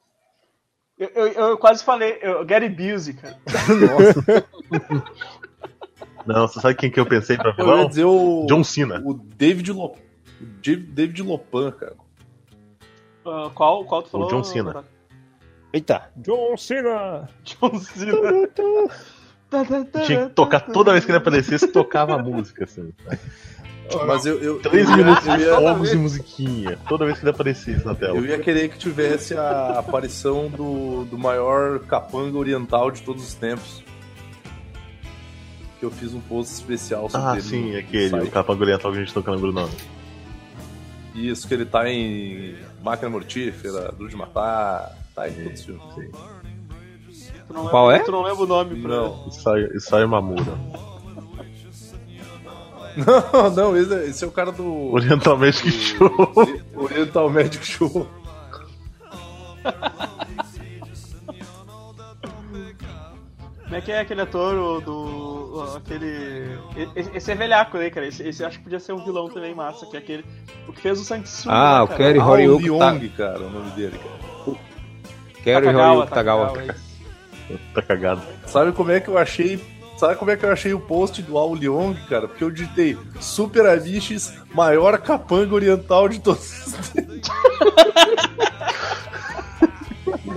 Eu, 0.97 1.09
eu, 1.09 1.27
eu 1.27 1.57
quase 1.57 1.83
falei, 1.83 2.17
eu, 2.21 2.45
Gary 2.45 2.69
Busey, 2.69 3.15
cara. 3.15 3.37
Não, 6.25 6.47
você 6.47 6.59
sabe 6.61 6.75
quem 6.75 6.89
que 6.91 6.99
eu 6.99 7.05
pensei 7.05 7.35
pra 7.37 7.53
Eu 7.57 7.65
ia 7.65 7.73
vilão? 7.73 7.87
dizer 7.89 8.05
o. 8.05 8.45
John 8.47 8.63
Cena. 8.63 9.01
O 9.05 9.13
David 9.13 9.71
Lop... 9.73 9.97
o 10.41 10.45
Dav- 10.45 10.85
David 10.93 11.21
Lopan, 11.23 11.71
cara. 11.71 11.93
Ah, 13.25 13.49
qual, 13.53 13.83
qual 13.85 14.03
tu 14.03 14.09
falou? 14.09 14.29
John 14.29 14.43
Cena. 14.43 14.83
Eita. 15.73 16.09
John 16.17 16.55
Cena. 16.57 17.27
John 17.43 17.79
Cena. 17.79 18.49
Tinha 20.05 20.27
que 20.27 20.33
tocar 20.35 20.59
toda 20.61 20.91
vez 20.93 21.03
que 21.05 21.11
ele 21.11 21.17
aparecesse, 21.17 21.67
tocava 21.67 22.15
a 22.15 22.17
música, 22.19 22.63
assim. 22.65 22.93
Mas 24.05 24.23
eu. 24.25 24.37
eu 24.39 24.59
Três 24.61 24.87
eu 24.87 24.97
ia- 24.97 25.03
minutos 25.03 25.25
eu 25.27 25.37
de 25.37 25.43
ia- 25.43 25.55
fogos 25.55 25.91
e 25.93 25.95
musiquinha. 25.97 26.77
Toda 26.87 27.05
vez 27.05 27.17
que 27.17 27.23
ele 27.23 27.31
aparecesse 27.31 27.83
na 27.85 27.95
tela. 27.95 28.15
Eu 28.17 28.25
ia 28.25 28.37
querer 28.37 28.69
que 28.69 28.77
tivesse 28.77 29.35
a 29.35 29.79
aparição 29.79 30.47
do, 30.49 31.05
do 31.05 31.17
maior 31.17 31.79
capanga 31.79 32.37
oriental 32.37 32.91
de 32.91 33.01
todos 33.01 33.23
os 33.23 33.33
tempos. 33.33 33.83
Que 35.79 35.85
eu 35.85 35.91
fiz 35.91 36.13
um 36.13 36.19
post 36.21 36.53
especial 36.53 37.09
sobre 37.09 37.27
Ah, 37.27 37.33
ele. 37.33 37.41
sim, 37.41 37.71
no 37.71 37.79
aquele, 37.79 38.19
o 38.21 38.29
capa 38.31 38.53
oriental 38.53 38.91
que 38.91 38.97
a 38.97 39.01
gente 39.01 39.13
tocando 39.13 39.35
lembra 39.35 39.49
o 39.49 39.53
nome. 39.53 39.73
Isso, 41.15 41.47
que 41.47 41.53
ele 41.53 41.65
tá 41.65 41.89
em 41.89 42.55
Máquina 42.83 43.09
Mortífera, 43.09 43.91
Duro 43.91 44.09
de 44.09 44.15
Matar, 44.15 44.95
tá 45.15 45.27
em 45.27 45.33
todos 45.33 45.59
os 45.59 45.65
filmes. 45.65 45.83
Qual 47.69 47.87
lembra- 47.87 48.03
é? 48.03 48.05
Tu 48.05 48.11
não 48.11 48.21
lembra 48.21 48.43
o 48.43 48.47
nome 48.47 48.79
pra 48.81 48.89
Não, 48.95 49.27
Isai, 49.27 49.63
Isai 49.75 50.05
Mamura. 50.05 50.57
não, 52.95 53.49
não, 53.51 53.77
esse 53.77 53.93
é, 53.93 54.05
esse 54.07 54.23
é 54.23 54.27
o 54.27 54.31
cara 54.31 54.51
do. 54.51 54.93
Oriental 54.93 55.37
Magic 55.37 55.71
Show. 55.71 56.11
Oriental 56.75 57.29
Magic 57.29 57.65
Show. 57.65 58.07
Como 63.69 63.77
é 63.77 63.81
que 63.81 63.91
é 63.91 63.99
aquele 63.99 64.21
ator 64.21 64.81
do. 64.81 65.63
aquele. 65.77 66.57
Esse, 66.95 67.31
é 67.31 67.35
velhaco 67.35 67.77
aí, 67.77 67.91
cara. 67.91 68.07
Esse, 68.07 68.27
esse 68.27 68.43
acho 68.43 68.57
que 68.57 68.63
podia 68.63 68.79
ser 68.79 68.93
um 68.93 69.05
vilão 69.05 69.29
também 69.29 69.53
massa, 69.53 69.85
que 69.85 69.95
é 69.95 69.99
aquele. 69.99 70.25
O 70.67 70.73
que 70.73 70.81
fez 70.81 70.99
o 70.99 71.03
Santos 71.03 71.45
Ah, 71.47 71.83
o 71.83 71.87
Kerry 71.87 72.17
Ah, 72.17 72.25
Horyuki 72.25 72.63
Leong, 72.63 73.09
cara, 73.09 73.41
o 73.41 73.49
nome 73.51 73.69
dele, 73.71 73.99
cara. 73.99 74.57
Kerry 75.43 75.67
Horyuki 75.67 76.09
Tagawa. 76.11 76.53
Tá 77.75 77.81
cagado. 77.83 78.23
Sabe 78.47 78.71
como 78.71 78.89
é 78.89 78.99
que 78.99 79.07
eu 79.07 79.19
achei. 79.19 79.63
Sabe 79.97 80.15
como 80.15 80.31
é 80.31 80.37
que 80.37 80.45
eu 80.45 80.51
achei 80.51 80.73
o 80.73 80.79
post 80.79 81.21
do 81.21 81.37
Ao 81.37 81.53
Leong, 81.53 81.93
cara? 82.07 82.27
Porque 82.27 82.43
eu 82.43 82.49
digitei 82.49 82.97
Super 83.19 83.67
Amiches, 83.67 84.33
maior 84.51 84.97
capanga 84.97 85.53
oriental 85.53 86.09
de 86.09 86.19
todos 86.19 86.65
os 86.65 86.89
tempos. 86.89 87.29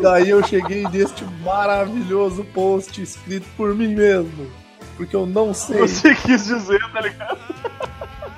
E 0.02 0.04
daí 0.04 0.30
eu 0.30 0.42
cheguei 0.44 0.82
neste 0.88 1.24
maravilhoso 1.44 2.42
post 2.46 3.00
escrito 3.00 3.46
por 3.56 3.72
mim 3.72 3.94
mesmo. 3.94 4.50
Porque 4.96 5.14
eu 5.14 5.24
não 5.26 5.54
sei. 5.54 5.78
Você 5.78 6.12
quis 6.16 6.44
dizer, 6.44 6.80
tá 6.92 7.00
ligado? 7.00 7.38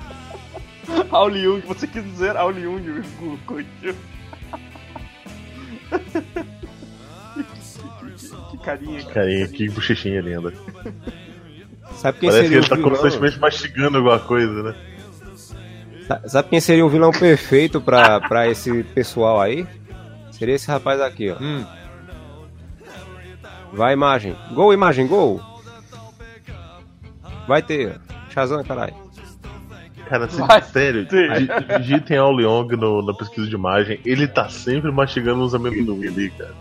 Ao 1.09 1.31
Jung, 1.31 1.61
você 1.65 1.87
quis 1.87 2.03
dizer 2.03 2.37
Ao 2.37 2.53
Jung. 2.53 3.01
Que 8.51 8.57
carinha, 8.59 9.01
cara. 9.01 9.13
Carinha, 9.13 9.47
que 9.47 9.69
bochechinha 9.69 10.21
linda. 10.21 10.53
Sabe 11.95 12.19
quem 12.19 12.29
Parece 12.29 12.47
que 12.49 12.53
seria 12.53 12.57
ele 12.57 12.65
o 12.65 12.69
tá 12.69 12.75
vilão? 12.75 12.89
constantemente 12.91 13.39
mastigando 13.39 13.97
alguma 13.97 14.19
coisa, 14.19 14.63
né? 14.63 14.75
Sa- 16.07 16.21
Sabe 16.27 16.49
quem 16.49 16.59
seria 16.61 16.85
o 16.85 16.89
vilão 16.89 17.11
perfeito 17.11 17.81
pra, 17.81 18.19
pra 18.21 18.47
esse 18.49 18.83
pessoal 18.83 19.41
aí? 19.41 19.65
Seria 20.37 20.55
esse 20.55 20.67
rapaz 20.69 20.99
aqui, 21.01 21.31
ó. 21.31 21.37
Hum, 21.41 21.65
Vai, 23.73 23.93
imagem. 23.93 24.35
Gol, 24.53 24.73
imagem, 24.73 25.05
gol. 25.07 25.41
Vai 27.47 27.61
ter. 27.61 27.99
Shazam, 28.29 28.63
caralho. 28.63 28.93
Cara, 30.07 30.25
assim, 30.25 30.45
Vai 30.45 30.61
sério, 30.61 31.05
ter. 31.07 31.47
digitem 31.79 32.17
Ao 32.17 32.31
Leong 32.31 32.75
no- 32.77 33.01
na 33.05 33.13
pesquisa 33.13 33.47
de 33.47 33.55
imagem, 33.55 33.99
ele 34.05 34.27
tá 34.27 34.47
sempre 34.49 34.91
mastigando 34.91 35.43
uns 35.43 35.53
amendoim 35.55 36.07
ali, 36.07 36.29
cara. 36.31 36.53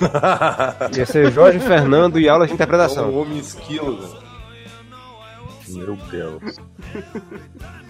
Ia 0.96 1.06
ser 1.06 1.30
Jorge 1.32 1.58
Fernando 1.60 2.18
e 2.18 2.28
aulas 2.28 2.46
de 2.48 2.52
é 2.52 2.54
um 2.54 2.56
interpretação. 2.56 3.14
homem 3.14 3.38
esquilo, 3.38 3.98
velho. 4.00 4.28
Meu 5.68 5.96
Deus. 6.10 6.56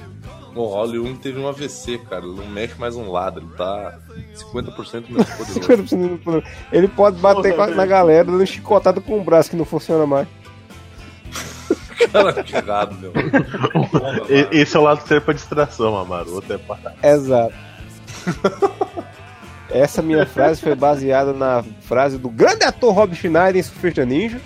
O 0.55 0.75
Ao 0.75 0.85
Leong 0.85 1.17
teve 1.17 1.39
um 1.39 1.49
AVC, 1.49 1.99
cara. 1.99 2.25
Ele 2.25 2.35
não 2.35 2.47
mexe 2.47 2.75
mais 2.79 2.97
um 2.97 3.11
lado, 3.11 3.41
ele 3.41 3.49
tá 3.57 3.99
50% 4.35 5.05
menos 5.09 5.29
poderoso. 5.31 6.43
Ele 6.73 6.89
pode 6.89 7.19
bater 7.19 7.55
Porra, 7.55 7.75
na 7.75 7.87
galera 7.87 8.25
dando 8.25 8.47
chicotada 8.47 9.01
com 9.01 9.19
o 9.19 9.25
braço 9.25 9.51
que 9.51 9.57
não 9.57 9.65
funciona 9.65 10.07
mais. 10.07 10.27
cara, 12.13 12.43
que 12.43 12.57
errado, 12.57 12.97
meu. 12.99 13.13
Esse 14.51 14.77
é 14.77 14.81
o 14.81 14.83
lado 14.83 15.03
que 15.03 15.09
serve 15.09 15.25
pra 15.25 15.35
distração, 15.35 15.97
Amaro. 15.97 16.31
O 16.31 16.35
outro 16.35 16.55
é 16.55 16.59
pra. 16.59 16.95
Exato. 17.03 17.55
Essa 19.71 20.01
minha 20.01 20.25
frase 20.25 20.61
foi 20.61 20.75
baseada 20.75 21.33
na 21.33 21.63
frase 21.83 22.17
do 22.17 22.29
grande 22.31 22.65
ator 22.65 22.95
Rob 22.95 23.15
Schneider 23.15 23.57
em 23.57 23.63
Surfista 23.63 24.05
Ninja. 24.05 24.41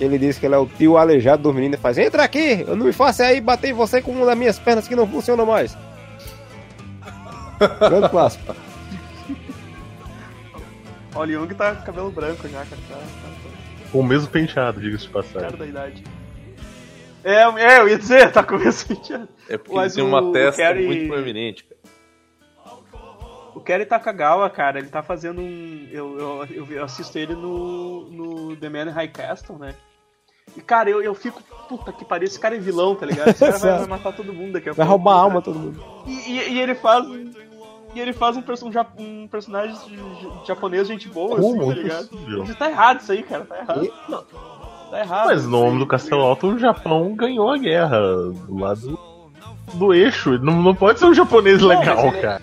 Ele 0.00 0.18
disse 0.18 0.38
que 0.38 0.46
ele 0.46 0.54
é 0.54 0.58
o 0.58 0.66
tio 0.66 0.96
aleijado 0.96 1.42
dos 1.42 1.54
meninos 1.54 1.78
e 1.78 1.82
faz: 1.82 1.98
Entra 1.98 2.22
aqui, 2.22 2.64
eu 2.66 2.76
não 2.76 2.86
me 2.86 2.92
faço 2.92 3.22
aí 3.22 3.40
bater 3.40 3.70
em 3.70 3.72
você 3.72 4.00
com 4.00 4.12
uma 4.12 4.24
das 4.26 4.38
minhas 4.38 4.58
pernas 4.58 4.86
que 4.86 4.94
não 4.94 5.06
funciona 5.08 5.44
mais. 5.44 5.76
Grande 7.80 8.08
clássico. 8.08 8.54
Ao 11.14 11.26
Jung 11.26 11.52
tá 11.54 11.74
com 11.74 11.82
cabelo 11.84 12.10
branco 12.10 12.46
já, 12.48 12.64
cara. 12.64 12.80
Tá, 12.88 12.94
tá, 12.96 13.02
tá 13.02 13.88
Com 13.90 14.00
o 14.00 14.04
mesmo 14.04 14.28
penteado, 14.28 14.80
diga-se 14.80 15.06
de 15.06 15.10
passagem. 15.10 15.40
cara 15.40 15.56
da 15.56 15.66
idade. 15.66 16.04
É, 17.24 17.42
é, 17.42 17.80
eu 17.80 17.88
ia 17.88 17.98
dizer, 17.98 18.30
tá 18.30 18.42
começando. 18.44 19.28
É 19.48 19.58
porque 19.58 19.74
Mas 19.74 19.96
ele 19.96 20.06
tem 20.06 20.14
uma 20.14 20.22
o 20.22 20.32
testa 20.32 20.62
Carrie- 20.62 20.86
muito 20.86 21.08
proeminente, 21.08 21.64
cara. 21.64 21.78
O 23.54 23.60
Kerry 23.60 23.84
Takagawa, 23.86 24.48
cara, 24.48 24.78
ele 24.78 24.88
tá 24.88 25.02
fazendo 25.02 25.40
um. 25.40 25.88
Eu, 25.90 26.46
eu, 26.48 26.66
eu 26.70 26.84
assisto 26.84 27.18
ele 27.18 27.34
no, 27.34 28.08
no 28.08 28.56
The 28.56 28.68
Man 28.68 28.84
in 28.84 28.90
High 28.90 29.08
Castle, 29.08 29.58
né? 29.58 29.74
E, 30.56 30.60
cara, 30.60 30.90
eu, 30.90 31.02
eu 31.02 31.14
fico. 31.14 31.42
Puta 31.68 31.92
que 31.92 32.04
pariu, 32.04 32.26
esse 32.26 32.38
cara 32.40 32.56
é 32.56 32.58
vilão, 32.58 32.94
tá 32.94 33.04
ligado? 33.04 33.28
Esse 33.28 33.44
cara 33.44 33.58
vai, 33.58 33.78
vai 33.78 33.86
matar 33.86 34.12
todo 34.14 34.32
mundo 34.32 34.52
daqui 34.52 34.70
a 34.70 34.72
Vai 34.72 34.86
pouco. 34.86 34.90
roubar 35.02 35.18
a 35.18 35.22
alma 35.22 35.42
todo 35.42 35.58
mundo. 35.58 35.82
E, 36.06 36.12
e- 36.30 36.52
e 36.54 36.60
ele 36.60 36.74
faz. 36.74 37.04
E 37.94 38.00
ele 38.00 38.12
faz 38.12 38.36
um, 38.36 38.42
perso- 38.42 38.66
um, 38.98 39.26
personagem 39.28 39.74
japonês, 40.46 40.86
gente 40.88 41.08
boa, 41.08 41.36
Como? 41.40 41.62
assim, 41.62 41.70
tá 41.74 41.74
ligado? 41.82 42.04
Impossível. 42.04 42.44
Mas 42.46 42.56
Tá 42.56 42.70
errado 42.70 43.00
isso 43.00 43.12
aí, 43.12 43.22
cara, 43.22 43.44
tá 43.44 43.56
errado. 43.58 43.88
Tá 44.90 45.00
errado. 45.00 45.26
Mas 45.26 45.44
no 45.44 45.50
nome 45.64 45.78
do 45.78 45.86
Castelo 45.86 46.22
Alto, 46.22 46.48
o 46.48 46.58
Japão 46.58 47.14
ganhou 47.14 47.50
a 47.50 47.58
guerra 47.58 47.98
do 47.98 48.58
lado 48.58 48.98
do 49.74 49.92
eixo. 49.94 50.38
Não, 50.38 50.62
não 50.62 50.74
pode 50.74 50.98
ser 50.98 51.06
um 51.06 51.14
japonês 51.14 51.60
Não, 51.60 51.68
legal, 51.68 51.96
mas 51.96 52.12
ele- 52.12 52.22
cara. 52.22 52.42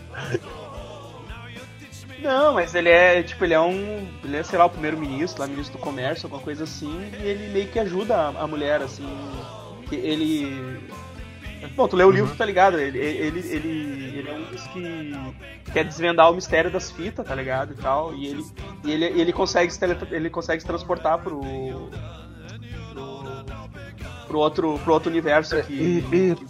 Não, 2.25 2.53
mas 2.55 2.73
ele 2.75 2.89
é, 2.89 3.21
tipo, 3.23 3.43
ele 3.45 3.53
é 3.53 3.59
um. 3.59 4.07
Ele 4.23 4.37
é, 4.37 4.43
sei 4.43 4.57
lá, 4.57 4.65
o 4.65 4.69
primeiro-ministro, 4.69 5.41
lá, 5.41 5.47
ministro 5.47 5.77
do 5.77 5.81
comércio, 5.81 6.25
alguma 6.25 6.41
coisa 6.41 6.63
assim, 6.63 7.11
e 7.21 7.27
ele 7.27 7.53
meio 7.53 7.67
que 7.67 7.77
ajuda 7.79 8.15
a, 8.15 8.27
a 8.43 8.47
mulher, 8.47 8.81
assim. 8.81 9.05
Que 9.87 9.95
ele. 9.95 10.89
Bom, 11.75 11.87
tu 11.87 11.95
lê 11.95 12.03
o 12.03 12.11
livro, 12.11 12.35
tá 12.35 12.45
ligado? 12.45 12.79
Ele, 12.79 12.97
ele, 12.99 13.39
ele, 13.39 14.17
ele 14.19 14.29
é 14.29 14.33
um 14.33 14.43
dos 14.51 14.61
que 14.67 15.11
quer 15.71 15.83
desvendar 15.85 16.29
o 16.31 16.35
mistério 16.35 16.69
das 16.71 16.91
fitas, 16.91 17.25
tá 17.25 17.33
ligado? 17.33 17.73
E 17.73 17.75
tal. 17.75 18.13
E 18.13 18.27
ele, 18.27 18.45
e 18.83 18.91
ele, 18.91 19.05
ele, 19.05 19.33
consegue, 19.33 19.71
se 19.71 19.79
tele, 19.79 19.97
ele 20.11 20.29
consegue 20.29 20.61
se 20.61 20.67
transportar 20.67 21.17
pro. 21.19 21.39
pro, 22.93 23.45
pro 24.27 24.39
outro, 24.39 24.79
pro 24.83 24.93
outro 24.93 25.09
universo 25.09 25.61
que. 25.63 25.73
E- 25.73 26.01
que- 26.01 26.35
que- 26.35 26.45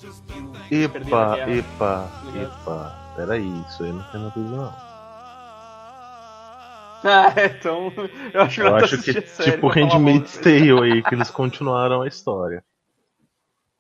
que 0.69 0.87
perdeu 0.89 1.17
a 1.17 1.37
Epa, 1.37 1.51
epa, 1.51 2.11
Ligado? 2.25 2.51
epa. 2.61 2.95
Peraí, 3.15 3.63
isso 3.69 3.83
aí 3.83 3.91
não 3.93 4.03
tem 4.11 4.19
nada 4.21 4.33
a 4.35 4.39
ver, 4.39 4.49
não. 4.49 4.94
Ah, 7.07 7.33
então. 7.37 7.93
Eu 8.33 8.41
acho, 8.41 8.61
Eu 8.61 8.75
acho 8.75 8.97
que 9.03 9.11
assistir 9.11 9.23
a 9.23 9.27
série 9.27 9.51
tipo 9.51 9.67
Handmaid's. 9.67 10.37
Tale 10.37 10.71
aí, 10.81 11.03
que 11.03 11.13
eles 11.13 11.29
continuaram 11.29 12.01
a 12.01 12.07
história. 12.07 12.63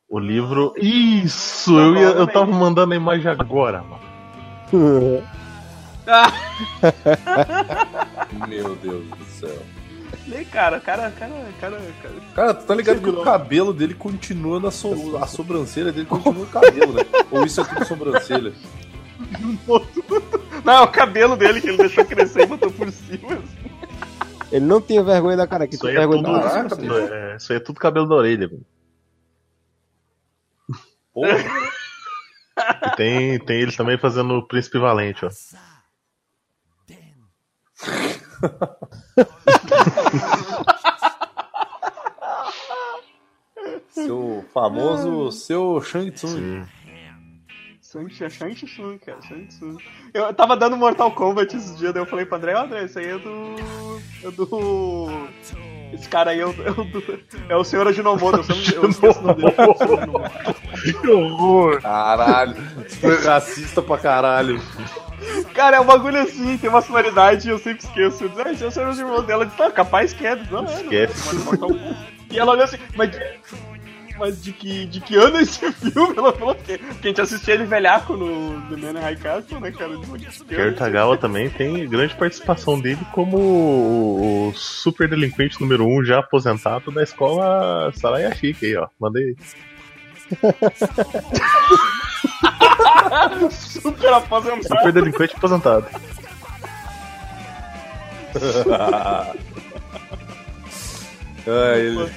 O 0.07 0.19
livro. 0.19 0.73
Isso! 0.77 1.77
Eu, 1.77 1.95
ia, 1.95 2.07
eu 2.09 2.27
tava 2.27 2.45
mandando 2.45 2.93
a 2.93 2.95
imagem 2.95 3.31
agora, 3.31 3.83
mano. 3.83 5.23
Ah, 6.07 6.31
Meu 8.47 8.75
Deus 8.75 9.05
do 9.09 9.25
céu. 9.25 9.57
nem, 10.27 10.45
cara, 10.45 10.79
cara, 10.79 11.09
cara, 11.09 11.33
cara, 11.59 11.81
cara. 12.01 12.13
Cara, 12.35 12.53
tu 12.53 12.65
tá 12.65 12.75
ligado 12.75 13.01
que 13.01 13.09
o 13.09 13.23
cabelo 13.23 13.73
dele 13.73 13.95
continua 13.95 14.59
na 14.59 14.69
so... 14.69 15.17
a 15.17 15.25
sobrancelha 15.25 15.91
dele 15.91 16.05
continua 16.05 16.45
no 16.45 16.47
cabelo, 16.47 16.93
né? 16.93 17.01
Ou 17.31 17.43
isso 17.43 17.61
é 17.61 17.63
tudo 17.63 17.85
sobrancelha? 17.85 18.53
Não, 20.63 20.83
o 20.83 20.87
cabelo 20.87 21.35
dele 21.35 21.61
que 21.61 21.67
ele 21.69 21.77
deixou 21.77 22.03
crescer 22.05 22.41
e 22.41 22.45
botou 22.45 22.71
por 22.71 22.91
cima. 22.91 23.41
Ele 24.51 24.65
não 24.65 24.81
tinha 24.81 25.03
vergonha 25.03 25.37
da 25.37 25.47
cara, 25.47 25.67
que 25.67 25.75
Isso 25.75 25.81
tinha 25.87 25.91
aí 25.91 25.97
é 25.97 26.07
vergonha 26.07 26.23
tudo, 26.23 26.39
da 26.39 26.47
isso 26.85 26.93
é- 27.13 27.35
isso 27.35 27.51
aí 27.53 27.57
é 27.57 27.61
tudo 27.61 27.79
cabelo 27.79 28.07
da 28.07 28.15
orelha, 28.15 28.47
velho. 28.47 28.65
Porra. 31.13 31.37
E 32.85 32.95
tem, 32.95 33.39
tem 33.39 33.61
ele 33.61 33.71
também 33.71 33.97
fazendo 33.97 34.33
o 34.35 34.47
Príncipe 34.47 34.77
Valente, 34.79 35.25
ó. 35.25 35.29
Seu 43.89 44.45
famoso 44.53 45.31
seu 45.31 45.81
Shang 45.81 46.11
Tsung. 46.11 46.35
Sim. 46.37 46.65
Shang 48.09 48.29
Shang 48.29 48.53
Tsung, 48.55 48.97
cara, 48.99 49.17
Tsung. 49.47 49.77
Eu 50.13 50.33
tava 50.33 50.55
dando 50.57 50.75
Mortal 50.77 51.11
Kombat 51.11 51.55
esses 51.55 51.77
dias, 51.77 51.93
daí 51.93 52.01
eu 52.01 52.05
falei 52.07 52.25
pro 52.25 52.37
André, 52.37 52.53
ó 52.55 52.63
André, 52.63 52.83
esse 52.85 52.99
aí 52.99 53.07
é 53.09 53.17
do. 53.17 53.55
É 54.23 54.31
do. 54.31 55.27
Esse 55.93 56.09
cara 56.09 56.31
aí 56.31 56.39
é 56.41 56.45
o, 56.45 56.49
é 56.49 56.71
o, 56.71 56.83
do- 56.83 57.19
é 57.49 57.55
o 57.55 57.63
senhor 57.63 57.87
Ajinomoto, 57.87 58.37
eu, 58.37 58.43
sempre- 58.43 58.75
eu 58.75 58.89
esqueço 58.89 59.19
o 59.19 59.23
nome 59.23 59.41
dele. 59.43 59.55
é. 59.57 60.91
Que 61.01 61.07
horror! 61.09 61.81
Caralho. 61.81 62.55
Foi 62.99 63.15
racista 63.23 63.81
pra 63.81 63.97
caralho. 63.97 64.59
Cara, 65.53 65.77
é 65.77 65.79
um 65.79 65.85
bagulho 65.85 66.19
assim, 66.21 66.57
tem 66.57 66.69
uma 66.69 66.81
sonoridade 66.81 67.47
e 67.47 67.51
eu 67.51 67.57
sempre 67.59 67.83
esqueço. 67.85 68.23
Eu 68.25 68.29
disse, 68.29 68.41
ah, 68.41 68.51
esse 68.51 68.63
é 68.63 68.67
o 68.67 68.71
senhor 68.71 68.89
Ajinomoto 68.89 69.23
dela. 69.23 69.43
Eu 69.43 69.47
disse, 69.47 69.57
tá, 69.57 69.71
capaz 69.71 70.11
que 70.11 70.25
é. 70.27 70.35
Não, 70.35 70.65
é, 70.65 71.07
não. 71.33 71.43
Mortal 71.45 71.69
Kombat. 71.69 71.95
E 72.31 72.39
ela 72.39 72.51
olhou 72.51 72.63
assim, 72.65 72.77
mas. 72.95 73.11
Mas 74.17 74.41
de 74.41 74.53
que, 74.53 74.85
de 74.85 75.01
que 75.01 75.15
ano 75.15 75.37
é 75.37 75.41
esse 75.41 75.71
filme? 75.73 76.17
Ela 76.17 76.33
falou 76.33 76.55
que, 76.55 76.77
que 76.77 76.85
a 77.03 77.07
gente 77.07 77.21
assistia 77.21 77.53
ele 77.53 77.65
velhaco 77.65 78.15
no 78.15 78.61
The 78.69 78.77
Man 78.77 78.99
in 78.99 79.01
High 79.01 79.17
Castle, 79.17 79.59
né, 79.59 79.71
cara? 79.71 79.91
Filme? 80.47 80.71
Tagawa 80.73 81.17
também 81.17 81.49
tem 81.49 81.87
grande 81.87 82.15
participação 82.15 82.79
dele 82.79 82.99
como 83.13 83.37
o, 83.37 84.53
super 84.55 85.09
delinquente 85.09 85.59
número 85.59 85.85
1 85.85 85.99
um 85.99 86.03
já 86.03 86.19
aposentado 86.19 86.91
da 86.91 87.03
escola 87.03 87.91
Sarayashiki 87.93 88.65
aí, 88.65 88.77
ó. 88.77 88.87
Mandei. 88.99 89.35
Super 93.51 94.13
aposentado. 94.13 94.63
Super 94.63 94.91
delinquente 94.91 95.35
aposentado. 95.35 95.85
Ah, 101.47 101.77
ele 101.77 102.05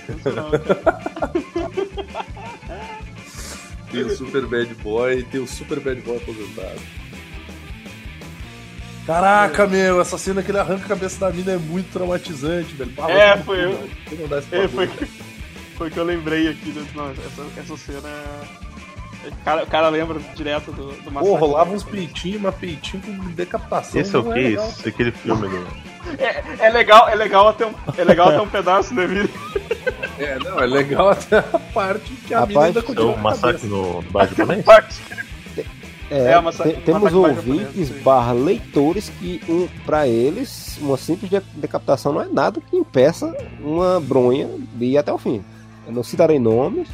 tem 3.91 4.03
o 4.03 4.16
Super 4.16 4.47
Bad 4.47 4.74
Boy 4.76 5.18
e 5.18 5.22
tem 5.24 5.41
o 5.41 5.47
Super 5.47 5.81
Bad 5.81 6.01
Boy 6.01 6.16
aposentado. 6.16 6.81
Caraca, 9.07 9.66
meu, 9.66 10.01
essa 10.03 10.18
cena 10.18 10.43
que 10.43 10.51
ele 10.51 10.59
arranca 10.59 10.85
a 10.85 10.89
cabeça 10.89 11.18
da 11.18 11.31
mina 11.31 11.53
é 11.53 11.57
muito 11.57 11.91
traumatizante, 11.91 12.74
velho. 12.74 12.93
Fala 12.93 13.11
É, 13.12 13.39
foi 13.39 13.64
eu. 13.64 13.72
velho. 13.72 13.91
Tem 14.07 14.18
que 14.18 14.24
É, 14.55 14.68
foi, 14.68 14.87
foi 15.76 15.91
que 15.91 15.97
eu 15.97 16.05
lembrei 16.05 16.49
aqui. 16.49 16.68
Né? 16.70 16.87
Não, 16.95 17.11
essa, 17.11 17.47
essa 17.57 17.76
cena. 17.79 18.09
O 19.24 19.45
cara, 19.45 19.64
o 19.64 19.66
cara 19.66 19.89
lembra 19.89 20.20
direto 20.35 20.70
do, 20.72 20.89
do 20.89 21.03
Pô, 21.05 21.11
massacre. 21.11 21.39
rolava 21.41 21.72
uns 21.72 21.85
peitinhos, 21.85 22.43
mas 22.43 22.55
peitinho 22.57 23.03
com 23.03 23.12
decapitação. 23.33 23.99
Esse 23.99 24.14
é 24.14 24.18
o 24.18 24.24
que? 24.24 24.29
legal. 24.31 24.68
Esse, 24.68 24.89
aquele 24.91 25.11
filme 25.11 25.49
do. 25.49 25.88
É, 26.18 26.66
é 26.66 26.70
legal, 26.70 27.09
é 27.09 27.14
legal 27.14 27.49
até 27.49 27.66
um, 27.66 27.72
é 27.96 28.05
legal 28.05 28.28
até 28.28 28.40
um 28.40 28.49
pedaço, 28.49 28.94
né, 28.94 29.07
Vini? 29.07 29.28
É, 30.18 30.38
não, 30.38 30.59
é 30.61 30.66
legal 30.66 31.11
até 31.11 31.38
a 31.38 31.42
parte 31.42 32.11
que 32.26 32.34
a 32.34 32.46
mina 32.46 32.61
Rapaz, 32.61 32.66
ainda 32.76 32.80
É 32.80 32.82
continua 32.82 33.12
o 33.12 33.14
a 33.14 33.18
massacre 33.18 33.66
no 33.68 34.03
bar 34.11 34.26
japonês? 34.28 34.64
Parte. 34.64 35.01
É, 36.11 36.32
É, 36.32 36.53
sa- 36.53 36.64
te- 36.64 36.72
temos 36.80 37.12
ouvintes 37.12 37.90
barra 38.03 38.32
leitores 38.32 39.11
que, 39.18 39.40
um, 39.49 39.68
pra 39.84 40.09
eles, 40.09 40.78
uma 40.80 40.96
simples 40.96 41.30
de- 41.30 41.40
decapitação 41.55 42.12
não 42.14 42.22
é 42.22 42.26
nada 42.26 42.61
que 42.61 42.76
impeça 42.76 43.34
uma 43.61 44.01
bronha 44.01 44.49
de 44.74 44.86
ir 44.86 44.99
até 44.99 45.12
o 45.12 45.18
fim. 45.18 45.44
Eu 45.86 45.92
não 45.92 46.03
citarei 46.03 46.38
nomes. 46.38 46.88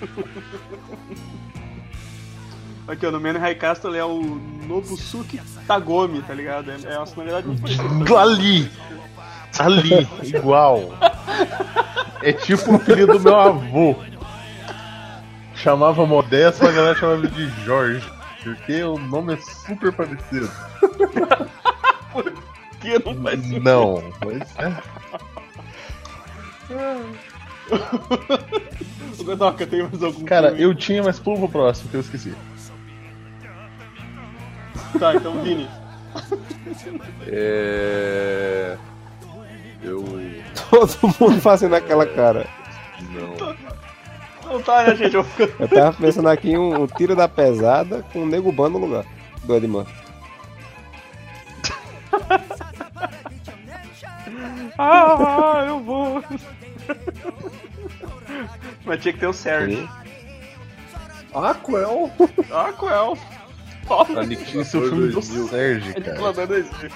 Aqui, 2.90 3.06
ó, 3.06 3.10
no 3.12 3.20
Man 3.20 3.30
in 3.30 3.38
High 3.38 3.54
Castle 3.54 3.94
é 3.94 4.04
o 4.04 4.20
Nobusuke 4.66 5.40
Tagomi, 5.66 6.22
tá 6.22 6.34
ligado? 6.34 6.70
É, 6.72 6.94
é 6.94 6.96
uma 6.98 7.06
sonoridade 7.06 7.46
muito 7.46 7.62
parecida. 7.62 8.20
Ali! 8.20 8.70
Ali! 9.58 10.08
Igual! 10.24 10.92
É 12.22 12.32
tipo 12.32 12.74
o 12.74 12.78
filho 12.80 13.06
do 13.06 13.20
meu 13.20 13.36
avô. 13.38 13.96
Chamava 15.54 16.04
Modesto, 16.04 16.66
a 16.66 16.72
galera 16.72 16.98
chamava 16.98 17.26
de 17.28 17.48
Jorge. 17.64 18.04
Porque 18.42 18.82
o 18.82 18.98
nome 18.98 19.34
é 19.34 19.36
super 19.36 19.92
parecido. 19.92 20.50
Que 22.80 22.98
não 23.04 23.22
faz 23.22 23.38
Mas 23.46 23.62
não, 23.62 24.02
mas 24.24 24.42
é. 24.58 24.72
O 29.20 29.24
Godoka 29.24 29.66
tem 29.66 29.82
mais 29.82 30.02
algum 30.02 30.24
Cara, 30.24 30.48
filme? 30.48 30.62
eu 30.62 30.74
tinha, 30.74 31.02
mas 31.02 31.18
pula 31.18 31.38
pro 31.38 31.48
próximo, 31.48 31.90
que 31.90 31.96
eu 31.96 32.00
esqueci. 32.00 32.34
Tá, 34.98 35.14
então 35.14 35.42
Vini. 35.42 35.68
É. 37.26 38.76
Eu. 39.82 40.04
Todo 40.70 41.14
mundo 41.20 41.40
fazendo 41.40 41.74
aquela 41.74 42.06
cara. 42.06 42.46
Não. 43.10 43.56
Não 44.52 44.62
tá, 44.62 44.82
né, 44.82 44.96
gente? 44.96 45.14
Eu 45.14 45.24
fico... 45.24 45.62
Eu 45.62 45.68
tava 45.68 45.92
pensando 45.92 46.28
aqui 46.28 46.50
em 46.50 46.58
um, 46.58 46.82
um 46.82 46.86
tiro 46.86 47.14
da 47.14 47.28
pesada 47.28 48.04
com 48.12 48.22
um 48.22 48.26
nego 48.26 48.50
ban 48.50 48.68
no 48.68 48.78
lugar 48.78 49.04
do 49.44 49.56
Edman. 49.56 49.86
Ah, 54.82 55.62
eu 55.66 55.78
vou. 55.80 56.24
Mas 58.82 59.02
tinha 59.02 59.12
que 59.12 59.20
ter 59.20 59.26
o 59.26 59.32
Serge. 59.32 59.86
Aquel. 61.34 62.10
Ah, 62.50 62.72
qual? 63.90 64.06
Aniquilator 64.18 64.60
Esse 64.62 64.76
é 64.76 64.80
o 64.80 64.88
filme 64.88 65.06
do 65.08 65.12
2000. 65.14 65.48
Sérgio, 65.48 65.94
cara. 65.94 66.58
Isso. 66.58 66.86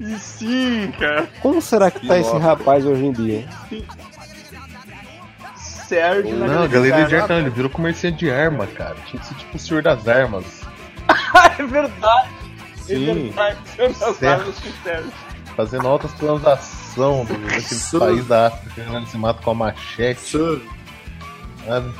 E 0.00 0.18
sim, 0.18 0.92
cara. 0.98 1.28
Como 1.40 1.60
será 1.62 1.90
que 1.90 2.06
tá 2.06 2.18
esse 2.18 2.32
Nossa. 2.32 2.44
rapaz 2.44 2.84
hoje 2.84 3.04
em 3.04 3.12
dia? 3.12 3.48
Sérgio 5.56 6.36
na 6.38 6.46
Não, 6.46 6.54
Galeria 6.68 6.90
Galeria 6.90 7.06
de. 7.06 7.16
Arte 7.16 7.32
ele 7.32 7.50
virou 7.50 7.70
comerciante 7.70 8.18
de 8.18 8.30
arma, 8.30 8.66
cara. 8.66 8.96
Tinha 9.06 9.20
que 9.20 9.26
ser 9.28 9.34
tipo 9.34 9.56
o 9.56 9.60
Senhor 9.60 9.82
das 9.82 10.06
Armas. 10.08 10.62
Ah, 11.08 11.54
é 11.58 11.62
verdade. 11.66 12.28
É 12.88 12.94
Sim. 12.94 13.04
verdade. 13.14 13.58
Senhor 13.76 13.88
das 13.92 14.16
Certo. 14.16 14.40
Armas 14.40 14.58
com 14.58 14.68
o 14.68 14.72
Sérgio. 14.82 15.12
Fazendo 15.56 15.86
altas 15.88 16.12
transações 16.14 17.28
do- 17.28 17.34
daquele 17.34 17.60
Sim. 17.60 17.98
país 17.98 18.26
da 18.26 18.46
África, 18.48 18.82
né? 18.84 18.96
ele 18.96 19.06
se 19.06 19.18
mata 19.18 19.42
com 19.42 19.50
a 19.50 19.54
machete, 19.54 20.38
Sabe? 21.66 21.92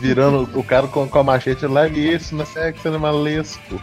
Virando 0.00 0.48
o 0.58 0.64
cara 0.64 0.88
com, 0.88 1.06
com 1.08 1.18
a 1.18 1.22
machete, 1.22 1.66
larga 1.66 1.98
isso, 1.98 2.34
não 2.34 2.42
é 2.42 2.46
sexo 2.46 2.88
animalesco. 2.88 3.80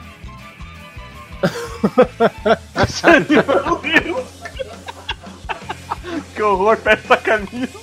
que 6.36 6.42
horror, 6.44 6.78
perde 6.78 7.02
essa 7.06 7.18
camisa. 7.18 7.80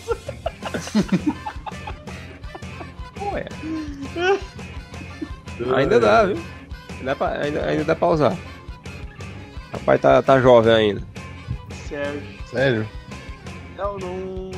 Ainda 5.74 5.98
dá, 6.00 6.24
viu? 6.24 6.42
Dá 7.02 7.14
pra- 7.16 7.40
ainda, 7.42 7.64
ainda 7.64 7.84
dá 7.84 7.94
pra 7.94 8.08
usar. 8.08 8.36
Rapaz 9.72 10.00
tá, 10.00 10.22
tá 10.22 10.40
jovem 10.40 10.72
ainda. 10.74 11.02
Sérgio. 11.88 12.22
Sério? 12.50 12.88
Não, 13.76 13.98
não. 13.98 14.50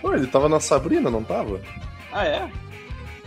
Pô, 0.00 0.14
ele 0.14 0.26
tava 0.26 0.48
na 0.48 0.60
Sabrina, 0.60 1.10
não 1.10 1.22
tava? 1.24 1.60
Ah, 2.12 2.24
é? 2.24 2.50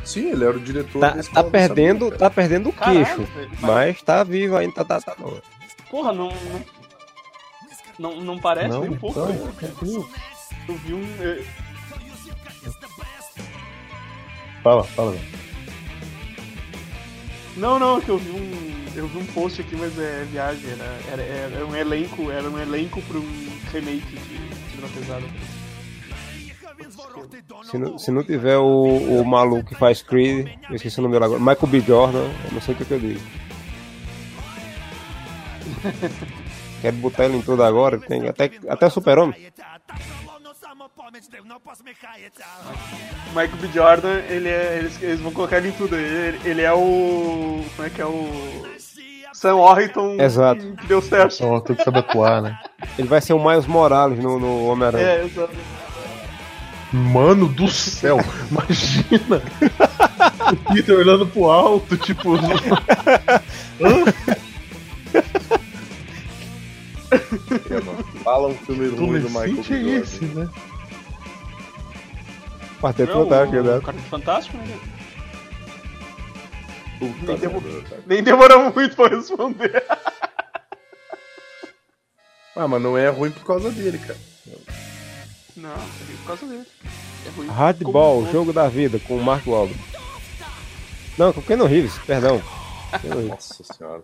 Sim, 0.03 0.31
ele 0.31 0.43
era 0.45 0.57
o 0.57 0.59
diretor 0.59 0.99
Tá, 0.99 1.09
da 1.11 1.23
tá 1.23 1.43
perdendo, 1.43 1.99
Sabrina, 2.05 2.17
tá 2.17 2.29
perdendo 2.29 2.69
o 2.69 2.73
Caralho, 2.73 3.05
queixo. 3.05 3.23
velho. 3.33 3.51
Mas 3.59 4.01
tá 4.01 4.23
vivo 4.23 4.57
ainda, 4.57 4.73
tá, 4.83 4.99
tá, 4.99 4.99
tá. 5.01 5.15
Porra, 5.89 6.11
não. 6.13 6.31
Não, 7.99 8.19
não, 8.21 8.39
parece 8.39 8.69
Não, 8.69 8.81
nem 8.81 8.89
um 8.91 8.97
pouco. 8.97 9.19
então, 9.19 9.29
Eu, 9.81 10.09
eu 10.69 10.75
vi 10.77 10.93
um. 10.93 11.05
eu- 11.21 11.43
Fala, 14.63 14.83
fala. 14.83 15.15
Não, 17.57 17.77
não, 17.79 17.97
é 17.97 18.01
que 18.01 18.09
eu 18.09 18.17
vi 18.17 18.31
um. 18.31 18.71
Eu 18.95 19.07
vi 19.07 19.17
um 19.19 19.25
post 19.27 19.61
aqui, 19.61 19.75
mas 19.75 19.97
é 19.97 20.25
viagem, 20.29 20.69
era, 20.71 20.99
era, 21.11 21.21
era 21.55 21.65
um 21.65 21.75
elenco, 21.75 22.29
era 22.29 22.49
um 22.49 22.59
elenco 22.59 23.01
pra 23.03 23.17
um 23.17 23.49
remake 23.71 24.15
de 24.15 24.71
Cidade 24.75 24.93
Pesada. 24.93 25.25
Se 27.63 27.77
não, 27.77 27.97
se 27.97 28.11
não 28.11 28.23
tiver 28.23 28.57
o, 28.57 29.21
o 29.21 29.25
maluco 29.25 29.69
que 29.69 29.75
faz 29.75 30.01
Creed, 30.01 30.47
eu 30.69 30.75
esqueci 30.75 30.99
o 30.99 31.01
nome 31.03 31.13
dele 31.13 31.25
agora, 31.25 31.39
Michael 31.39 31.67
B. 31.67 31.79
Jordan, 31.81 32.29
eu 32.45 32.51
não 32.51 32.61
sei 32.61 32.73
o 32.73 32.77
que, 32.77 32.85
que 32.85 32.91
eu 32.91 32.99
digo. 32.99 33.19
Quero 36.81 36.97
botar 36.97 37.25
ele 37.25 37.37
em 37.37 37.41
tudo 37.41 37.63
agora, 37.63 37.99
tem 37.99 38.27
até, 38.27 38.49
até 38.67 38.89
Super-Homem. 38.89 39.51
Michael 43.29 43.57
B. 43.59 43.67
Jordan, 43.73 44.19
ele 44.29 44.49
é. 44.49 44.77
Eles, 44.79 45.01
eles 45.01 45.19
vão 45.19 45.31
colocar 45.31 45.57
ele 45.57 45.69
em 45.69 45.73
tudo. 45.73 45.95
Ele, 45.95 46.39
ele 46.43 46.61
é 46.61 46.73
o. 46.73 47.63
Como 47.75 47.87
é 47.87 47.89
que 47.89 48.01
é 48.01 48.05
o. 48.05 48.71
Sam 49.33 49.55
Orrington 49.55 50.17
Exato. 50.19 50.61
que, 50.75 50.87
deu 50.87 51.01
certo. 51.01 51.61
Que 51.63 51.83
saber 51.83 51.99
atuar, 51.99 52.41
né? 52.41 52.59
Ele 52.97 53.07
vai 53.07 53.21
ser 53.21 53.33
o 53.33 53.43
Miles 53.43 53.65
Morales 53.65 54.19
no, 54.19 54.39
no 54.39 54.65
Homem-Aranha. 54.67 55.05
É, 55.05 55.25
exato. 55.25 55.53
Mano 56.93 57.47
do 57.47 57.67
céu, 57.69 58.17
imagina! 58.51 59.41
o 60.51 60.73
Peter 60.73 60.97
olhando 60.97 61.25
pro 61.27 61.45
alto, 61.49 61.95
tipo. 61.97 62.31
Fala 68.23 68.47
um 68.49 68.55
filme 68.57 68.87
ruim 68.89 69.19
do 69.21 69.29
Michael 69.29 69.63
é 69.69 69.99
esse, 69.99 70.25
né? 70.25 70.49
Quarteto 72.79 73.13
Não, 73.13 73.23
Fantástico, 73.27 73.57
o 73.57 73.63
né? 73.63 73.79
Quarteto 73.81 74.05
Fantástico, 74.09 74.57
né? 74.57 74.79
Puta 76.99 77.25
Nem 77.25 77.37
demo- 77.37 77.61
merda, 77.61 77.81
cara. 77.89 78.03
Nem 78.07 78.23
demorou 78.23 78.73
muito 78.73 78.95
pra 78.95 79.07
responder. 79.07 79.83
Ah, 82.55 82.67
mas 82.67 82.81
não 82.81 82.97
é 82.97 83.09
ruim 83.09 83.31
por 83.31 83.45
causa 83.45 83.71
dele, 83.71 83.97
cara. 83.99 84.17
Não, 85.61 85.69
é 85.69 86.17
por 86.19 86.27
causa 86.27 86.45
dele. 86.45 86.65
É 87.25 87.29
ruim. 87.29 87.47
Hardball, 87.47 88.19
Como- 88.21 88.31
jogo 88.31 88.53
da 88.53 88.67
vida, 88.67 88.99
com 88.99 89.15
o 89.17 89.23
Mark 89.23 89.45
Wahlberg. 89.45 89.79
Não, 91.17 91.31
com 91.31 91.39
o 91.39 91.43
Keanu 91.43 91.65
Reeves, 91.65 91.97
perdão. 91.99 92.41
Keanu. 93.01 93.27
Nossa 93.27 93.63
senhora. 93.63 94.03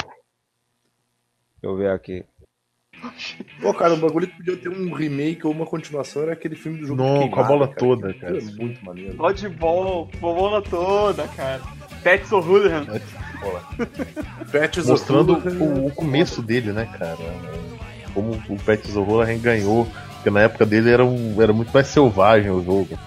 Deixa 0.00 0.08
eu 1.62 1.76
ver 1.76 1.90
aqui. 1.90 2.24
Pô, 3.60 3.74
cara, 3.74 3.92
o 3.94 3.98
bagulho 3.98 4.26
que 4.28 4.36
podia 4.36 4.56
ter 4.56 4.68
um 4.70 4.92
remake 4.94 5.46
ou 5.46 5.52
uma 5.52 5.66
continuação 5.66 6.22
era 6.22 6.32
aquele 6.32 6.54
filme 6.56 6.78
do 6.78 6.86
jogo 6.86 7.02
Não, 7.02 7.24
de 7.24 7.30
com 7.30 7.40
a 7.40 7.42
bola 7.42 7.66
cara. 7.66 7.78
toda, 7.78 8.10
Aquilo 8.10 8.20
cara. 8.22 8.38
É 8.38 8.42
muito 8.42 8.84
maneiro. 8.84 9.14
Dodgeball, 9.14 10.06
bola 10.20 10.62
toda, 10.62 11.28
cara. 11.28 11.60
Pets 12.02 12.32
O'Hooligan. 12.32 12.86
Patches 14.50 14.86
Mostrando 14.86 15.34
o, 15.34 15.86
o 15.86 15.90
começo 15.94 16.40
dele, 16.40 16.72
né, 16.72 16.86
cara? 16.98 17.18
Como 18.14 18.32
o 18.48 18.56
Pet 18.58 18.90
Zorrola 18.90 19.26
ganhou. 19.34 19.86
Porque 20.24 20.30
na 20.30 20.40
época 20.40 20.64
dele 20.64 20.90
era, 20.90 21.04
um, 21.04 21.36
era 21.38 21.52
muito 21.52 21.70
mais 21.70 21.86
selvagem 21.86 22.50
o 22.50 22.64
jogo. 22.64 22.98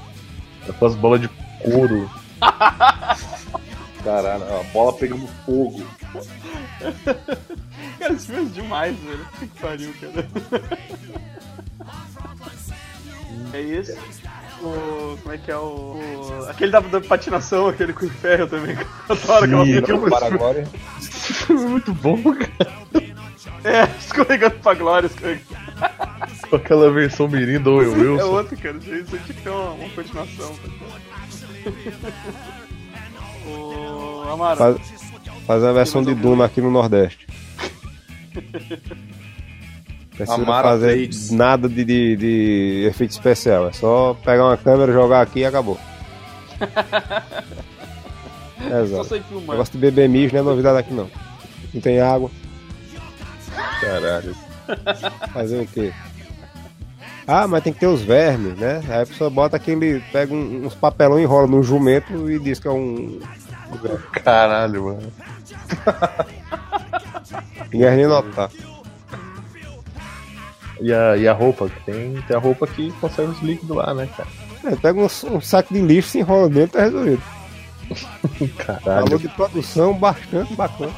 Era 0.63 0.73
com 0.73 0.85
as 0.85 0.93
bolas 0.93 1.19
de 1.19 1.27
couro. 1.63 2.07
Caralho, 4.03 4.43
a 4.43 4.63
bola 4.71 4.93
pegando 4.93 5.25
fogo. 5.43 5.83
Cara, 7.97 8.13
filme 8.19 8.41
é 8.43 8.53
demais, 8.53 8.95
velho. 8.99 9.25
Que 9.39 9.47
pariu, 9.59 9.93
cara. 9.99 10.27
É 13.53 13.61
isso. 13.61 13.93
O. 14.61 15.17
Como 15.23 15.33
é 15.33 15.37
que 15.37 15.49
é 15.49 15.55
o. 15.57 15.95
o- 15.95 16.45
aquele 16.49 16.71
da, 16.71 16.79
da 16.81 16.99
patinação, 16.99 17.67
aquele 17.69 17.93
com 17.93 18.05
o 18.05 18.09
ferro 18.09 18.45
também. 18.45 18.75
adoro 19.07 19.45
aquela 19.45 19.65
não, 19.99 20.09
Para 20.09 20.25
a 20.27 20.29
glória. 20.29 20.67
É 21.49 21.53
muito 21.53 21.93
bom, 21.93 22.21
cara. 22.21 22.77
É, 23.63 23.83
escorregando 23.99 24.55
pra 24.59 24.73
glória, 24.73 25.07
escorregando. 25.07 25.56
Com 26.49 26.55
aquela 26.55 26.91
versão 26.91 27.27
mirim 27.27 27.59
do 27.59 27.71
Owen 27.73 27.87
É 27.91 27.95
Wilson. 27.95 28.25
outro, 28.31 28.57
cara. 28.57 28.77
Isso 28.77 28.91
aí 28.93 29.03
tinha 29.03 29.19
que 29.21 29.33
ter 29.33 29.49
uma, 29.49 29.71
uma 29.71 29.89
continuação. 29.89 30.55
o 33.47 34.23
Amaro. 34.31 34.57
Faz, 34.57 34.77
faz 35.45 35.63
a 35.63 35.71
versão 35.73 36.03
de 36.03 36.13
Duna 36.15 36.45
aqui 36.45 36.61
no 36.61 36.71
Nordeste. 36.71 37.27
Precisa 40.15 40.33
Amara 40.41 40.69
fazer 40.69 40.99
Bates. 41.01 41.31
nada 41.31 41.67
de, 41.69 41.83
de, 41.85 42.15
de 42.15 42.85
efeito 42.87 43.11
especial. 43.11 43.67
É 43.67 43.73
só 43.73 44.13
pegar 44.23 44.45
uma 44.45 44.57
câmera, 44.57 44.91
jogar 44.91 45.21
aqui 45.21 45.39
e 45.39 45.45
acabou. 45.45 45.77
Só 48.57 48.79
Exato. 48.81 49.03
sei 49.05 49.21
filmar. 49.21 49.51
Negócio 49.51 49.71
de 49.73 49.77
beber 49.77 50.09
mijo 50.09 50.33
não 50.33 50.41
é 50.41 50.43
novidade 50.43 50.79
aqui 50.79 50.91
não. 50.93 51.07
Não 51.73 51.79
tem 51.79 52.01
água. 52.01 52.29
Caralho. 53.79 54.35
Fazer 55.31 55.61
o 55.61 55.67
quê? 55.67 55.93
Ah, 57.27 57.45
mas 57.47 57.61
tem 57.61 57.73
que 57.73 57.79
ter 57.79 57.87
os 57.87 58.01
vermes, 58.01 58.57
né? 58.57 58.81
Aí 58.87 59.01
a 59.01 59.05
pessoa 59.05 59.29
bota 59.29 59.57
aquele. 59.57 59.99
pega 60.13 60.33
um- 60.33 60.65
uns 60.65 60.73
papelão, 60.73 61.19
enrola 61.19 61.45
no 61.45 61.61
jumento 61.61 62.29
e 62.31 62.39
diz 62.39 62.57
que 62.59 62.67
é 62.67 62.71
um. 62.71 63.19
Caralho, 64.23 64.85
mano. 64.85 65.13
Ninguém 67.71 67.97
nem 67.97 68.07
notar. 68.07 68.49
E 70.79 70.93
a, 70.93 71.17
e 71.17 71.27
a 71.27 71.33
roupa? 71.33 71.69
Tem, 71.85 72.21
tem 72.27 72.35
a 72.35 72.39
roupa 72.39 72.67
que 72.67 72.91
conserva 72.93 73.31
os 73.31 73.41
líquidos 73.41 73.75
lá, 73.75 73.93
né, 73.93 74.07
cara? 74.15 74.29
É, 74.63 74.75
pega 74.75 74.99
um, 74.99 75.07
um 75.35 75.41
saco 75.41 75.73
de 75.73 75.81
lixo, 75.81 76.09
se 76.09 76.19
enrola 76.19 76.49
dentro 76.49 76.77
e 76.77 76.79
tá 76.79 76.83
resolvido. 76.83 77.21
Caralho. 78.57 79.17
de 79.19 79.27
produção 79.29 79.93
bastante 79.93 80.53
bacana. 80.55 80.91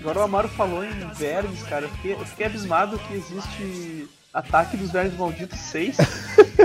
Agora 0.00 0.20
o 0.20 0.22
Amaro 0.22 0.48
falou 0.48 0.84
em 0.84 0.90
vermes, 1.14 1.62
cara. 1.64 1.84
Eu 1.84 1.88
fiquei, 1.90 2.12
eu 2.14 2.26
fiquei 2.26 2.46
abismado 2.46 2.98
que 2.98 3.14
existe 3.14 4.08
Ataque 4.32 4.76
dos 4.76 4.90
Vermes 4.90 5.16
Malditos 5.16 5.58
6. 5.58 5.96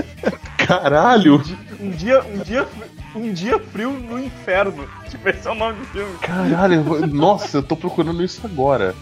Caralho! 0.66 1.42
Um 1.80 1.90
dia, 1.90 2.22
um 2.24 2.38
dia, 2.38 2.66
um 3.14 3.32
dia 3.32 3.58
frio 3.58 3.92
no 3.92 4.18
inferno. 4.18 4.88
Tipo, 5.08 5.28
esse 5.28 5.46
é 5.46 5.50
o 5.50 5.54
nome 5.54 5.78
do 5.78 5.84
filme. 5.86 6.18
Caralho, 6.18 7.06
nossa, 7.08 7.58
eu 7.58 7.62
tô 7.62 7.76
procurando 7.76 8.22
isso 8.22 8.40
agora. 8.44 8.94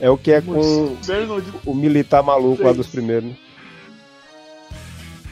É 0.00 0.10
o 0.10 0.16
que 0.18 0.32
é 0.32 0.40
com 0.40 0.52
Malditos. 0.58 0.98
o 1.64 1.74
militar 1.74 2.22
maluco 2.22 2.62
lá 2.64 2.72
dos 2.72 2.86
primeiros. 2.86 3.30
né? 3.30 3.36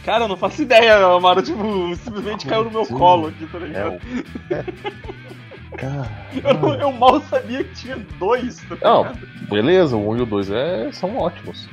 Cara, 0.05 0.25
eu 0.25 0.29
não 0.29 0.37
faço 0.37 0.63
ideia, 0.63 0.97
Amaro. 1.05 1.43
Tipo, 1.43 1.95
simplesmente 1.97 2.47
caiu 2.47 2.65
no 2.65 2.71
meu 2.71 2.87
colo 2.87 3.29
aqui, 3.29 3.47
tá 3.47 3.59
ligado? 3.59 4.01
o. 4.49 4.65
Cara. 5.77 6.11
Eu, 6.45 6.55
não- 6.55 6.75
eu 6.75 6.93
mal 6.93 7.21
sabia 7.23 7.63
que 7.65 7.75
tinha 7.75 7.97
dois, 8.19 8.57
tá 8.69 8.77
Não, 8.83 9.03
ligado? 9.03 9.29
beleza, 9.49 9.97
o 9.97 10.11
1 10.11 10.17
e 10.19 10.23
o 10.23 10.27
2 10.27 10.51
é, 10.51 10.91
são 10.93 11.17
ótimos. 11.17 11.69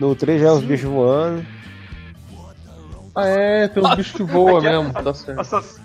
No 0.00 0.16
3 0.16 0.40
já 0.40 0.48
é 0.48 0.52
os 0.52 0.64
bichos 0.64 0.90
voando. 0.90 1.46
Ah, 3.14 3.26
é, 3.26 3.68
tem 3.68 3.82
uns 3.84 3.94
bichos 3.96 4.14
que 4.14 4.22
voam 4.32 4.62
mesmo, 4.62 4.92
tá 4.92 5.12
certo. 5.12 5.40
Assass... 5.40 5.78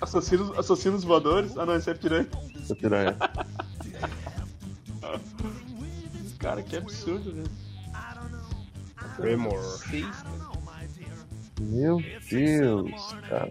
Assassinos, 0.00 0.58
assassinos 0.58 1.04
voadores? 1.04 1.56
Ah 1.56 1.64
não, 1.64 1.74
esse 1.74 1.90
é 1.90 1.94
piranha. 1.94 2.28
Essa 2.54 2.74
piranha. 2.74 3.16
Cara, 6.38 6.62
que 6.62 6.76
absurdo, 6.76 7.32
né? 7.32 7.44
Tremor. 9.16 9.80
Meu 11.58 12.02
Deus, 12.30 13.16
cara. 13.30 13.50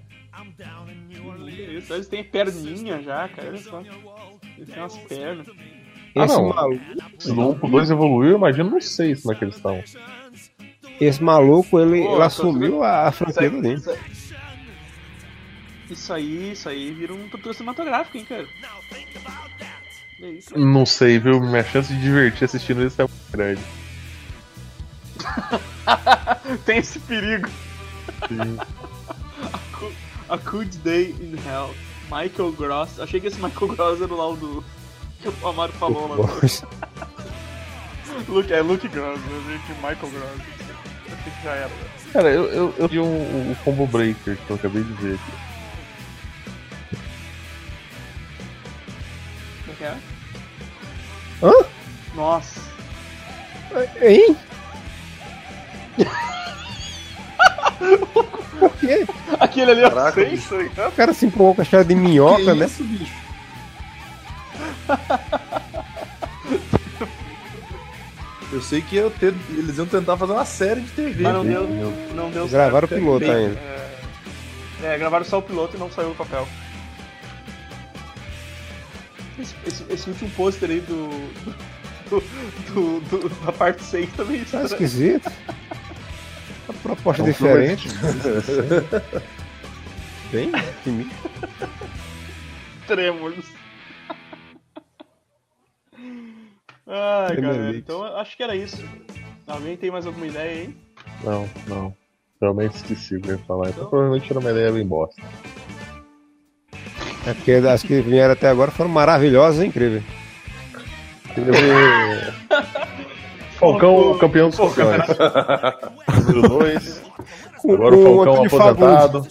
Isso, 1.47 1.93
Eles 1.93 2.07
têm 2.07 2.23
perninha 2.23 3.01
já, 3.01 3.27
cara. 3.29 3.47
Olha 3.47 3.57
só. 3.57 3.81
Eles 3.81 4.69
têm 4.69 4.77
umas 4.77 4.97
pernas. 4.97 5.47
Ah, 6.15 6.25
Esse, 6.25 6.35
não. 6.35 6.49
maluco, 6.49 6.81
Se 7.19 7.31
o 7.31 7.49
1 7.51 7.59
pro 7.59 7.69
2 7.69 7.89
evoluiu, 7.91 8.37
imagina 8.37 8.69
no 8.69 8.79
6 8.81 9.21
como 9.21 9.33
é 9.33 9.37
que 9.37 9.43
eles 9.45 9.55
estão. 9.55 9.83
esse 11.01 11.23
maluco, 11.23 11.79
ele, 11.79 12.03
Pô, 12.03 12.13
ele 12.15 12.23
assumiu 12.23 12.83
a, 12.83 13.07
a 13.07 13.11
franquia 13.11 13.47
Isso 13.47 13.55
aí- 13.55 13.61
dele. 13.61 13.75
isso 15.89 16.13
aí- 16.13 16.51
Isso 16.51 16.69
aí, 16.69 16.91
vira 16.91 17.13
um 17.13 17.27
tortura 17.29 17.53
cinematográfico, 17.53 18.17
hein, 18.17 18.25
cara. 18.25 18.47
É 20.21 20.29
isso. 20.29 20.57
Não 20.57 20.85
sei, 20.85 21.19
viu? 21.19 21.39
Minha 21.41 21.63
chance 21.63 21.91
de 21.93 21.99
divertir 22.01 22.45
assistindo 22.45 22.85
isso 22.85 23.01
é 23.01 23.05
muito 23.05 23.31
grande. 23.31 23.61
Tem 26.65 26.77
esse 26.77 26.99
perigo. 26.99 27.49
Sim. 28.27 28.57
A 30.29 30.37
Good 30.37 30.77
Day 30.79 31.15
in 31.19 31.35
Hell. 31.47 31.73
Michael 32.09 32.51
Gross. 32.53 32.99
Achei 32.99 33.19
que 33.19 33.27
esse 33.27 33.41
Michael 33.41 33.75
Gross 33.75 34.01
era 34.01 34.13
lá 34.13 34.29
o 34.29 34.35
do. 34.37 34.63
Que 35.23 35.29
o 35.29 35.47
Amaro 35.47 35.71
falou 35.73 36.07
lá. 36.07 36.15
Luke, 38.27 38.53
é 38.53 38.61
Luke 38.61 38.87
Gross, 38.89 39.19
que 39.65 39.73
Michael 39.75 40.09
Gross. 40.11 40.41
Que 41.23 41.31
já 41.43 41.51
era. 41.51 41.67
né? 41.69 41.75
Cara, 42.11 42.29
eu, 42.29 42.43
eu, 42.51 42.73
eu 42.77 42.87
vi 42.89 42.99
um, 42.99 43.51
um 43.51 43.55
combo 43.63 43.87
breaker 43.87 44.35
que 44.37 44.49
eu 44.49 44.55
acabei 44.57 44.83
de 44.83 44.91
ver 44.93 45.15
aqui. 45.15 45.31
Como 49.61 49.71
é 49.71 49.75
que 49.77 49.83
é? 49.85 49.95
Hã? 51.41 51.53
Nossa. 52.15 52.59
Hein? 54.01 54.35
Por 58.59 58.71
quê? 58.77 59.05
Aquele 59.39 59.71
ali 59.71 59.81
é 59.81 59.87
o 59.87 59.91
Caraca, 59.91 60.23
bicho. 60.25 60.49
tá 60.49 60.57
ligado? 60.57 60.89
O 60.89 60.95
cara 60.95 61.13
se 61.13 61.25
empurrou 61.25 61.55
com 61.55 61.61
a 61.61 61.65
chave 61.65 61.85
de 61.85 61.95
minhoca, 61.95 62.43
que 62.43 62.53
né? 62.53 62.65
isso, 62.65 62.83
bicho? 62.83 63.22
Eu 68.51 68.61
sei 68.61 68.81
que 68.81 69.01
ter- 69.19 69.33
eles 69.49 69.77
iam 69.77 69.87
tentar 69.87 70.15
fazer 70.15 70.33
uma 70.33 70.45
série 70.45 70.81
de 70.81 70.91
TV. 70.91 71.23
Mas 71.23 71.33
não 71.33 71.43
deu, 71.45 71.67
Meu 71.67 71.91
não 72.13 72.29
deu 72.29 72.47
Gravaram 72.47 72.85
o 72.85 72.89
certo. 72.89 73.01
piloto 73.01 73.19
Bem, 73.25 73.31
ainda. 73.31 73.59
É, 73.59 73.89
é, 74.83 74.97
gravaram 74.97 75.25
só 75.25 75.39
o 75.39 75.41
piloto 75.41 75.75
e 75.75 75.79
não 75.79 75.91
saiu 75.91 76.11
o 76.11 76.15
papel. 76.15 76.47
Esse, 79.39 79.55
esse- 79.65 79.85
esse 79.89 80.09
último 80.09 80.29
pôster 80.31 80.69
aí 80.69 80.79
do, 80.81 81.09
do, 82.09 82.21
do- 82.73 82.99
do- 83.01 83.29
da 83.45 83.51
parte 83.51 83.83
6 83.83 84.09
também 84.15 84.43
Tá 84.43 84.43
está 84.43 84.63
esquisito. 84.75 85.31
Uma 86.69 86.77
proposta 86.83 87.23
É 87.23 87.25
um 87.25 87.29
diferente. 87.29 87.89
Bem, 90.31 90.51
time. 90.83 91.09
trêmulos. 92.87 93.45
Ai, 96.95 97.77
então 97.77 98.03
acho 98.03 98.37
que 98.37 98.43
era 98.43 98.55
isso. 98.55 98.83
Alguém 99.47 99.75
tem 99.75 99.89
mais 99.89 100.05
alguma 100.05 100.27
ideia 100.27 100.51
aí? 100.51 100.77
Não, 101.23 101.49
não. 101.67 101.95
Realmente 102.39 102.75
esqueci 102.75 103.15
o 103.15 103.21
que 103.21 103.29
eu 103.29 103.37
ia 103.37 103.43
falar. 103.45 103.69
Então 103.69 103.87
provavelmente 103.87 104.29
era 104.29 104.39
uma 104.39 104.51
ideia 104.51 104.71
bem 104.71 104.85
bosta. 104.85 105.19
É 107.25 107.33
porque 107.33 107.53
as 107.53 107.81
que 107.81 107.99
vieram 108.01 108.33
até 108.33 108.47
agora 108.47 108.69
foram 108.69 108.91
maravilhosas 108.91 109.63
e 109.63 109.67
incríveis. 109.67 110.03
Falcão, 113.57 114.11
o 114.11 114.19
campeão 114.19 114.49
dos 114.49 114.57
Falcões. 114.57 115.01
Número 116.27 116.49
2. 116.49 117.01
Agora 117.63 117.95
o 117.95 118.03
Falcão 118.03 118.43
aposentado. 118.43 119.25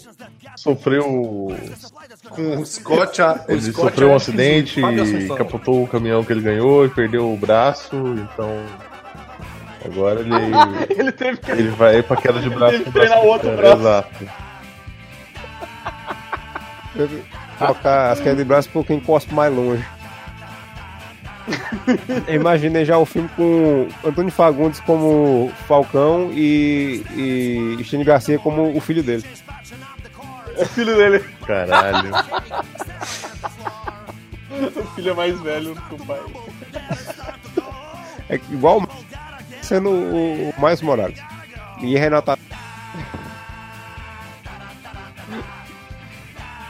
Sofreu. 0.56 1.54
Com 2.34 2.58
o 2.58 2.66
Scott, 2.66 3.20
a, 3.20 3.44
o 3.46 3.52
Ele 3.52 3.60
Scott 3.60 3.90
sofreu 3.90 4.10
um 4.10 4.14
acidente 4.14 4.80
e 4.80 5.28
capotou 5.36 5.82
o 5.82 5.86
caminhão 5.86 6.24
que 6.24 6.32
ele 6.32 6.40
ganhou 6.40 6.84
e 6.86 6.88
perdeu 6.88 7.32
o 7.32 7.36
braço, 7.36 7.96
então. 7.96 8.62
Agora 9.84 10.20
ele. 10.20 10.30
Ele 10.96 11.12
teve 11.12 11.38
que. 11.38 11.50
ele 11.50 11.70
vai 11.70 12.02
pra 12.02 12.16
queda 12.16 12.38
de 12.38 12.48
braço 12.48 12.72
Teve 12.72 12.84
com 12.84 12.92
que 12.92 12.98
braço 12.98 13.08
treinar 13.10 13.26
o 13.26 13.28
outro 13.28 13.56
braço. 13.56 13.80
Exato. 13.80 14.08
Colocar 17.58 18.12
as 18.12 18.20
quedas 18.20 18.38
de 18.38 18.44
braço 18.44 18.68
um 18.68 18.72
pouquinho 18.72 19.00
cospe 19.00 19.34
mais 19.34 19.52
longe. 19.52 19.84
Eu 22.28 22.34
Imaginei 22.34 22.84
já 22.84 22.98
o 22.98 23.04
filme 23.04 23.28
com 23.30 23.88
Antônio 24.04 24.30
Fagundes 24.30 24.80
como 24.80 25.50
Falcão 25.66 26.30
e, 26.32 27.02
e 27.16 27.84
Stênio 27.84 28.06
Garcia 28.06 28.38
como 28.38 28.76
o 28.76 28.80
filho 28.80 29.02
dele. 29.02 29.24
É 30.56 30.64
filho 30.64 30.94
dele. 30.96 31.24
Caralho. 31.46 32.10
O 34.50 34.84
filho 34.94 35.10
é 35.10 35.14
mais 35.14 35.40
velho 35.40 35.74
que 35.74 35.94
o 35.94 36.06
pai. 36.06 36.20
É 38.28 38.34
igual 38.50 38.82
sendo 39.62 39.90
o 39.90 40.54
Miles 40.58 40.82
Morales. 40.82 41.18
E 41.80 41.96
Renata. 41.96 42.38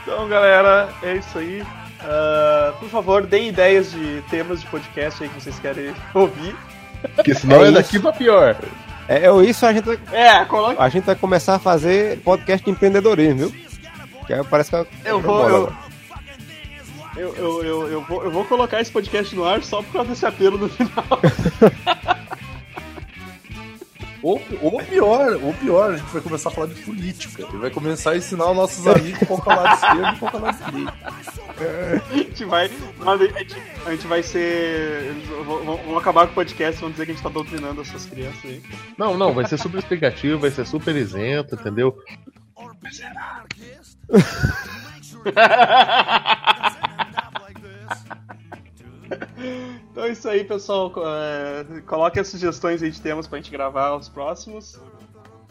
Então, 0.01 0.27
galera, 0.27 0.89
é 1.01 1.15
isso 1.15 1.37
aí. 1.37 1.63
Ah, 2.01 2.73
por 2.79 2.89
favor, 2.89 3.25
deem 3.25 3.49
ideias 3.49 3.91
de 3.91 4.21
temas 4.29 4.61
de 4.61 4.67
podcast 4.67 5.23
aí 5.23 5.29
que 5.29 5.41
vocês 5.41 5.57
querem 5.59 5.93
ouvir. 6.13 6.55
Porque 7.15 7.33
senão 7.33 7.63
É 7.63 7.69
é, 7.69 7.71
daqui 7.71 7.99
pra 7.99 8.11
pior. 8.11 8.55
É, 9.07 9.25
é 9.27 9.35
isso 9.45 9.65
a 9.65 9.73
gente, 9.73 9.85
vai, 9.85 9.99
É, 10.11 10.45
coloque. 10.45 10.81
a 10.81 10.89
gente 10.89 11.03
vai 11.03 11.15
começar 11.15 11.55
a 11.55 11.59
fazer 11.59 12.19
podcast 12.19 12.63
de 12.63 12.71
empreendedorismo, 12.71 13.49
viu? 13.49 13.63
Que 14.25 14.33
aí 14.33 14.43
parece 14.43 14.69
que 14.69 14.75
é 14.75 14.87
Eu 15.05 15.19
vou. 15.19 15.49
Eu, 15.49 15.73
eu, 17.15 17.35
eu, 17.35 17.63
eu, 17.63 17.87
eu 17.89 18.01
vou, 18.01 18.23
eu 18.23 18.31
vou 18.31 18.45
colocar 18.45 18.81
esse 18.81 18.91
podcast 18.91 19.35
no 19.35 19.45
ar 19.45 19.63
só 19.63 19.81
por 19.83 19.93
causa 19.93 20.09
desse 20.09 20.25
apelo 20.25 20.57
no 20.57 20.69
final. 20.69 21.03
Ou, 24.23 24.41
ou 24.61 24.81
pior, 24.81 25.37
ou 25.43 25.53
pior, 25.55 25.93
a 25.93 25.97
gente 25.97 26.09
vai 26.09 26.21
começar 26.21 26.47
a 26.47 26.51
falar 26.53 26.67
de 26.67 26.75
política. 26.75 27.45
E 27.53 27.57
vai 27.57 27.69
começar 27.69 28.11
a 28.11 28.17
ensinar 28.17 28.51
os 28.51 28.55
nossos 28.55 28.87
amigos 28.87 29.19
qual 29.27 29.41
que 29.41 29.49
é 29.49 29.53
o 29.53 29.55
lado 29.57 29.75
esquerdo 29.75 30.15
e 30.15 30.19
qual 30.19 30.31
que 30.31 30.37
é 30.37 30.39
o 30.39 30.43
lado 30.43 30.71
direito. 30.71 30.93
A 32.09 32.15
gente 32.15 32.45
vai. 32.45 32.71
mas 32.99 33.21
A 33.21 33.25
gente, 33.25 33.55
a 33.85 33.91
gente 33.91 34.07
vai 34.07 34.23
ser. 34.23 35.13
vão 35.45 35.97
acabar 35.97 36.25
com 36.27 36.31
o 36.31 36.35
podcast, 36.35 36.79
vão 36.79 36.89
dizer 36.89 37.05
que 37.05 37.11
a 37.11 37.15
gente 37.15 37.23
tá 37.23 37.29
doutrinando 37.29 37.81
essas 37.81 38.05
crianças 38.05 38.45
aí. 38.45 38.63
Não, 38.97 39.17
não, 39.17 39.33
vai 39.33 39.45
ser 39.45 39.57
super 39.57 39.79
explicativo, 39.79 40.39
vai 40.39 40.51
ser 40.51 40.65
super 40.65 40.95
isento, 40.95 41.55
entendeu? 41.55 41.93
Então 49.91 50.05
é 50.05 50.11
isso 50.11 50.27
aí, 50.27 50.43
pessoal. 50.43 50.91
É, 51.05 51.81
coloque 51.81 52.19
as 52.19 52.27
sugestões 52.27 52.81
aí 52.81 52.89
de 52.89 52.99
temas 53.01 53.27
pra 53.27 53.37
gente 53.37 53.51
gravar 53.51 53.95
os 53.95 54.09
próximos. 54.09 54.79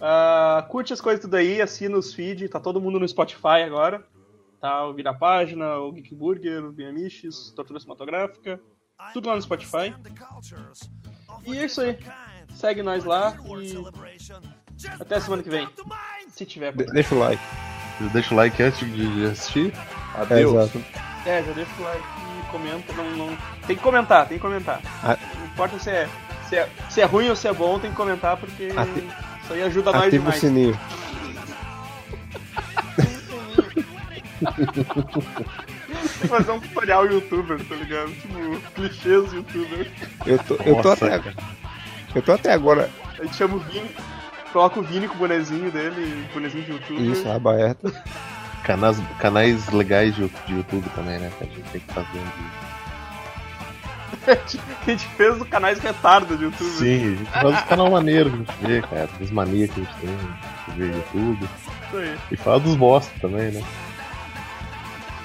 Ah, 0.00 0.66
curte 0.68 0.92
as 0.92 1.00
coisas 1.00 1.22
tudo 1.22 1.36
aí, 1.36 1.60
assina 1.62 1.96
os 1.96 2.12
feeds, 2.12 2.50
tá 2.50 2.58
todo 2.58 2.80
mundo 2.80 2.98
no 2.98 3.06
Spotify 3.06 3.62
agora. 3.64 4.04
Tá 4.60 4.84
o 4.86 4.94
Vira 4.94 5.14
Página, 5.14 5.76
o 5.78 5.92
Geek 5.92 6.14
Burger, 6.14 6.64
o 6.64 6.72
Biamiches, 6.72 7.52
Tortura 7.54 7.78
Cinematográfica. 7.80 8.60
Tudo 9.12 9.28
lá 9.28 9.36
no 9.36 9.42
Spotify. 9.42 9.94
E 11.44 11.58
é 11.58 11.64
isso 11.64 11.80
aí. 11.80 11.98
Segue 12.54 12.82
nós 12.82 13.04
lá 13.04 13.36
e 13.60 13.74
até 15.00 15.20
semana 15.20 15.42
que 15.42 15.50
vem. 15.50 15.68
Se 16.28 16.44
tiver. 16.46 16.72
De- 16.74 16.84
Deixa 16.86 17.14
o 17.14 17.18
like. 17.18 17.42
Deixa 18.10 18.34
o 18.34 18.36
like 18.36 18.62
antes 18.62 18.78
de 18.94 19.26
assistir. 19.26 19.72
É, 20.16 20.20
Adeus. 20.22 20.52
exato. 20.54 20.84
É, 21.26 21.42
já 21.42 21.52
deixa 21.52 21.70
o 21.78 21.82
like 21.82 22.02
e 22.46 22.50
comenta. 22.50 22.92
Não, 22.94 23.10
não... 23.16 23.38
Tem 23.66 23.76
que 23.76 23.82
comentar, 23.82 24.26
tem 24.26 24.38
que 24.38 24.42
comentar. 24.42 24.80
A- 25.02 25.16
Não 25.38 25.46
importa 25.46 25.78
se 25.78 25.90
é, 25.90 26.08
se, 26.48 26.56
é, 26.56 26.68
se 26.90 27.00
é 27.00 27.04
ruim 27.04 27.28
ou 27.28 27.36
se 27.36 27.46
é 27.48 27.52
bom, 27.52 27.78
tem 27.78 27.90
que 27.90 27.96
comentar 27.96 28.36
porque 28.36 28.70
Ati- 28.76 29.08
isso 29.44 29.52
aí 29.52 29.62
ajuda 29.62 29.92
nós 29.92 30.02
Ativa 30.02 30.16
o 30.16 30.32
demais. 30.32 30.40
sininho. 30.40 30.78
Tem 34.42 36.20
que 36.20 36.28
fazer 36.28 36.50
um 36.50 36.60
tutorial 36.60 37.06
youtuber, 37.06 37.58
tá 37.64 37.74
ligado? 37.74 38.10
Tipo, 38.12 38.60
clichês 38.74 39.32
youtuber. 39.32 39.90
Eu 40.26 40.38
tô, 40.38 40.54
eu 40.64 40.82
tô 40.82 40.90
até, 40.90 41.18
cara. 41.18 41.34
eu 42.14 42.22
tô 42.22 42.32
até 42.32 42.52
agora. 42.52 42.90
A 43.18 43.24
gente 43.24 43.36
chama 43.36 43.56
o 43.56 43.58
Vini, 43.60 43.90
coloca 44.52 44.78
o 44.78 44.82
Vini 44.82 45.08
com 45.08 45.14
o 45.14 45.18
bonezinho 45.18 45.70
dele, 45.70 46.28
bonezinho 46.32 46.64
de 46.64 46.72
youtuber. 46.72 47.02
Isso, 47.02 47.28
aba 47.28 47.54
aberta. 47.54 47.92
Canais, 48.62 48.96
canais 49.18 49.68
legais 49.70 50.14
de, 50.14 50.28
de 50.46 50.54
YouTube 50.54 50.88
também, 50.94 51.18
né? 51.18 51.32
Que 51.38 51.44
a 51.44 51.46
gente 51.48 51.70
tem 51.70 51.80
que 51.80 51.92
fazer 51.92 52.18
um 52.18 52.24
vídeo. 52.24 52.72
a 54.86 54.90
gente 54.90 55.06
fez 55.08 55.40
o 55.40 55.44
canais 55.46 55.78
retardo 55.78 56.36
de 56.36 56.44
youtuber. 56.44 56.72
Sim, 56.72 57.14
a 57.14 57.16
gente 57.16 57.30
faz 57.30 57.62
um 57.62 57.66
canal 57.66 57.90
maneiro 57.90 58.30
que 58.30 58.36
a 58.36 58.38
gente 58.38 58.66
vê, 58.66 58.82
cara. 58.82 59.08
As 59.20 59.30
manias 59.30 59.70
que 59.70 59.80
a 59.80 59.84
gente 59.84 59.96
tem 59.96 60.16
de 60.68 60.80
ver 60.80 60.94
YouTube. 60.94 61.48
Isso 61.88 61.96
aí. 61.96 62.18
E 62.30 62.36
fala 62.36 62.60
dos 62.60 62.76
bosta 62.76 63.12
também, 63.20 63.50
né? 63.50 63.62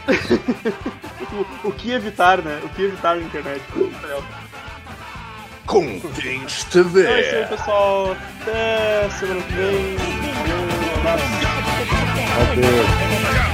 O, 1.64 1.68
o 1.68 1.72
que 1.74 1.92
evitar, 1.92 2.42
né? 2.42 2.62
O 2.64 2.70
que 2.70 2.84
evitar 2.84 3.18
na 3.18 3.22
internet. 3.22 3.62
Contente 5.68 6.66
Então 6.70 6.98
é 7.02 7.22
isso 7.22 7.36
aí, 7.36 7.46
pessoal. 7.48 8.16
Até 8.42 9.10
semana 9.20 9.42
que 9.44 9.54
vem. 9.54 9.98
Um 10.96 11.10
abraço. 11.10 11.48
Adeus. 12.52 13.47